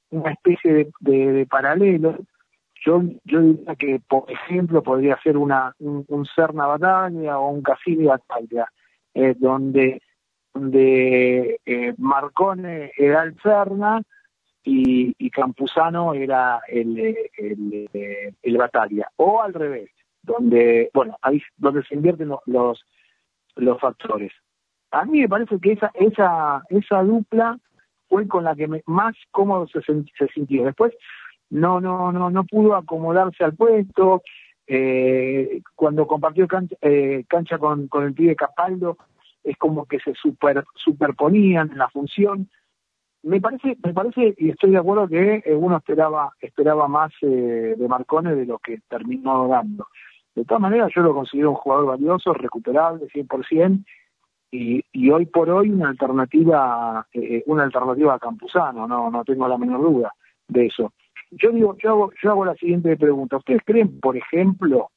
[0.10, 2.18] una especie de, de- paralelo,
[2.86, 7.62] yo, yo diría que, por ejemplo, podría ser una, un, un Serna Bataglia o un
[7.62, 8.68] Casilli Bataglia,
[9.14, 10.02] eh, donde,
[10.54, 14.02] donde eh, Marcone era el Serna
[14.64, 16.98] y, y Campuzano era el,
[17.38, 19.10] el, eh, el Bataglia.
[19.18, 19.90] O al revés,
[20.22, 22.86] donde, bueno, ahí donde se invierten los, los,
[23.56, 24.32] los factores
[24.92, 27.58] a mí me parece que esa esa esa dupla
[28.14, 29.82] fue con la que me- más cómodo se,
[30.28, 30.66] sintió.
[30.66, 30.94] Después
[31.50, 34.22] no no no no pudo acomodarse al puesto
[34.68, 38.98] eh, cuando compartió cancha, eh, cancha con, con el pibe Capaldo
[39.44, 42.50] es como que se super superponían en la función.
[43.24, 47.74] Me parece me parece y estoy de acuerdo que eh, uno esperaba esperaba más eh,
[47.76, 49.88] de Marcone de lo que terminó dando.
[50.36, 53.84] De todas maneras yo lo considero un jugador valioso recuperable 100%
[54.54, 59.48] y, y hoy por hoy una alternativa eh, una alternativa a Campuzano no no tengo
[59.48, 60.14] la menor duda
[60.48, 60.94] de eso.
[61.32, 63.38] Yo digo yo hago yo hago la siguiente pregunta.
[63.38, 64.92] Ustedes creen por ejemplo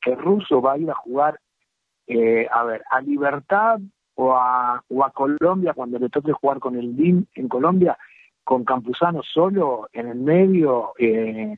[0.00, 1.40] que Russo va a ir a jugar
[2.06, 3.80] eh, a ver a Libertad
[4.14, 7.98] o a o a Colombia cuando le toque jugar con el DIM en Colombia
[8.44, 11.56] con Campuzano solo en el medio eh,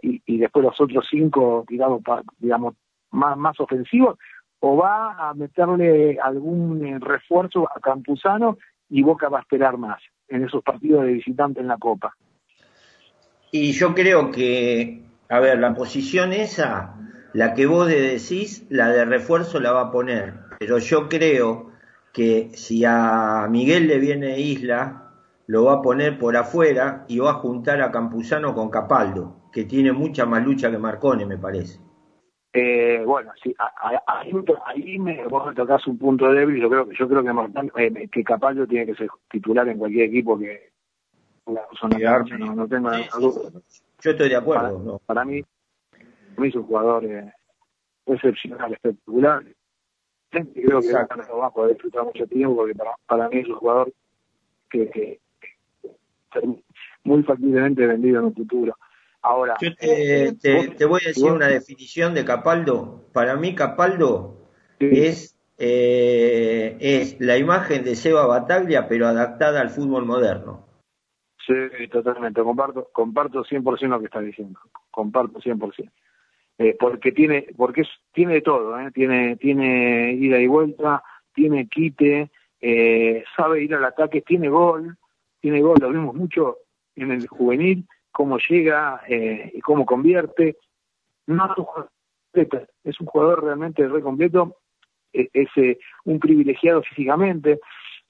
[0.00, 2.00] y, y después los otros cinco tirados
[2.38, 2.74] digamos
[3.10, 4.18] más más ofensivos
[4.60, 8.58] o va a meterle algún eh, refuerzo a Campuzano
[8.88, 12.14] y Boca va a esperar más en esos partidos de visitante en la Copa.
[13.50, 16.94] Y yo creo que, a ver, la posición esa,
[17.32, 20.34] la que vos de decís, la de refuerzo la va a poner.
[20.58, 21.70] Pero yo creo
[22.12, 25.12] que si a Miguel le viene Isla,
[25.46, 29.64] lo va a poner por afuera y va a juntar a Campuzano con Capaldo, que
[29.64, 31.85] tiene mucha más lucha que Marcone, me parece.
[32.58, 34.32] Eh, bueno, sí, ahí,
[34.64, 36.60] ahí me, vos me tocás un punto débil.
[36.60, 39.78] Yo creo que yo creo que Martán, eh, que Capallo tiene que ser titular en
[39.78, 40.70] cualquier equipo que
[41.46, 43.60] la persona cancha, no, no tengo ninguna duda.
[44.00, 44.62] Yo estoy de acuerdo.
[44.62, 44.98] Para, ¿no?
[45.04, 45.42] para mí,
[45.90, 47.32] para mí es un jugador eh,
[48.06, 49.44] excepcional, espectacular.
[50.30, 50.92] Creo que
[51.28, 53.92] no va a poder disfrutar mucho tiempo porque para, para mí es un jugador
[54.70, 55.20] que, que,
[57.04, 58.76] muy factiblemente vendido en un futuro.
[59.28, 63.06] Ahora, Yo te, te- voy a decir una definición de Capaldo.
[63.12, 64.36] Para mí Capaldo
[64.78, 70.64] es, eh, es la imagen de Seba Bataglia, pero adaptada al fútbol moderno.
[71.44, 71.54] Sí,
[71.90, 74.60] totalmente, comparto, comparto 100% lo que está diciendo,
[74.92, 75.90] comparto 100%.
[76.58, 78.92] Eh, porque tiene, porque es, tiene de todo, ¿eh?
[78.92, 81.02] tiene, tiene ida y vuelta,
[81.34, 82.30] tiene quite,
[82.60, 84.96] eh, sabe ir al ataque, tiene gol,
[85.40, 86.58] tiene gol, lo vimos mucho
[86.94, 87.86] en el juvenil,
[88.16, 90.56] cómo llega eh, y cómo convierte.
[91.26, 91.90] No es un jugador
[92.84, 94.56] es un jugador realmente re completo,
[95.12, 97.60] eh, es eh, un privilegiado físicamente.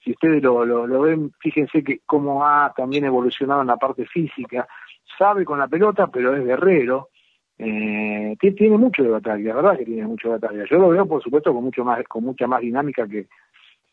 [0.01, 4.65] Si ustedes lo, lo, ven, fíjense que cómo ha también evolucionado en la parte física.
[5.17, 7.09] Sabe con la pelota, pero es guerrero.
[7.57, 10.63] Eh, ti- tiene mucho de batalla, la verdad que tiene mucho de batalla.
[10.69, 13.27] Yo lo veo, por supuesto, con mucho más, con mucha más dinámica que,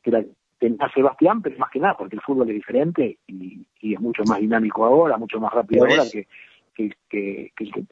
[0.03, 0.23] que la
[0.59, 4.25] tenía Sebastián, pero más que nada porque el fútbol es diferente y, y es mucho
[4.25, 6.27] más dinámico ahora, mucho más rápido ahora que,
[6.75, 7.85] que, que, que-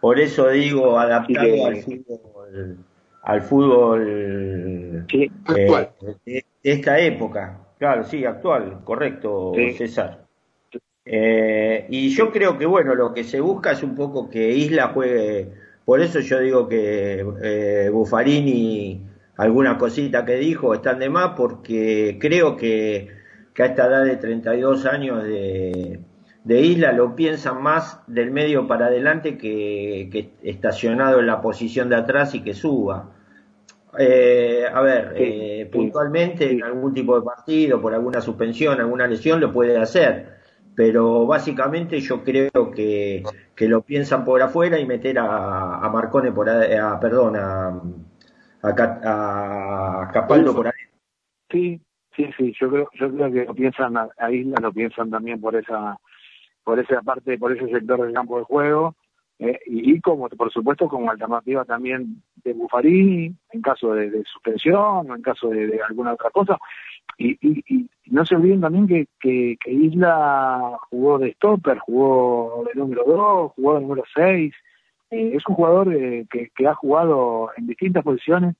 [0.00, 2.78] Por eso digo, adaptado al fútbol,
[3.22, 5.90] al fútbol eh, actual.
[6.00, 7.60] de, de esta época.
[7.78, 9.72] Claro, sí, actual, correcto, Sí.
[9.72, 10.26] César.
[11.04, 14.88] Eh, y yo creo que, bueno, lo que se busca es un poco que Isla
[14.88, 15.52] juegue.
[15.84, 19.07] Por eso yo digo que eh, Buffarini,
[19.38, 23.08] alguna cosita que dijo, están de más, porque creo que,
[23.54, 26.00] que a esta edad de 32 años de,
[26.44, 31.88] de Isla lo piensan más del medio para adelante que, que estacionado en la posición
[31.88, 33.10] de atrás y que suba.
[33.98, 39.40] Eh, a ver, eh, puntualmente en algún tipo de partido, por alguna suspensión, alguna lesión,
[39.40, 40.38] lo puede hacer.
[40.74, 46.32] Pero básicamente yo creo que, que lo piensan por afuera y meter a, a Marcone
[46.32, 47.80] por ade- a, perdón, a,
[48.62, 50.98] a, a Capaldo por adentro.
[51.50, 51.80] Sí,
[52.14, 55.40] sí, sí, yo creo, yo creo que lo piensan a, a Isla, lo piensan también
[55.40, 55.98] por esa,
[56.64, 58.94] por esa parte, por ese sector del campo de juego,
[59.38, 64.24] eh, y, y como, por supuesto, como alternativa también de Buffarini, en caso de, de
[64.24, 66.58] suspensión o en caso de, de alguna otra cosa.
[67.16, 72.64] Y, y, y no se olviden también que, que, que Isla jugó de stopper, jugó
[72.66, 74.54] de número 2, jugó de número 6.
[75.10, 78.56] Es un jugador eh, que, ha jugado en distintas posiciones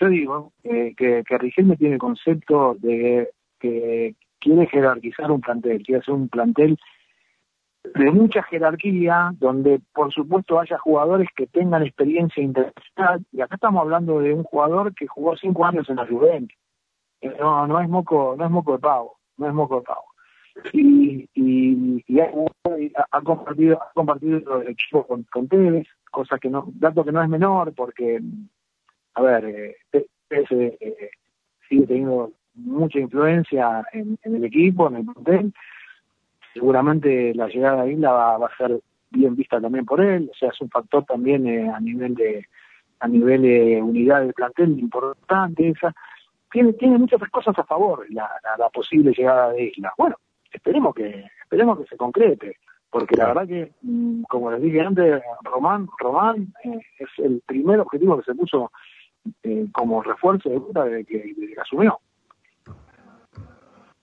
[0.00, 5.82] yo digo eh, que, que Riquelme tiene el concepto de que quiere jerarquizar un plantel,
[5.82, 6.76] quiere hacer un plantel
[7.94, 13.82] de mucha jerarquía, donde por supuesto haya jugadores que tengan experiencia internacional, y acá estamos
[13.82, 16.56] hablando de un jugador que jugó cinco años en la Juventus.
[17.20, 20.04] Eh, No, no es moco, no es moco de pavo, no es moco de pavo.
[20.72, 27.04] Y, y, ha, compartido, ha compartido el equipo con, con Tevez, cosa que no, dato
[27.04, 28.20] que no es menor, porque
[29.14, 29.76] a ver, eh,
[30.28, 31.10] Tevez eh, eh,
[31.68, 35.54] sigue teniendo mucha influencia en, el equipo, en el plantel.
[36.52, 38.78] Seguramente la llegada de Isla va, a ser
[39.10, 42.46] bien vista también por él, o sea, es un factor también eh, a nivel de
[43.00, 45.68] a nivel de unidad del plantel importante.
[45.68, 45.94] Esa
[46.50, 49.92] tiene tiene muchas cosas a favor la, la posible llegada de Isla.
[49.98, 50.16] Bueno,
[50.52, 52.56] esperemos que esperemos que se concrete,
[52.90, 57.80] porque la verdad que mm, como les dije antes, Román Román eh, es el primer
[57.80, 58.70] objetivo que se puso
[59.42, 61.98] eh, como refuerzo de Buta desde que, desde que asumió.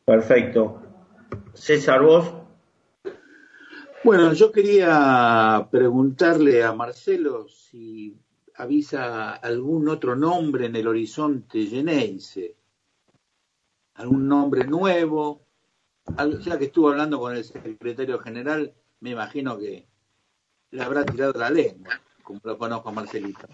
[0.05, 0.81] Perfecto.
[1.53, 2.33] César, vos.
[4.03, 8.17] Bueno, yo quería preguntarle a Marcelo si
[8.55, 12.55] avisa algún otro nombre en el horizonte Geneise,
[13.95, 15.48] algún nombre nuevo,
[16.41, 19.85] ya que estuvo hablando con el secretario general, me imagino que
[20.71, 23.47] le habrá tirado la lengua, como lo conozco a Marcelito.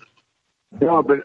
[0.80, 1.24] No, pero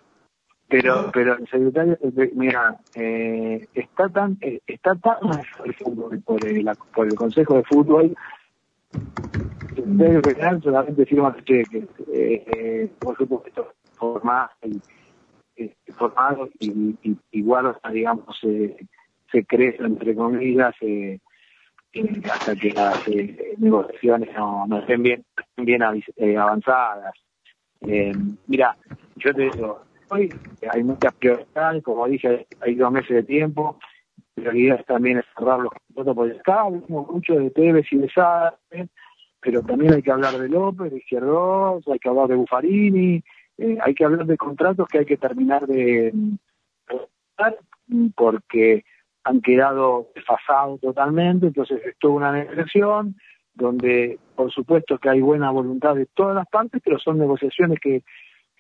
[0.69, 5.19] pero pero el secretario eh, mira eh, está tan eh, está tan
[5.65, 8.17] el fútbol, por el, por el consejo de fútbol
[9.77, 14.81] el general solamente firma el cheque eh, eh, por supuesto formado y
[15.57, 18.77] eh, formado y, y, igual digamos eh,
[19.31, 21.19] se crece entre comillas eh,
[21.93, 25.25] eh, hasta que las eh, negociaciones no, estén bien
[25.57, 25.83] bien
[26.17, 27.15] eh, avanzadas.
[28.47, 28.77] Mira
[29.17, 30.33] yo te digo hoy
[30.71, 33.79] hay muchas prioridades, como dije, hay dos meses de tiempo,
[34.35, 38.89] prioridades también es cerrar los contratos por acá, hablamos mucho de Tevez y de Sade,
[39.41, 43.23] pero también hay que hablar de López, de Izquierdos, hay que hablar de Buffarini,
[43.59, 46.13] eh, hay que hablar de contratos que hay que terminar de
[48.15, 48.85] porque
[49.25, 53.17] han quedado desfasados totalmente, entonces es toda una negociación
[53.55, 58.03] donde por supuesto que hay buena voluntad de todas las partes, pero son negociaciones que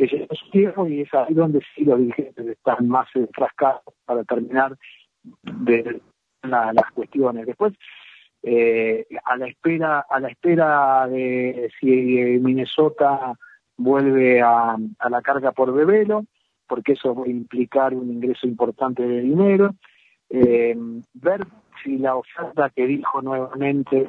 [0.01, 4.25] que llevan su tiempo y es ahí donde sí los dirigentes están más enfrascados para
[4.25, 4.75] terminar
[5.43, 6.01] de
[6.43, 7.45] la- las cuestiones.
[7.45, 7.75] Después,
[8.43, 13.35] eh, a la espera, a la espera de si eh, Minnesota
[13.77, 14.79] vuelve a,
[15.11, 16.25] la carga por Bebelo,
[16.67, 19.75] porque eso va a implicar un ingreso importante de dinero,
[20.31, 20.77] eh,
[21.15, 21.47] ver
[21.83, 24.07] si la oferta que dijo nuevamente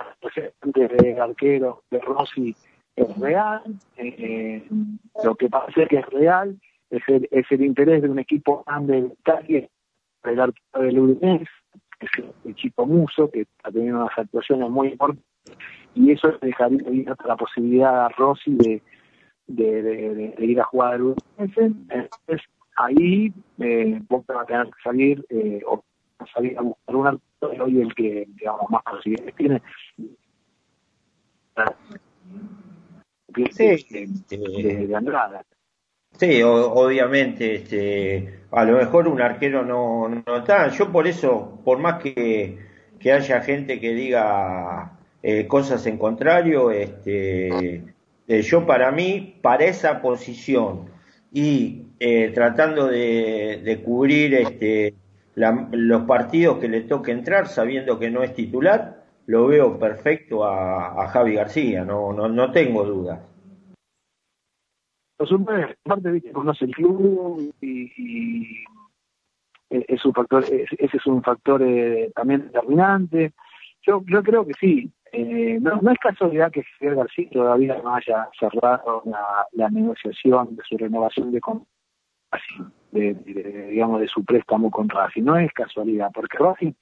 [0.64, 2.56] de arquero de Rossi
[2.96, 3.64] es real,
[3.98, 4.64] eh,
[5.24, 9.02] lo que parece que es real es el, es el interés de un equipo grande
[9.02, 9.70] de Italia,
[10.24, 11.50] el del Udinese,
[12.00, 12.12] que es
[12.44, 15.26] el equipo Muso, que ha tenido unas actuaciones muy importantes,
[15.96, 18.82] y eso dejaría abierta la posibilidad a Rossi de,
[19.48, 21.72] de, ir a jugar al Udinese.
[21.90, 22.42] Entonces,
[22.76, 25.62] ahí eh, Boca va a tener que salir, eh,
[26.28, 29.62] salir a buscar un arquero, y hoy el que, digamos, más posibilidades tiene.
[33.52, 33.86] Sí.
[33.90, 35.44] de, de- de Andrada.
[36.20, 40.68] Sí, o- obviamente, este, a lo mejor un arquero no, no está.
[40.70, 42.58] Yo por eso, por más que,
[43.00, 47.84] que haya gente que diga eh, cosas en contrario, este,
[48.28, 50.90] eh, yo para mí, para esa posición
[51.32, 54.96] y eh, tratando de, de cubrir este,
[55.36, 60.44] la- los partidos que le toque entrar, sabiendo que no es titular, lo veo perfecto
[60.44, 63.20] a, a Javi García, no, no, no tengo dudas.
[65.86, 68.64] Aparte, viste, conoce el club y, y
[69.70, 73.34] es es un factor, es- ese es un factor eh, también determinante.
[73.86, 74.92] Yo, yo creo que sí.
[75.14, 80.56] Eh, no, no es casualidad que Javier García todavía no haya cerrado la, la negociación
[80.56, 81.66] de su renovación de, con-
[82.32, 85.24] así, de, de- digamos de su préstamo con Racing.
[85.24, 86.74] No es casualidad, porque Racing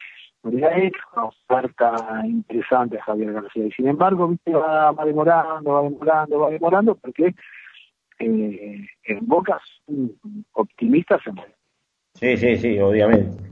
[0.43, 3.65] le ha hecho una oferta interesante a Javier García.
[3.65, 7.35] Y sin embargo, viste, va, va demorando, va demorando, va demorando, porque
[8.19, 9.59] eh, en Boca
[10.53, 11.35] optimistas en
[12.13, 13.43] Sí, sí, sí, obviamente.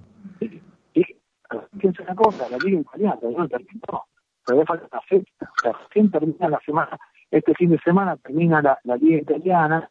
[1.79, 4.03] piensa una cosa, la liga italiana todavía no terminó,
[4.45, 6.97] todavía falta una fecha, o sea, recién termina la semana,
[7.31, 9.87] este fin de semana termina la, la liga italiana,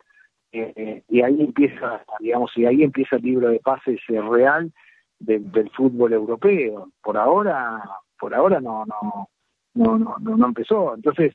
[0.60, 4.72] eh, y ahí empieza, digamos, y ahí empieza el libro de pases real
[5.18, 6.90] del, del fútbol europeo.
[7.02, 7.82] Por ahora,
[8.18, 9.28] por ahora no, no,
[9.74, 10.94] no, no, no, empezó.
[10.94, 11.34] Entonces,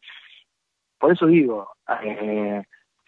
[0.99, 1.69] por eso digo,
[2.03, 2.63] eh,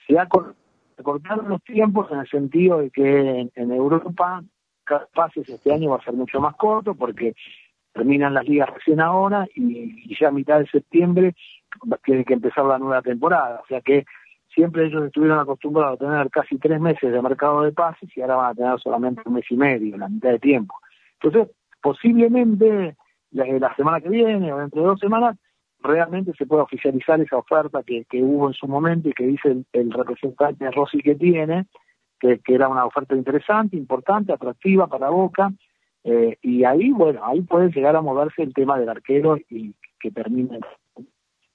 [0.08, 0.56] se ha cor-
[1.02, 4.44] cortaron los tiempos en el sentido de que en, en Europa
[5.14, 7.34] pases este año va a ser mucho más corto porque
[7.94, 11.36] terminan las ligas recién ahora y, y ya a mitad de septiembre
[12.04, 13.62] tiene que empezar la nueva temporada.
[13.64, 14.06] O sea que
[14.54, 18.36] siempre ellos estuvieron acostumbrados a tener casi tres meses de mercado de pases y ahora
[18.36, 20.76] van a tener solamente un mes y medio, la mitad de tiempo.
[21.22, 22.96] Entonces, posiblemente
[23.32, 25.38] la, la semana que viene o dentro de dos semanas
[25.80, 29.64] realmente se pueda oficializar esa oferta que, que hubo en su momento y que dice
[29.74, 31.66] el, representante Rossi que tiene,
[32.20, 35.52] que, que era una oferta interesante, importante, atractiva para Boca,
[36.06, 40.12] eh, y ahí, bueno, ahí puede llegar a moverse el tema del arquero y que
[40.12, 40.60] termine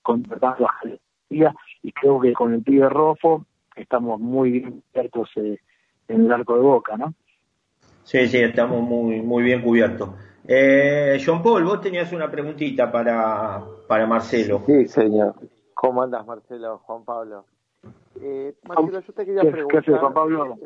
[0.03, 0.75] contratando a
[1.29, 3.45] García, y creo que con el pibe Rofo
[3.77, 5.59] estamos muy bien cubiertos eh,
[6.09, 7.15] en el arco de Boca, ¿no?
[8.03, 10.11] Sí, sí, estamos muy, muy bien cubiertos.
[10.47, 14.63] Eh, John Paul, vos tenías una preguntita para, para Marcelo.
[14.67, 15.35] Sí, señor.
[15.75, 16.79] ¿Cómo andas, Marcelo?
[16.79, 17.45] Juan Pablo.
[18.21, 19.81] Eh, Marcelo, yo te quería ¿Qué- qué preguntar...
[19.81, 20.57] haces, Juan Pablo?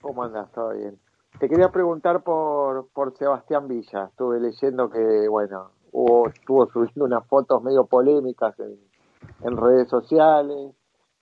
[0.00, 0.50] ¿Cómo andas?
[0.52, 0.98] ¿Todo bien?
[1.38, 4.06] Te quería preguntar por, por Sebastián Villa.
[4.10, 8.76] Estuve leyendo que, bueno, hubo, estuvo subiendo unas fotos medio polémicas en,
[9.42, 10.72] en redes sociales.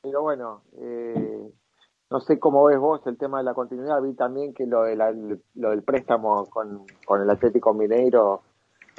[0.02, 1.52] Pero bueno, eh,
[2.10, 4.00] no sé cómo ves vos el tema de la continuidad.
[4.02, 8.42] Vi también que lo, de la- lo del préstamo con, con el Atlético Mineiro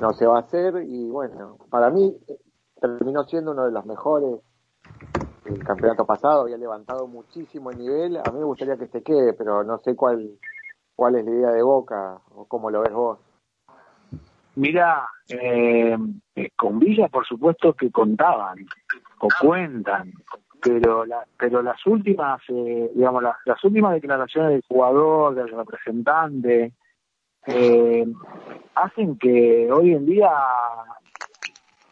[0.01, 0.83] no se va a hacer.
[0.85, 2.39] Y bueno, para mí eh,
[2.81, 4.39] terminó siendo uno de los mejores
[5.45, 8.17] el campeonato pasado, había levantado muchísimo el nivel.
[8.17, 10.29] A mí me gustaría que se quede, pero no sé cuál,
[10.93, 13.19] cuál es la idea de Boca o cómo lo ves vos.
[14.57, 15.95] Mira, eh,
[16.55, 18.65] con Villa por supuesto que contaban
[19.19, 20.11] o cuentan,
[20.59, 26.73] pero la, pero las últimas, eh, digamos, las, las últimas declaraciones del jugador, del representante,
[27.45, 28.07] eh,
[28.73, 30.31] hacen que hoy en día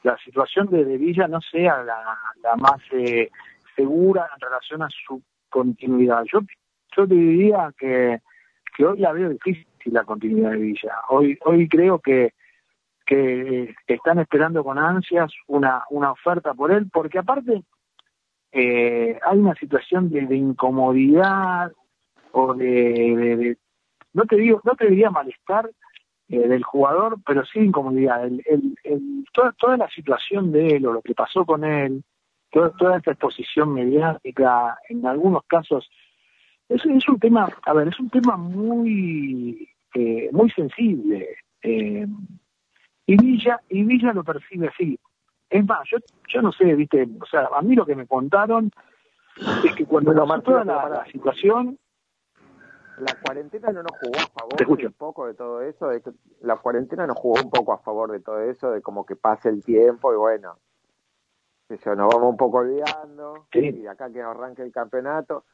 [0.02, 3.30] la situación de, de Villa no sea la, la más eh,
[3.76, 5.22] segura en relación a su
[5.52, 6.24] continuidad.
[6.34, 6.40] Yo,
[6.98, 8.22] yo te diría que,
[8.76, 10.96] que hoy la veo difícil la continuidad de Villa.
[11.10, 12.34] Hoy, hoy creo que
[13.06, 17.64] que están esperando con ansias una, una oferta por él, porque aparte
[18.52, 21.72] eh, hay una situación de, incomodidad
[22.32, 23.58] o de-
[24.14, 25.70] no te digo, no te diría malestar
[26.30, 28.26] eh, del jugador, pero sí incomodidad.
[28.26, 32.04] El, el, el- toda, toda la situación de él o lo que pasó con él,
[32.52, 35.90] toda, toda esta exposición mediática, en algunos casos,
[36.70, 41.28] es, es un tema, a ver, es un tema muy, eh, muy sensible.
[41.62, 42.08] eh,
[43.06, 45.00] y Villa, y Villa lo percibe así.
[45.50, 48.72] Es más, yo, yo no sé, viste, o sea, a mí lo que me contaron
[49.64, 51.78] es que cuando Bueno, Marcelo, toda la, situación,
[52.98, 56.12] La cuarentena no nos jugó a favor Te un poco de todo eso, de que
[56.42, 59.50] la cuarentena nos jugó un poco a favor de todo eso, de como que pase
[59.50, 60.58] el tiempo y bueno,
[61.70, 63.82] yo, nos vamos un poco olvidando Sí.
[63.82, 65.46] y acá que arranque el campeonato.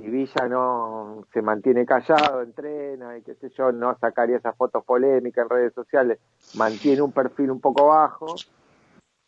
[0.00, 4.84] Si Villa no se mantiene callado, entrena y qué sé yo, no sacaría esas fotos
[4.84, 6.18] polémicas en redes sociales,
[6.54, 8.36] mantiene un perfil un poco bajo,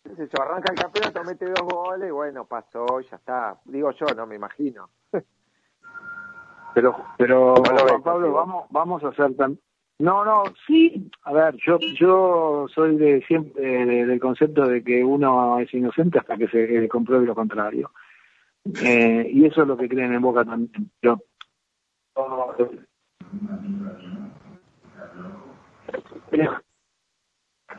[0.04, 3.58] qué sé yo, arranca el campeonato, mete dos goles y bueno, pasó, ya está.
[3.64, 4.88] Digo yo, no me imagino.
[6.72, 9.58] Pero, pero ¿Cómo lo ves, Juan Pablo, vamos, vamos a hacer tan...
[9.98, 15.02] No, no, sí, a ver, yo, yo soy de siempre de- del concepto de que
[15.04, 17.90] uno es inocente hasta que se compruebe lo contrario.
[18.64, 20.90] Eh, y eso es lo que creen en Boca también.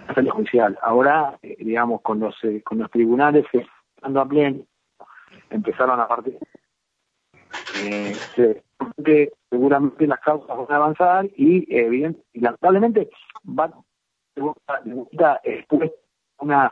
[0.08, 0.78] Hasta el judicial.
[0.82, 3.66] Ahora, eh, digamos, con los eh, con los tribunales eh,
[4.02, 4.64] ando a pleno,
[5.49, 6.38] empezaron a partir.
[7.84, 8.64] Eh, se-
[9.03, 13.10] que seguramente las causas van a avanzar y, eh, y lamentablemente
[13.48, 13.72] va
[15.44, 15.91] después
[16.40, 16.72] una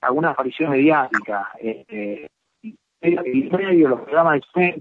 [0.00, 2.28] alguna aparición mediática eh,
[3.02, 4.78] eh, y y medio, los programas de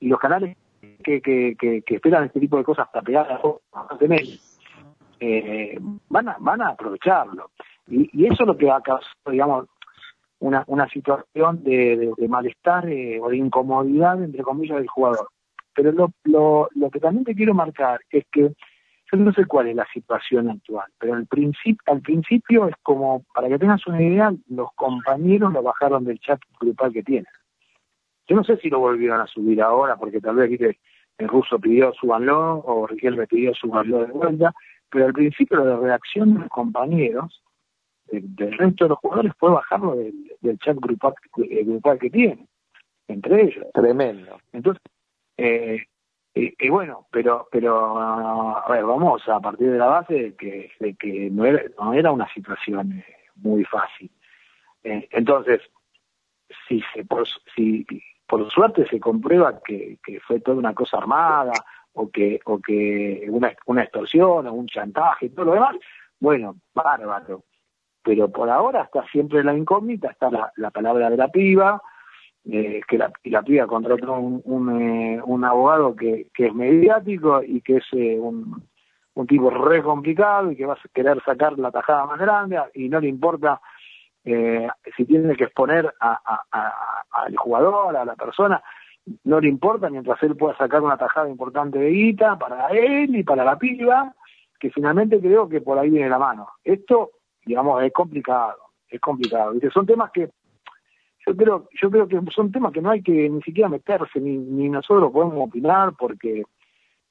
[0.00, 0.56] y los canales
[1.02, 4.38] que, que, que, esperan este tipo de cosas para pegar constantemente
[5.20, 5.78] eh,
[6.08, 7.50] van a van a aprovecharlo
[7.88, 9.66] y, y eso es lo que va a causar digamos
[10.40, 15.28] una, una situación de, de- de malestar eh, o de incomodidad entre comillas del jugador
[15.74, 18.42] pero lo, lo, lo que también te quiero marcar es que
[19.12, 23.22] yo no sé cuál es la situación actual, pero al principio, al principio es como,
[23.34, 27.26] para que tengas una idea, los compañeros lo bajaron del chat grupal que tienen.
[28.32, 30.78] Yo no sé si lo volvieron a subir ahora, porque tal vez ¿viste?
[31.18, 34.54] el ruso pidió subanlo o Riquelme pidió subanlo de vuelta,
[34.88, 37.42] pero al principio la reacción de los compañeros,
[38.06, 41.12] de- del resto de los jugadores, fue bajarlo del, del chat grupal,
[41.46, 42.48] eh, grupal que tienen,
[43.06, 43.66] entre ellos.
[43.74, 44.38] Tremendo.
[44.50, 44.82] Entonces,
[45.36, 45.82] eh,
[46.34, 50.70] y, y bueno, pero, pero a ver, vamos a partir de la base de que,
[50.80, 53.04] de que no, era, no era una situación eh,
[53.36, 54.10] muy fácil.
[54.84, 55.60] Eh, entonces,
[56.66, 57.04] si, se,
[57.54, 57.86] si
[58.26, 61.52] por suerte se comprueba que, fue toda una cosa armada
[61.92, 65.76] o que, o que una, una extorsión o un chantaje y todo lo demás,
[66.18, 67.44] bueno, bárbaro.
[68.02, 71.80] Pero por ahora está siempre la incógnita, está la, la palabra de la piba,
[72.50, 76.54] eh, que la, y la piba contrató un, un, eh, un abogado que, que es
[76.54, 78.66] mediático y que es eh, un,
[79.14, 82.88] un tipo re complicado y que va a querer sacar la tajada más grande y
[82.88, 83.60] no le importa
[84.24, 86.44] eh, si tiene que exponer a,
[87.10, 88.62] al jugador, a la persona,
[89.24, 93.24] no le importa mientras él pueda sacar una tajada importante de guita para él y
[93.24, 94.14] para la piba,
[94.60, 96.48] que finalmente creo que por ahí viene la mano.
[96.62, 97.10] Esto,
[97.44, 98.56] digamos, es complicado,
[98.88, 99.52] es complicado.
[99.52, 99.70] ¿viste?
[99.70, 100.30] Son temas que
[101.26, 104.36] yo creo, yo creo que son temas que no hay que ni siquiera meterse, ni,
[104.36, 106.44] ni nosotros podemos opinar porque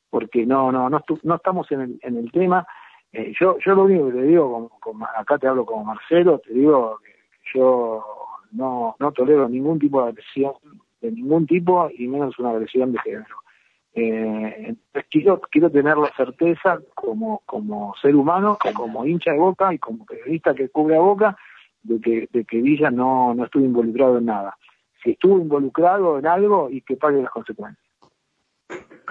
[0.09, 2.67] porque no no no, no estamos en el, en el tema.
[3.13, 6.53] Eh, yo yo lo único que te digo, con- acá te hablo como Marcelo, te
[6.53, 7.11] digo que
[7.53, 8.03] yo
[8.51, 10.53] no no tolero ningún tipo de agresión
[11.01, 13.35] de ningún tipo y menos una agresión de género.
[13.93, 19.73] Eh, entonces quiero quiero tener la certeza como como ser humano, como hincha de Boca
[19.73, 21.37] y como periodista que cubre a Boca
[21.83, 24.55] de que de que Villa no no estuvo involucrado en nada.
[25.03, 27.80] Si estuvo involucrado en algo y que pague las consecuencias.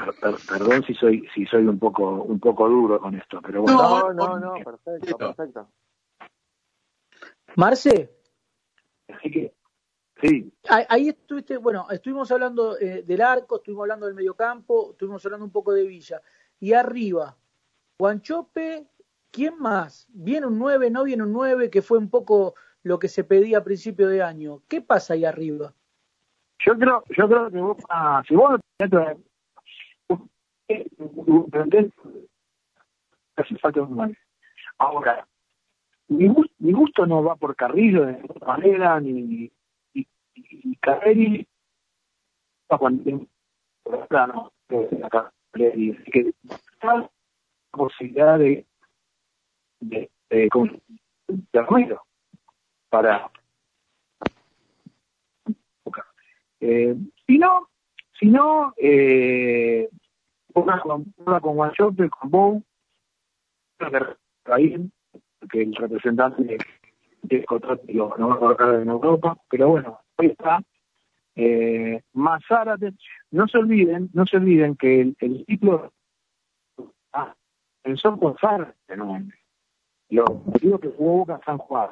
[0.05, 3.63] Per- per- perdón si soy si soy un poco un poco duro con esto, pero
[3.63, 3.79] bueno.
[3.79, 5.69] No, no, no, perfecto, perfecto.
[7.57, 8.11] Marce,
[9.09, 9.53] Así que
[10.23, 15.25] sí, ahí- ahí estuviste, bueno, estuvimos hablando eh, del arco, estuvimos hablando del mediocampo, estuvimos
[15.27, 16.21] hablando un poco de Villa.
[16.61, 17.37] Y arriba,
[17.99, 18.87] Guanchope,
[19.33, 20.07] ¿quién más?
[20.11, 21.71] ¿Viene un 9, no viene un 9?
[21.71, 22.55] Que fue un poco
[22.85, 24.63] lo que se pedía a principio de año.
[24.69, 25.75] ¿Qué pasa ahí arriba?
[26.65, 29.17] Yo creo, yo creo que vos, ah, si vos no tenés
[33.37, 34.19] hace falta un nueve.
[34.79, 35.27] Ahora,
[36.09, 39.51] mi, gu- mi gusto no va por Carrillo de ninguna manera, ni
[39.95, 41.47] y, y Carreri.
[42.69, 43.27] Cuando
[44.09, 44.53] plano,
[45.03, 46.33] acá, y así que
[46.83, 47.11] la
[47.73, 48.65] posibilidad de
[49.81, 50.49] de, de,
[51.53, 52.03] de Romero
[52.91, 53.31] para
[56.61, 56.95] Eh,
[57.27, 57.69] si no,
[58.19, 59.89] si no, eh,
[60.55, 62.63] una con, una con Guanchope, con Bow,
[65.51, 66.59] que el representante de,
[67.23, 67.45] de
[68.19, 70.63] no va a colocar en Europa, pero bueno, ahí está.
[71.37, 72.93] Eh, más Zárate,
[73.31, 75.93] no se olviden, no se olviden que el, el ciclo
[77.13, 77.35] ah,
[77.83, 79.19] empezó con Zárate, ¿no?
[80.11, 81.91] Los partidos que jugó Boca San Juan,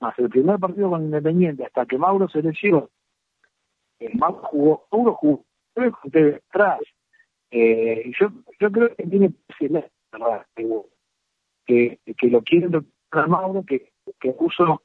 [0.00, 2.88] más el primer partido con Independiente, hasta que Mauro se lesionó,
[4.00, 5.44] eh, Mauro jugó, Mauro jugó
[5.74, 5.92] tres
[6.48, 6.80] atrás.
[7.50, 8.28] Eh, yo,
[8.60, 9.32] yo creo que tiene.
[11.66, 14.82] Que, que lo doctor a Mauro, que, que puso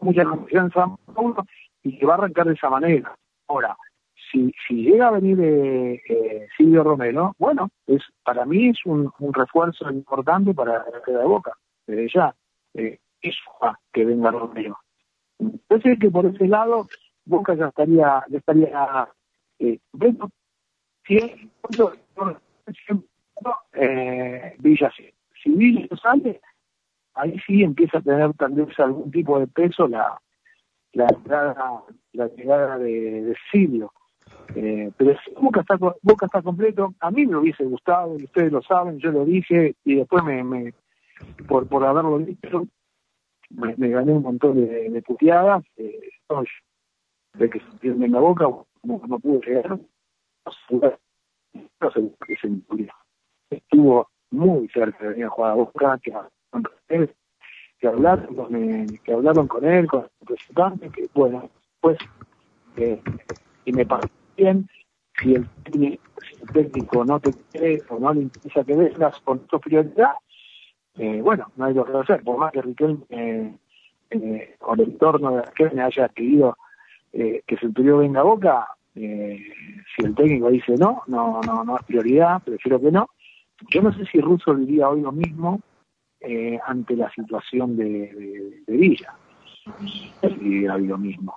[0.00, 1.44] mucha confianza a Mauro
[1.82, 3.16] y que va a arrancar de esa manera.
[3.46, 3.76] Ahora,
[4.30, 9.12] si, si llega a venir eh, eh, Silvio Romero, bueno, es para mí es un,
[9.32, 11.52] refuerzo importante para la queda de Boca,
[11.86, 12.34] desde ya.
[12.74, 14.78] Eh, es ah, que venga Romero.
[15.38, 16.88] Entonces que por ese lado
[17.24, 19.08] Boca ya estaría, ya estaría
[19.58, 19.78] eh,
[22.16, 23.04] bueno, si
[23.74, 25.08] eh, Villa sí.
[25.42, 26.40] Si Villa sale,
[27.14, 30.20] ahí sí empieza a tener tal vez algún tipo de peso la
[30.92, 33.92] la llegada, la llegada de, de Silvio.
[34.54, 38.98] Eh, pero Boca está, Boca está completo, a mí me hubiese gustado, ustedes lo saben,
[38.98, 40.72] yo lo dije, y después me,
[41.46, 42.66] por, por haberlo dicho,
[43.50, 46.10] me, gané un montón de, puteadas, eh,
[47.34, 48.44] de que se en la boca,
[48.82, 49.78] no, no pude llegar,
[50.70, 52.00] no se
[52.48, 52.92] me ocurrió.
[53.50, 57.14] Estuvo muy cerca de venir a jugar a Boca, que hablaron con él,
[57.78, 59.88] que hablaron con, eh, que él, con el
[60.20, 61.50] representante, que bueno,
[61.80, 61.98] pues,
[62.76, 63.00] eh,
[63.64, 64.68] y me parece bien,
[65.20, 69.40] si el si el técnico no te quiere o no le interesa que vengas con
[69.46, 70.12] tu prioridad,
[70.96, 73.54] eh, bueno, no hay lo que hacer, por más que Riquelme, eh,
[74.10, 76.56] eh, con el entorno de Riquelme haya querido
[77.12, 78.68] eh, que Centurión venga a Boca,
[79.00, 79.52] eh,
[79.96, 83.08] si el técnico dice no, no, no, no es prioridad, prefiero que no.
[83.70, 85.60] Yo no sé si Russo diría hoy lo mismo
[86.20, 89.14] eh, ante la situación de, de, de Villa.
[90.22, 91.34] Si hoy lo mismo.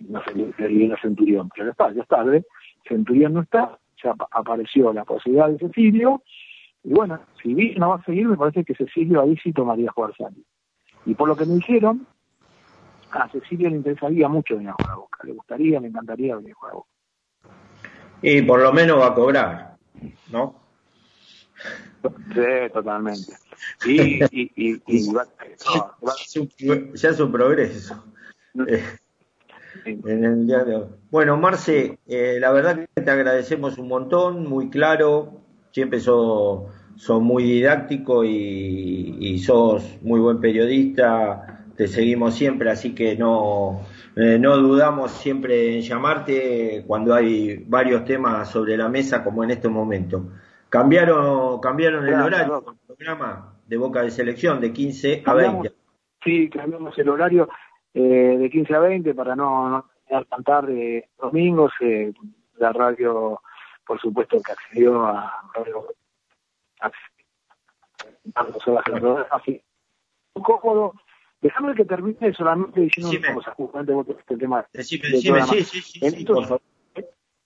[0.00, 0.34] No sé,
[0.68, 2.44] diría Centurión, pero ya está, ya está, ¿ves?
[2.88, 6.22] Centurión no está, ya ap- apareció la posibilidad de Cecilio,
[6.82, 9.90] y bueno, si Villa no va a seguir, me parece que Cecilio ahí sí tomaría
[9.92, 10.42] jugar Santi.
[11.06, 12.06] Y por lo que me dijeron,
[13.10, 16.52] a Cecilio le interesaría mucho venir a jugar a Boca, le gustaría, le encantaría venir
[16.52, 16.89] a jugar a Boca.
[18.22, 19.76] Y por lo menos va a cobrar,
[20.30, 20.54] ¿no?
[22.34, 23.32] Sí, totalmente.
[23.86, 25.26] Y, y, y, y va-
[25.74, 26.14] no, va-
[26.94, 28.04] Ya es un progreso.
[28.66, 28.82] Eh,
[29.84, 30.84] en el día de hoy.
[31.10, 35.40] Bueno, Marce, eh, la verdad que te agradecemos un montón, muy claro,
[35.72, 36.64] siempre sos,
[36.96, 43.80] sos muy didáctico y, y sos muy buen periodista, te seguimos siempre, así que no,
[44.16, 49.50] eh, no dudamos siempre en llamarte cuando hay varios temas sobre la mesa como en
[49.50, 50.28] este momento.
[50.68, 55.62] Cambiaron, cambiaron el Claro, horario del programa de Boca de Selección de 15 a Cambiamos.
[55.62, 55.78] 20.
[56.22, 57.48] Sí, cambiamos el horario
[57.94, 61.72] eh, de 15 a 20 para no, no tener tan tarde domingos.
[61.80, 62.12] eh,
[62.58, 63.40] la radio,
[63.86, 65.32] por supuesto, que accedió a
[66.82, 66.90] a.
[70.34, 70.94] Un cómodo.
[71.40, 75.46] Déjame que termine solamente diciendo una cosa, justamente vos el tema Decime, programa.
[75.46, 76.62] sí, sí, sí, En sí, por favor.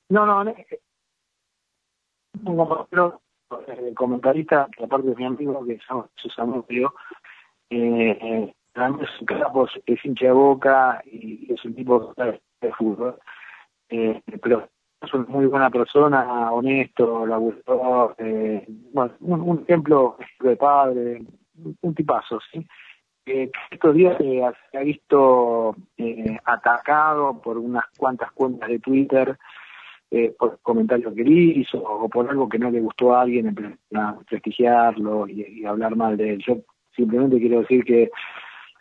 [0.09, 0.81] no, no, eh,
[2.45, 3.21] un compañero,
[3.69, 6.93] eh, comentarista, que aparte es mi amigo, que se llama Susana Río,
[7.71, 13.19] eh, eh, es es hincha de boca y es un tipo de de fútbol.
[13.89, 14.69] Eh, pero
[15.01, 21.23] es una muy buena persona, honesto, laburador, eh, bueno, un, un ejemplo de padre,
[21.59, 22.67] un, un tipazo, ¿sí?
[23.27, 28.79] Eh, que estos días eh, se ha visto eh, atacado por unas cuantas cuentas de
[28.81, 29.39] Twitter
[30.11, 33.79] eh, por comentarios que hizo o por algo que no le gustó a alguien, en
[34.27, 36.45] prestigiarlo y, hablar mal de él.
[36.47, 36.59] Yo
[36.95, 38.11] simplemente quiero decir que,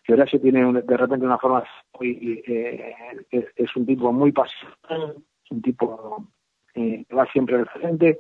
[0.04, 1.64] que Horacio tiene un- de repente una forma
[1.98, 2.94] muy, eh,
[3.32, 5.16] es, es un tipo muy pasional,
[5.46, 6.28] es un tipo
[6.76, 8.18] eh, que va siempre al frente,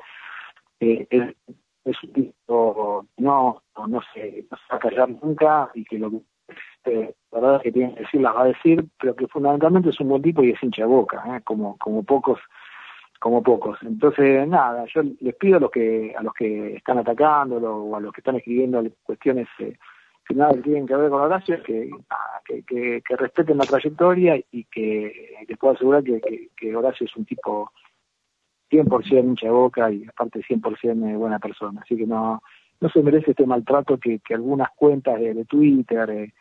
[0.79, 1.35] eh, es,
[1.85, 5.99] es un tipo no, no, no se, no se va a callar nunca y que
[5.99, 6.21] lo que
[6.85, 9.99] eh, la verdad que tiene que decir las va a decir, pero que fundamentalmente es
[9.99, 11.41] un buen tipo y es hincha boca, ¿eh?
[11.43, 12.39] como, como pocos
[13.19, 13.79] como pocos.
[13.83, 18.01] Entonces, nada, yo les pido a los que a los que están atacándolo o a
[18.01, 19.77] los que están escribiendo cuestiones eh,
[20.27, 21.89] que nada tienen que ver con Horacio, que,
[22.45, 27.15] que, que, que respeten la trayectoria y que les puedo asegurar que, que Horacio es
[27.15, 27.71] un tipo
[28.73, 31.81] 100% hincha de boca y aparte 100% eh, buena persona.
[31.81, 32.41] Así que no
[32.81, 36.33] no se merece este maltrato que, que algunas cuentas de, Twitter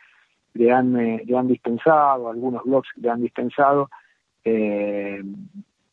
[0.54, 3.88] le, han, eh, le han dispensado, algunos blogs le han dispensado.
[4.44, 5.22] Eh,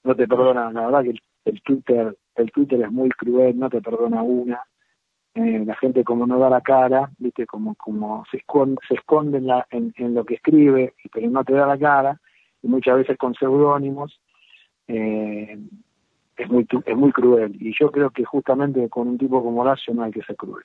[0.04, 3.70] no te perdonan, la verdad que el, el Twitter el Twitter es muy cruel, no
[3.70, 4.64] te perdona una.
[5.36, 9.38] Eh, la gente como no da la cara, viste, como como se esconde, se esconde
[9.38, 12.20] en, la, en, en lo que escribe, pero no te da la cara,
[12.64, 14.20] y muchas veces con seudónimos.
[14.88, 15.60] Eh,
[16.40, 19.62] es muy tu- es muy cruel y yo creo que justamente con un tipo como
[19.62, 20.64] Horacio no hay que ser cruel.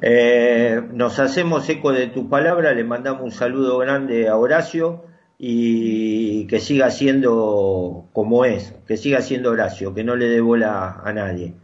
[0.00, 5.04] Eh, nos hacemos eco de tus palabras, le mandamos un saludo grande a Horacio
[5.38, 11.00] y que siga siendo como es, que siga siendo Horacio, que no le dé bola
[11.04, 11.54] a nadie.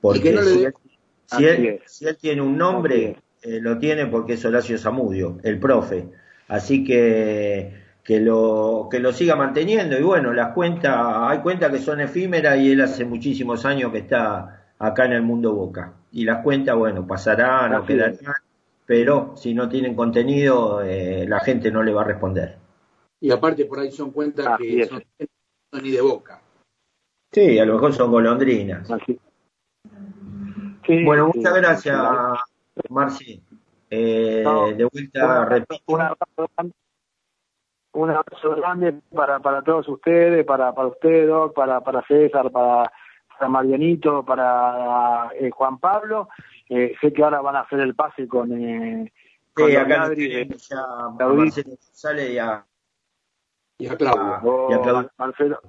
[0.00, 0.72] Porque no él,
[1.44, 6.06] él, si él tiene un nombre, eh, lo tiene porque es Horacio Zamudio, el profe.
[6.48, 9.98] Así que que lo, que lo siga manteniendo.
[9.98, 13.98] Y bueno, las cuentas, hay cuentas que son efímeras y él hace muchísimos años que
[13.98, 15.92] está acá en el mundo Boca.
[16.12, 18.16] Y las cuentas, bueno, pasarán o quedarán,
[18.86, 22.56] pero si no tienen contenido, eh, la gente no le va a responder.
[23.20, 25.02] Y aparte por ahí son cuentas que son,
[25.72, 26.40] no ni de boca.
[27.32, 28.86] Sí, a lo mejor son golondrinas.
[31.04, 31.96] bueno, sí, muchas sí, gracias,
[32.76, 32.82] sí.
[32.88, 33.42] Marci.
[33.90, 35.82] Eh, No, de vuelta, repito.
[35.86, 36.74] Un abrazo, grande-
[37.96, 42.92] un abrazo grande para, para todos ustedes, para, para usted, Doc, para, para César, para,
[43.38, 46.28] para Marianito, para eh, Juan Pablo.
[46.68, 49.12] Eh, sé que ahora van a hacer el pase con, eh,
[49.54, 50.46] con Sí, acá Adri,
[51.16, 51.44] Claudito.
[51.44, 52.66] Marcelo González y a,
[53.78, 53.96] y a
[54.42, 55.10] Oh, y a Claudio.
[55.16, 55.60] Marcelo,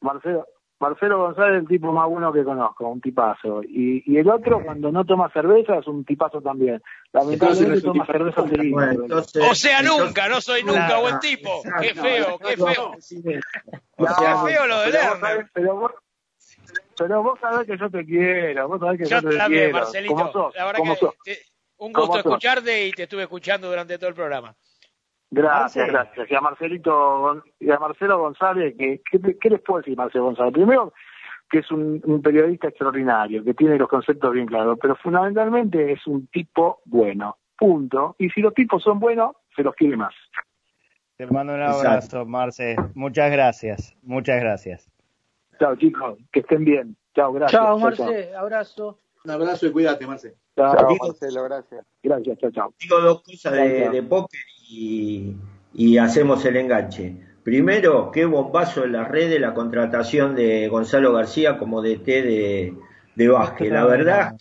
[0.00, 0.46] Marcelo,
[0.78, 3.62] Marcelo González es el tipo más bueno que conozco, un tipazo.
[3.62, 6.82] Y, y el otro, cuando no toma cerveza, es un tipazo también.
[7.12, 8.76] Lamentablemente toma cerveza seguido.
[9.50, 11.00] O sea, nunca, no soy nunca Claro.
[11.02, 11.62] buen tipo.
[11.80, 12.92] Qué feo, qué feo.
[13.98, 15.20] No, Qué feo lo de pero vos Lerner.
[15.20, 15.92] sabés- Pero vos,
[16.98, 19.78] pero vos sabés que yo te quiero, vos sabés que yo, Yo te también, quiero.
[19.78, 20.14] Marcelito.
[20.14, 20.54] ¿Cómo sos?
[20.56, 21.14] La verdad ¿Cómo que sos?
[21.24, 21.38] te-
[21.78, 22.32] un ¿Cómo gusto sos?
[22.32, 24.54] escucharte y te estuve escuchando durante todo el programa.
[25.30, 26.10] Gracias, Marce.
[26.14, 26.30] gracias.
[26.30, 30.52] Y a Marcelito y a Marcelo González, que, ¿qué, qué les puedo decir, Marcelo González?
[30.52, 30.92] Primero,
[31.50, 36.06] que es un, un periodista extraordinario, que tiene los conceptos bien claros, pero fundamentalmente es
[36.06, 37.36] un tipo bueno.
[37.58, 38.14] Punto.
[38.18, 40.14] Y si los tipos son buenos, se los quiere más.
[41.16, 41.88] Te mando un Exacto.
[41.88, 42.76] abrazo, Marce.
[42.94, 43.96] Muchas gracias.
[44.02, 44.90] Muchas gracias.
[45.58, 46.18] Chao, chicos.
[46.32, 46.96] Que estén bien.
[47.14, 47.58] Chao, gracias.
[47.58, 47.78] Chao, chao.
[47.78, 48.98] Marce, abrazo.
[49.24, 50.34] Un abrazo y cuídate, Marce.
[50.54, 51.86] Chao, Chao, Marcelo, gracias.
[52.02, 52.74] Gracias, chao, chao.
[52.78, 53.92] digo dos cosas de, Chao.
[53.92, 55.36] de póker y,
[55.72, 57.16] y hacemos el enganche.
[57.42, 62.74] Primero, qué bombazo en las redes la contratación de Gonzalo García como DT de,
[63.14, 63.70] de básquet.
[63.70, 64.36] La verdad,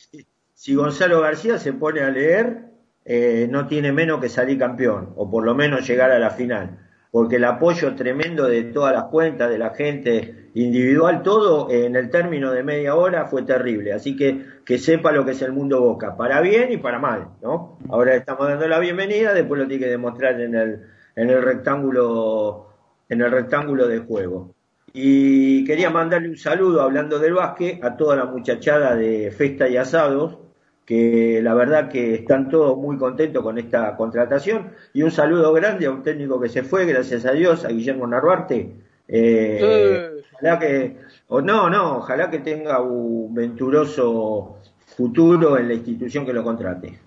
[0.53, 2.65] si Gonzalo García se pone a leer,
[3.05, 6.84] eh, no tiene menos que salir campeón, o por lo menos llegar a la final.
[7.15, 12.09] Porque el apoyo tremendo de todas las cuentas, de la gente individual, todo en el
[12.09, 13.93] término de media hora fue terrible.
[13.93, 17.29] Así que que sepa lo que es el mundo Boca, para bien y para mal,
[17.41, 17.79] ¿no?
[17.87, 20.81] Ahora estamos dando la bienvenida, después lo tiene que demostrar en el,
[21.15, 22.67] en el rectángulo,
[23.07, 24.53] en el rectángulo de juego.
[24.91, 29.77] Y quería mandarle un saludo, hablando del básquet, a toda la muchachada de Festa y
[29.77, 30.39] Asados,
[30.85, 34.71] que la verdad que están todos muy contentos con esta contratación.
[34.93, 38.05] Y un saludo grande a un técnico que se fue, gracias a Dios, a Guillermo
[38.07, 38.75] Narvarte.
[39.07, 40.11] Eh, Eh.
[40.35, 40.97] Ojalá que,
[41.29, 44.57] o no, no, ojalá que tenga un venturoso
[44.97, 46.99] futuro en la institución que lo contrate.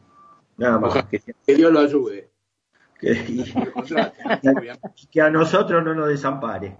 [0.56, 1.04] Nada más.
[1.04, 2.28] Que, Que Dios lo ayude.
[3.00, 3.40] que- y,
[4.96, 6.76] y que a nosotros no nos desampare.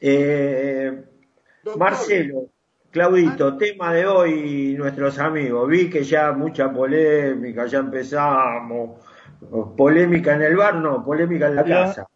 [0.00, 1.02] Eh,
[1.78, 2.48] Marcelo,
[2.92, 5.66] Claudito, tema de hoy, nuestros amigos.
[5.66, 9.00] Vi que ya mucha polémica, ya empezamos.
[9.78, 12.06] Polémica en el bar, no, polémica en la casa.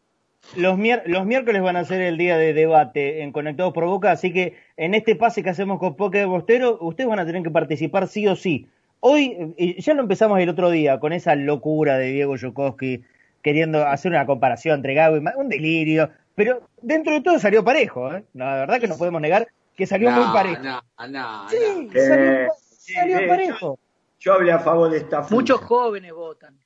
[0.55, 4.55] Los, miércoles van a ser el día de debate en Conectados por Boca, así que
[4.77, 8.07] en este pase que hacemos con Poker de Bostero, ustedes van a tener que participar
[8.07, 8.69] sí o sí.
[9.01, 13.03] Hoy, ya lo empezamos el otro día, con esa locura de Diego Yokoski
[13.41, 18.15] queriendo hacer una comparación entre Gago y un delirio, pero dentro de todo salió parejo,
[18.15, 18.25] ¿eh?
[18.35, 20.63] La verdad que no podemos negar que salió muy parejo.
[20.63, 21.91] No, no, Sí,
[22.95, 23.79] salió, eh, parejo.
[24.19, 26.59] Yo hablé a favor de esta Muchos jóvenes votan.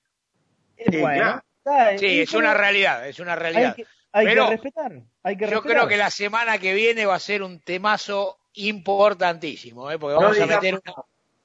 [0.77, 3.75] Sí, Bueno, está, Sí, es una realidad, es una realidad.
[3.77, 4.93] Hay que, hay que Pero respetar,
[5.23, 5.77] hay que yo respetar.
[5.77, 9.99] creo que la semana que viene va a ser un temazo importantísimo, ¿eh?
[9.99, 10.95] porque No vamos a meter una,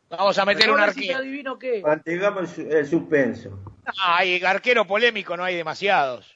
[0.10, 1.18] vamos a meter un arquero.
[1.18, 1.82] adivino qué.
[1.82, 3.60] Mantengamos el, su- el suspenso.
[3.86, 6.35] Ah, hay arquero polémico, no hay demasiados.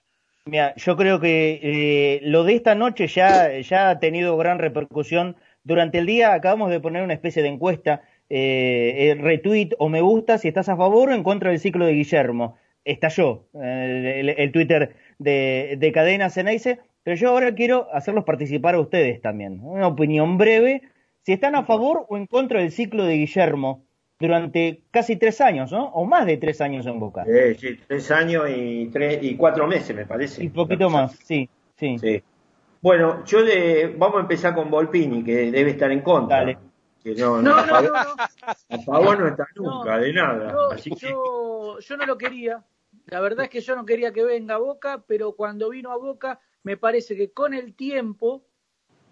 [0.50, 3.52] Mira, yo creo que eh, lo de esta noche ya,
[3.92, 5.36] ha tenido gran repercusión.
[5.64, 10.02] Durante el día acabamos de poner una especie de encuesta, eh, eh, retweet o me
[10.02, 12.58] gusta si estás a favor o en contra del ciclo de Guillermo.
[12.84, 18.74] Estalló eh, el, el Twitter de, de Cadena Ceneice, pero yo ahora quiero hacerlos participar
[18.74, 19.60] a ustedes también.
[19.62, 20.82] Una opinión breve,
[21.22, 23.86] si están a favor o en contra del ciclo de Guillermo
[24.20, 25.86] durante casi tres años, ¿no?
[25.90, 27.24] O más de tres años en Boca.
[27.26, 30.42] Eh, sí, tres años y tres y cuatro meses, me parece.
[30.44, 31.98] Un poquito más, sí, sí.
[31.98, 32.22] Sí.
[32.82, 36.38] Bueno, yo de, vamos a empezar con Volpini, que debe estar en contra.
[36.40, 36.58] Dale.
[37.02, 38.24] Que no, No, a no, favor- no, no.
[38.70, 40.52] A favor no está No, nunca, de nada.
[40.52, 42.62] Yo, Así que, yo, yo no lo quería.
[43.06, 45.98] La verdad es que yo no quería que venga a Boca, pero cuando vino a
[45.98, 48.44] Boca, me parece que con el tiempo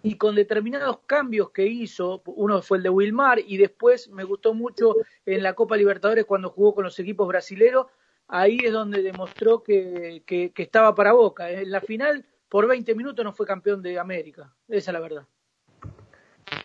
[0.07, 4.53] y con determinados cambios que hizo, uno fue el de Wilmar y después me gustó
[4.53, 7.87] mucho en la Copa Libertadores cuando jugó con los equipos brasileros,
[8.29, 11.51] ahí es donde demostró que, que, que estaba para Boca.
[11.51, 15.23] En la final, por 20 minutos no fue campeón de América, esa es la verdad.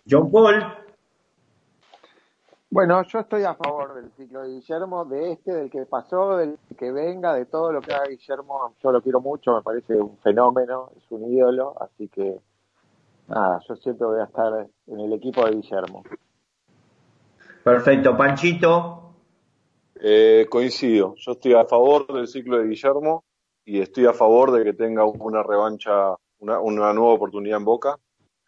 [0.09, 0.63] John Paul,
[2.69, 6.57] Bueno, yo estoy a favor del ciclo de Guillermo, de este, del que pasó, del
[6.77, 8.73] que venga, de todo lo que haga Guillermo.
[8.81, 12.39] Yo lo quiero mucho, me parece un fenómeno, es un ídolo, así que
[13.33, 16.03] nada, yo siento que voy a estar en el equipo de Guillermo.
[17.63, 18.99] Perfecto, Panchito.
[19.95, 23.23] Eh, coincido, yo estoy a favor del ciclo de Guillermo
[23.63, 27.97] y estoy a favor de que tenga una revancha, una, una nueva oportunidad en Boca.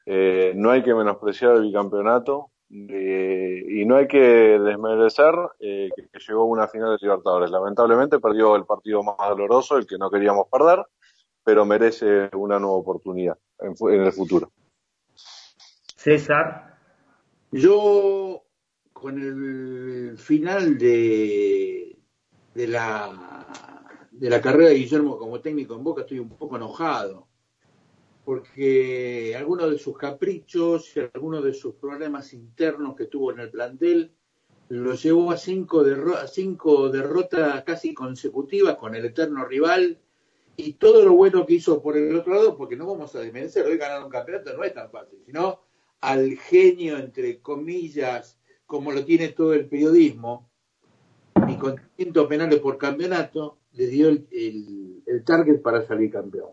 [0.06, 6.10] Eh, no hay que menospreciar el bicampeonato eh, y no hay que desmerecer eh, que,
[6.10, 7.50] que llegó a una final de Libertadores.
[7.50, 10.86] Lamentablemente perdió el partido más doloroso, el que no queríamos perder,
[11.44, 14.52] pero merece una nueva oportunidad en el futuro.
[16.06, 16.78] César.
[17.52, 18.46] Yo,
[18.94, 21.98] con el final de,
[22.54, 27.28] de, la, de la carrera de Guillermo como técnico en Boca, estoy un poco enojado.
[28.24, 33.50] Porque algunos de sus caprichos y algunos de sus problemas internos que tuvo en el
[33.50, 34.16] plantel
[34.70, 40.00] lo llevó a cinco, derro- a cinco derrotas casi consecutivas con el eterno rival
[40.56, 43.66] y todo lo bueno que hizo por el otro lado, porque no vamos a desmerecer,
[43.66, 45.65] hoy ganar un campeonato no es tan fácil, sino
[46.02, 50.50] al genio, entre comillas, como lo tiene todo el periodismo,
[51.48, 56.50] y con 500 penales por campeonato, le dio el, el- el target para salir campeón.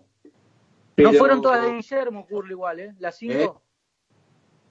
[0.97, 2.95] No fueron todas de Guillermo, Curly, igual, ¿eh?
[2.99, 3.63] Las cinco.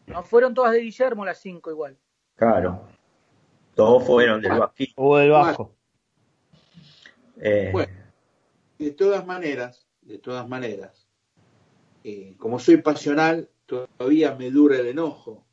[0.07, 1.98] No fueron todas de Guillermo las cinco igual.
[2.35, 2.88] Claro.
[3.76, 4.93] Todos fueron del Vasquillo.
[4.98, 5.76] O del Vasco.
[7.38, 7.93] Eh, Bueno,
[8.77, 11.07] de todas maneras, de todas maneras,
[12.03, 15.45] eh, como soy pasional, todavía me dura el enojo.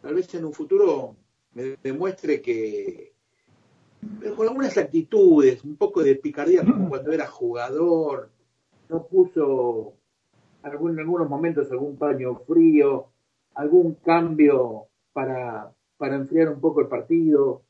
[0.00, 1.16] Tal vez en un futuro
[1.54, 3.14] me demuestre que,
[4.36, 8.30] con algunas actitudes, un poco de picardía, como cuando era jugador,
[8.88, 9.94] no puso
[10.62, 13.08] algún, en algunos momentos algún paño frío,
[13.54, 17.62] algún cambio para, para enfriar un poco el partido.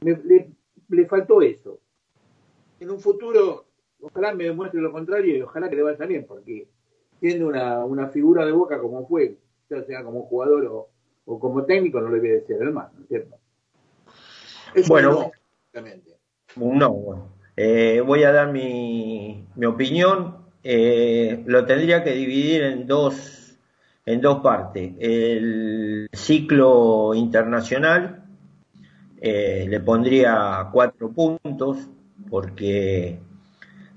[0.00, 0.50] Me- le,
[0.88, 1.78] le faltó eso.
[2.80, 3.66] En un futuro,
[4.00, 6.68] ojalá me demuestre lo contrario y ojalá que le vaya bien, porque
[7.20, 9.36] siendo una, una figura de boca como fue,
[9.70, 10.88] ya sea como jugador o,
[11.26, 13.36] o como técnico, no le voy a decir el más, ¿no es cierto?
[14.74, 15.30] Eso Bueno.
[16.56, 17.28] No, bueno.
[17.56, 20.38] Eh, voy a dar mi, mi opinión.
[20.62, 23.58] Eh, lo tendría que dividir en dos,
[24.06, 24.92] en dos partes.
[24.98, 28.24] El ciclo internacional
[29.20, 31.88] eh, le pondría cuatro puntos
[32.30, 33.18] porque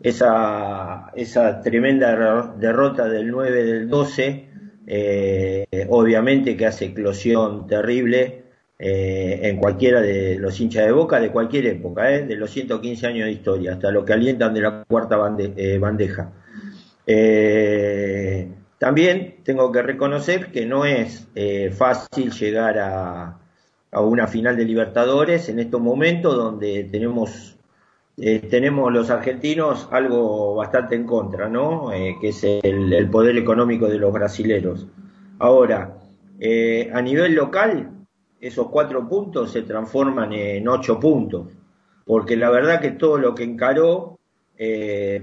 [0.04, 4.50] esa, esa tremenda derro- derrota del 9 del 12
[4.88, 8.44] eh, obviamente que hace eclosión terrible
[8.80, 13.06] eh, en cualquiera de los hinchas de boca de cualquier época, eh, de los 115
[13.08, 16.32] años de historia, hasta los que alientan de la cuarta bande- bandeja.
[18.80, 21.28] También tengo que reconocer que no es
[21.78, 23.38] fácil llegar a,
[23.92, 27.56] a una final de Libertadores en estos momentos donde tenemos
[28.24, 31.92] eh, tenemos los argentinos algo bastante en contra, ¿no?
[31.92, 34.86] Eh, que es el, poder económico de los brasileros.
[35.40, 35.98] Ahora,
[36.40, 37.90] eh, a nivel local,
[38.40, 41.48] esos cuatro puntos se transforman en ocho puntos,
[42.06, 44.20] porque la verdad que todo lo que encaró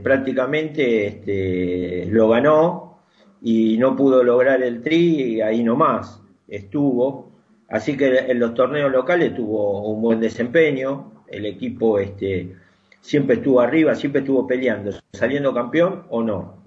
[0.03, 2.99] prácticamente este, lo ganó
[3.41, 7.31] y no pudo lograr el tri y ahí nomás estuvo.
[7.69, 12.57] Así que en los torneos locales tuvo un buen desempeño, el equipo este,
[13.01, 16.59] siempre estuvo arriba, siempre estuvo peleando, saliendo campeón o no.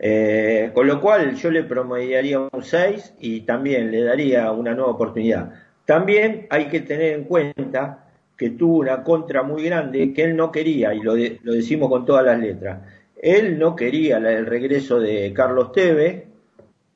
[0.00, 4.92] Eh, con lo cual yo le promediaría un 6 y también le daría una nueva
[4.92, 5.52] oportunidad.
[5.84, 8.04] También hay que tener en cuenta
[8.36, 11.88] que tuvo una contra muy grande que él no quería, y lo, de- lo decimos
[11.88, 12.80] con todas las letras.
[13.20, 16.24] Él no quería el regreso de Carlos Tevez,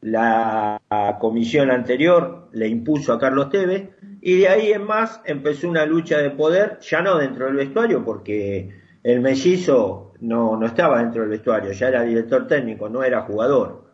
[0.03, 0.81] la
[1.21, 3.89] comisión anterior le impuso a Carlos Tevez,
[4.23, 8.05] y de ahí en más empezó una lucha de poder, ya no dentro del vestuario,
[8.05, 8.71] porque
[9.03, 13.85] el mellizo no, no estaba dentro del vestuario, ya era director técnico, no era jugador.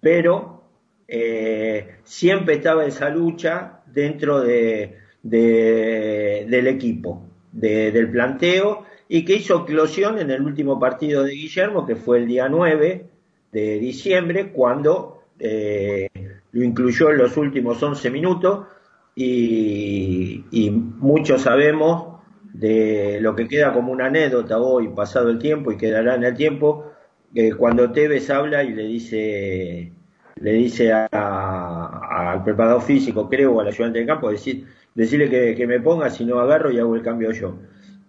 [0.00, 0.62] Pero
[1.08, 7.22] eh, siempre estaba esa lucha dentro de, de- del equipo,
[7.52, 12.18] de- del planteo, y que hizo eclosión en el último partido de Guillermo, que fue
[12.18, 13.06] el día 9
[13.52, 16.08] de diciembre, cuando eh,
[16.52, 18.66] lo incluyó en los últimos 11 minutos,
[19.14, 22.20] y, y muchos sabemos
[22.52, 26.34] de lo que queda como una anécdota hoy, pasado el tiempo, y quedará en el
[26.36, 26.86] tiempo,
[27.34, 29.92] que cuando Tevez habla y le dice
[30.36, 35.66] le dice a- al preparador físico, creo, al ayudante de campo, decir, decirle que, que
[35.66, 37.56] me ponga, si no agarro y hago el cambio yo.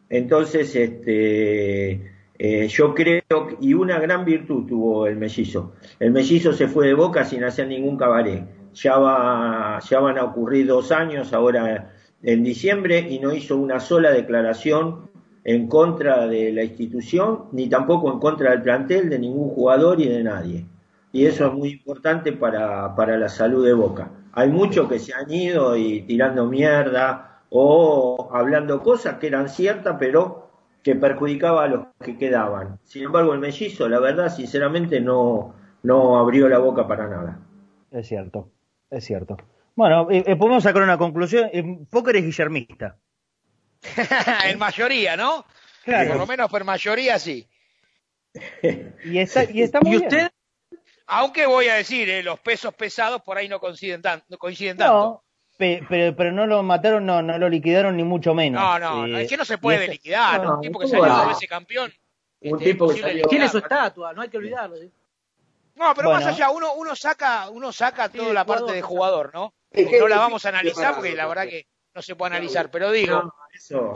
[0.10, 1.92] Entonces, este,
[2.38, 3.24] eh, yo creo,
[3.60, 5.74] y una gran virtud tuvo el mellizo.
[6.00, 8.44] El mellizo se fue de boca sin hacer ningún cabaret.
[8.76, 11.92] Ya, va, ya van a ocurrir dos años ahora
[12.22, 15.10] en diciembre y no hizo una sola declaración
[15.44, 20.08] en contra de la institución, ni tampoco en contra del plantel, de ningún jugador y
[20.10, 20.66] de nadie.
[21.12, 24.10] Y eso es muy importante para, para la salud de Boca.
[24.34, 29.96] Hay muchos que se han ido y tirando mierda o hablando cosas que eran ciertas,
[30.00, 30.50] pero
[30.84, 32.80] que perjudicaba a los que quedaban.
[32.84, 35.54] Sin embargo, el mellizo, la verdad, sinceramente, no,
[35.84, 37.40] no abrió la boca para nada.
[37.92, 38.50] Es cierto,
[38.90, 39.38] es cierto.
[39.76, 41.50] Bueno, eh, eh, podemos sacar una conclusión.
[41.52, 42.98] Eh, Póker es guillermista.
[44.46, 45.46] en mayoría, ¿no?
[45.84, 46.10] Claro.
[46.12, 47.48] Por lo menos por mayoría sí.
[49.06, 50.08] Y está, y está muy ¿Y bien.
[50.08, 50.32] usted?
[51.08, 54.78] Aunque voy a decir, eh, los pesos pesados por ahí no coinciden, tan, no coinciden
[54.78, 55.24] tanto.
[55.58, 58.62] Pe- pero, pero no lo mataron, no, no lo liquidaron ni mucho menos.
[58.62, 60.44] No, no, no, Eh, es que no se puede liquidar.
[60.44, 61.94] No, un tipo que ¿cómo salió dos veces campeón.
[62.42, 64.76] Un este, tipo que imposible salió- Tiene su estatua, no hay que olvidarlo.
[64.78, 64.92] ¿sí?
[65.76, 69.54] No, pero más allá, uno, uno saca, uno saca toda la parte de jugador, ¿no?
[69.72, 73.34] No la vamos a analizar porque la verdad que no se puede analizar, pero digo,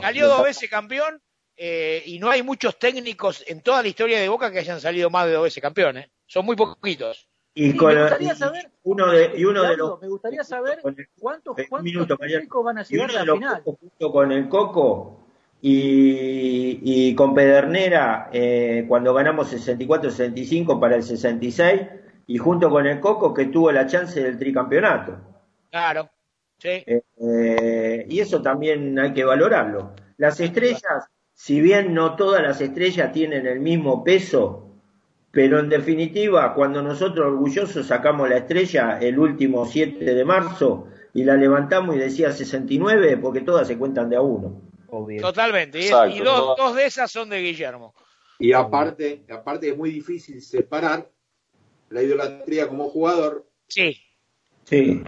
[0.00, 1.22] salió dos veces campeón
[1.56, 5.10] eh, y no hay muchos técnicos en toda la historia de Boca que hayan salido
[5.10, 6.08] más de dos veces campeones.
[6.26, 7.28] Son muy poquitos.
[7.52, 10.44] Y, Sí, con me gustaría y saber, uno de, y uno de los me gustaría
[10.44, 10.80] saber
[11.18, 13.62] cuántos, cuántos minuto, técnicos van a y llegar uno a de la los final.
[13.64, 15.19] junto con el Coco
[15.62, 21.82] y, y con Pedernera eh, cuando ganamos 64-65 para el 66
[22.26, 25.18] y junto con el Coco que tuvo la chance del tricampeonato.
[25.70, 26.08] Claro.
[26.58, 26.68] Sí.
[26.86, 29.94] Eh, eh, y eso también hay que valorarlo.
[30.16, 34.66] Las estrellas, si bien no todas las estrellas tienen el mismo peso,
[35.30, 41.24] pero en definitiva, cuando nosotros orgullosos sacamos la estrella el último 7 de marzo y
[41.24, 44.69] la levantamos y decía 69, porque todas se cuentan de a uno.
[45.20, 45.78] Totalmente.
[45.78, 46.64] Y, Exacto, y dos, no.
[46.64, 47.94] dos de esas son de Guillermo.
[48.38, 51.08] Y aparte, aparte es muy difícil separar
[51.90, 53.46] la idolatría como jugador.
[53.68, 53.96] Sí.
[54.64, 55.02] Sí.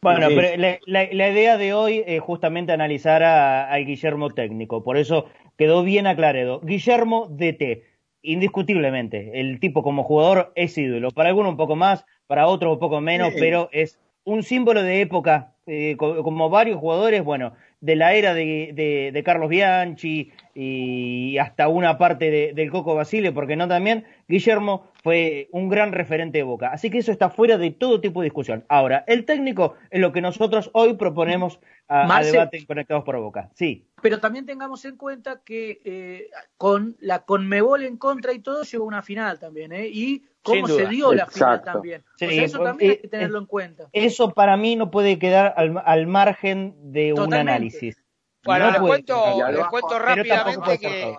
[0.00, 0.34] Bueno, Sí.
[0.36, 4.96] pero la, la- la idea de hoy es justamente analizar a- al Guillermo técnico, por
[4.96, 6.60] eso quedó bien aclarado.
[6.60, 7.84] Guillermo DT,
[8.22, 12.78] indiscutiblemente, el tipo como jugador es ídolo, para algunos un poco más, para otros un
[12.80, 13.36] poco menos, Sí.
[13.38, 18.32] pero es un símbolo de época, eh, co- como varios jugadores, bueno, de la era
[18.34, 24.04] de, de- Carlos Bianchi y hasta una parte de- del Coco Basile, porque no también,
[24.28, 26.68] Guillermo fue un gran referente de Boca.
[26.72, 28.64] Así que eso está fuera de todo tipo de discusión.
[28.68, 31.58] Ahora, el técnico es lo que nosotros hoy proponemos
[31.88, 33.50] a, debate Conectados por Boca.
[33.54, 33.86] Sí.
[34.00, 38.84] Pero también tengamos en cuenta que eh, con la Conmebol en contra y todo llegó
[38.84, 39.88] a una final también, ¿eh?
[39.88, 42.00] Y cómo se dio la final también.
[42.02, 43.88] O Sí, sea, eso pues, también hay eh, que tenerlo en cuenta.
[43.92, 48.01] Eso para mí no puede quedar al, al margen de un análisis.
[48.44, 51.16] Bueno, No les cuento, les cuento rápidamente que.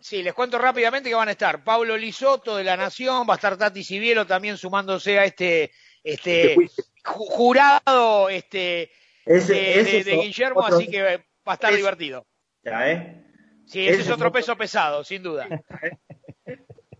[0.00, 3.36] Sí, les cuento rápidamente que van a estar Pablo Lisoto de La Nación, va a
[3.36, 5.70] estar Tati Cibielo también sumándose a este
[6.02, 6.70] este ju-
[7.04, 8.90] jurado este
[9.26, 11.76] Ese- de, ese de- es de o- Guillermo, otro- así que va a estar ese-
[11.78, 12.26] divertido.
[12.64, 13.26] Ya, ¿eh?
[13.66, 15.46] Sí, ese ese es otro peso pesado, sin duda.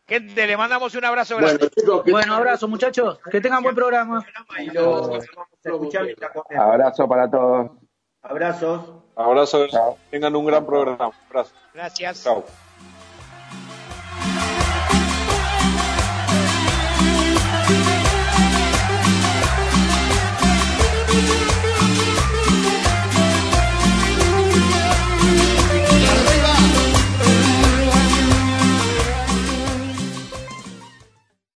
[0.06, 1.70] Gente, le mandamos un abrazo Bueno, grande.
[1.70, 4.24] chicos, que Bueno, abrazo muchachos, que tengan buen programa.
[4.58, 4.68] Y.
[6.56, 7.70] Abrazo para todos.
[8.22, 8.82] Abrazos.
[9.16, 9.66] Abrazo,
[10.10, 11.10] tengan un gran programa.
[11.28, 11.52] Abrazo.
[11.74, 12.24] Gracias.
[12.24, 12.44] Chao.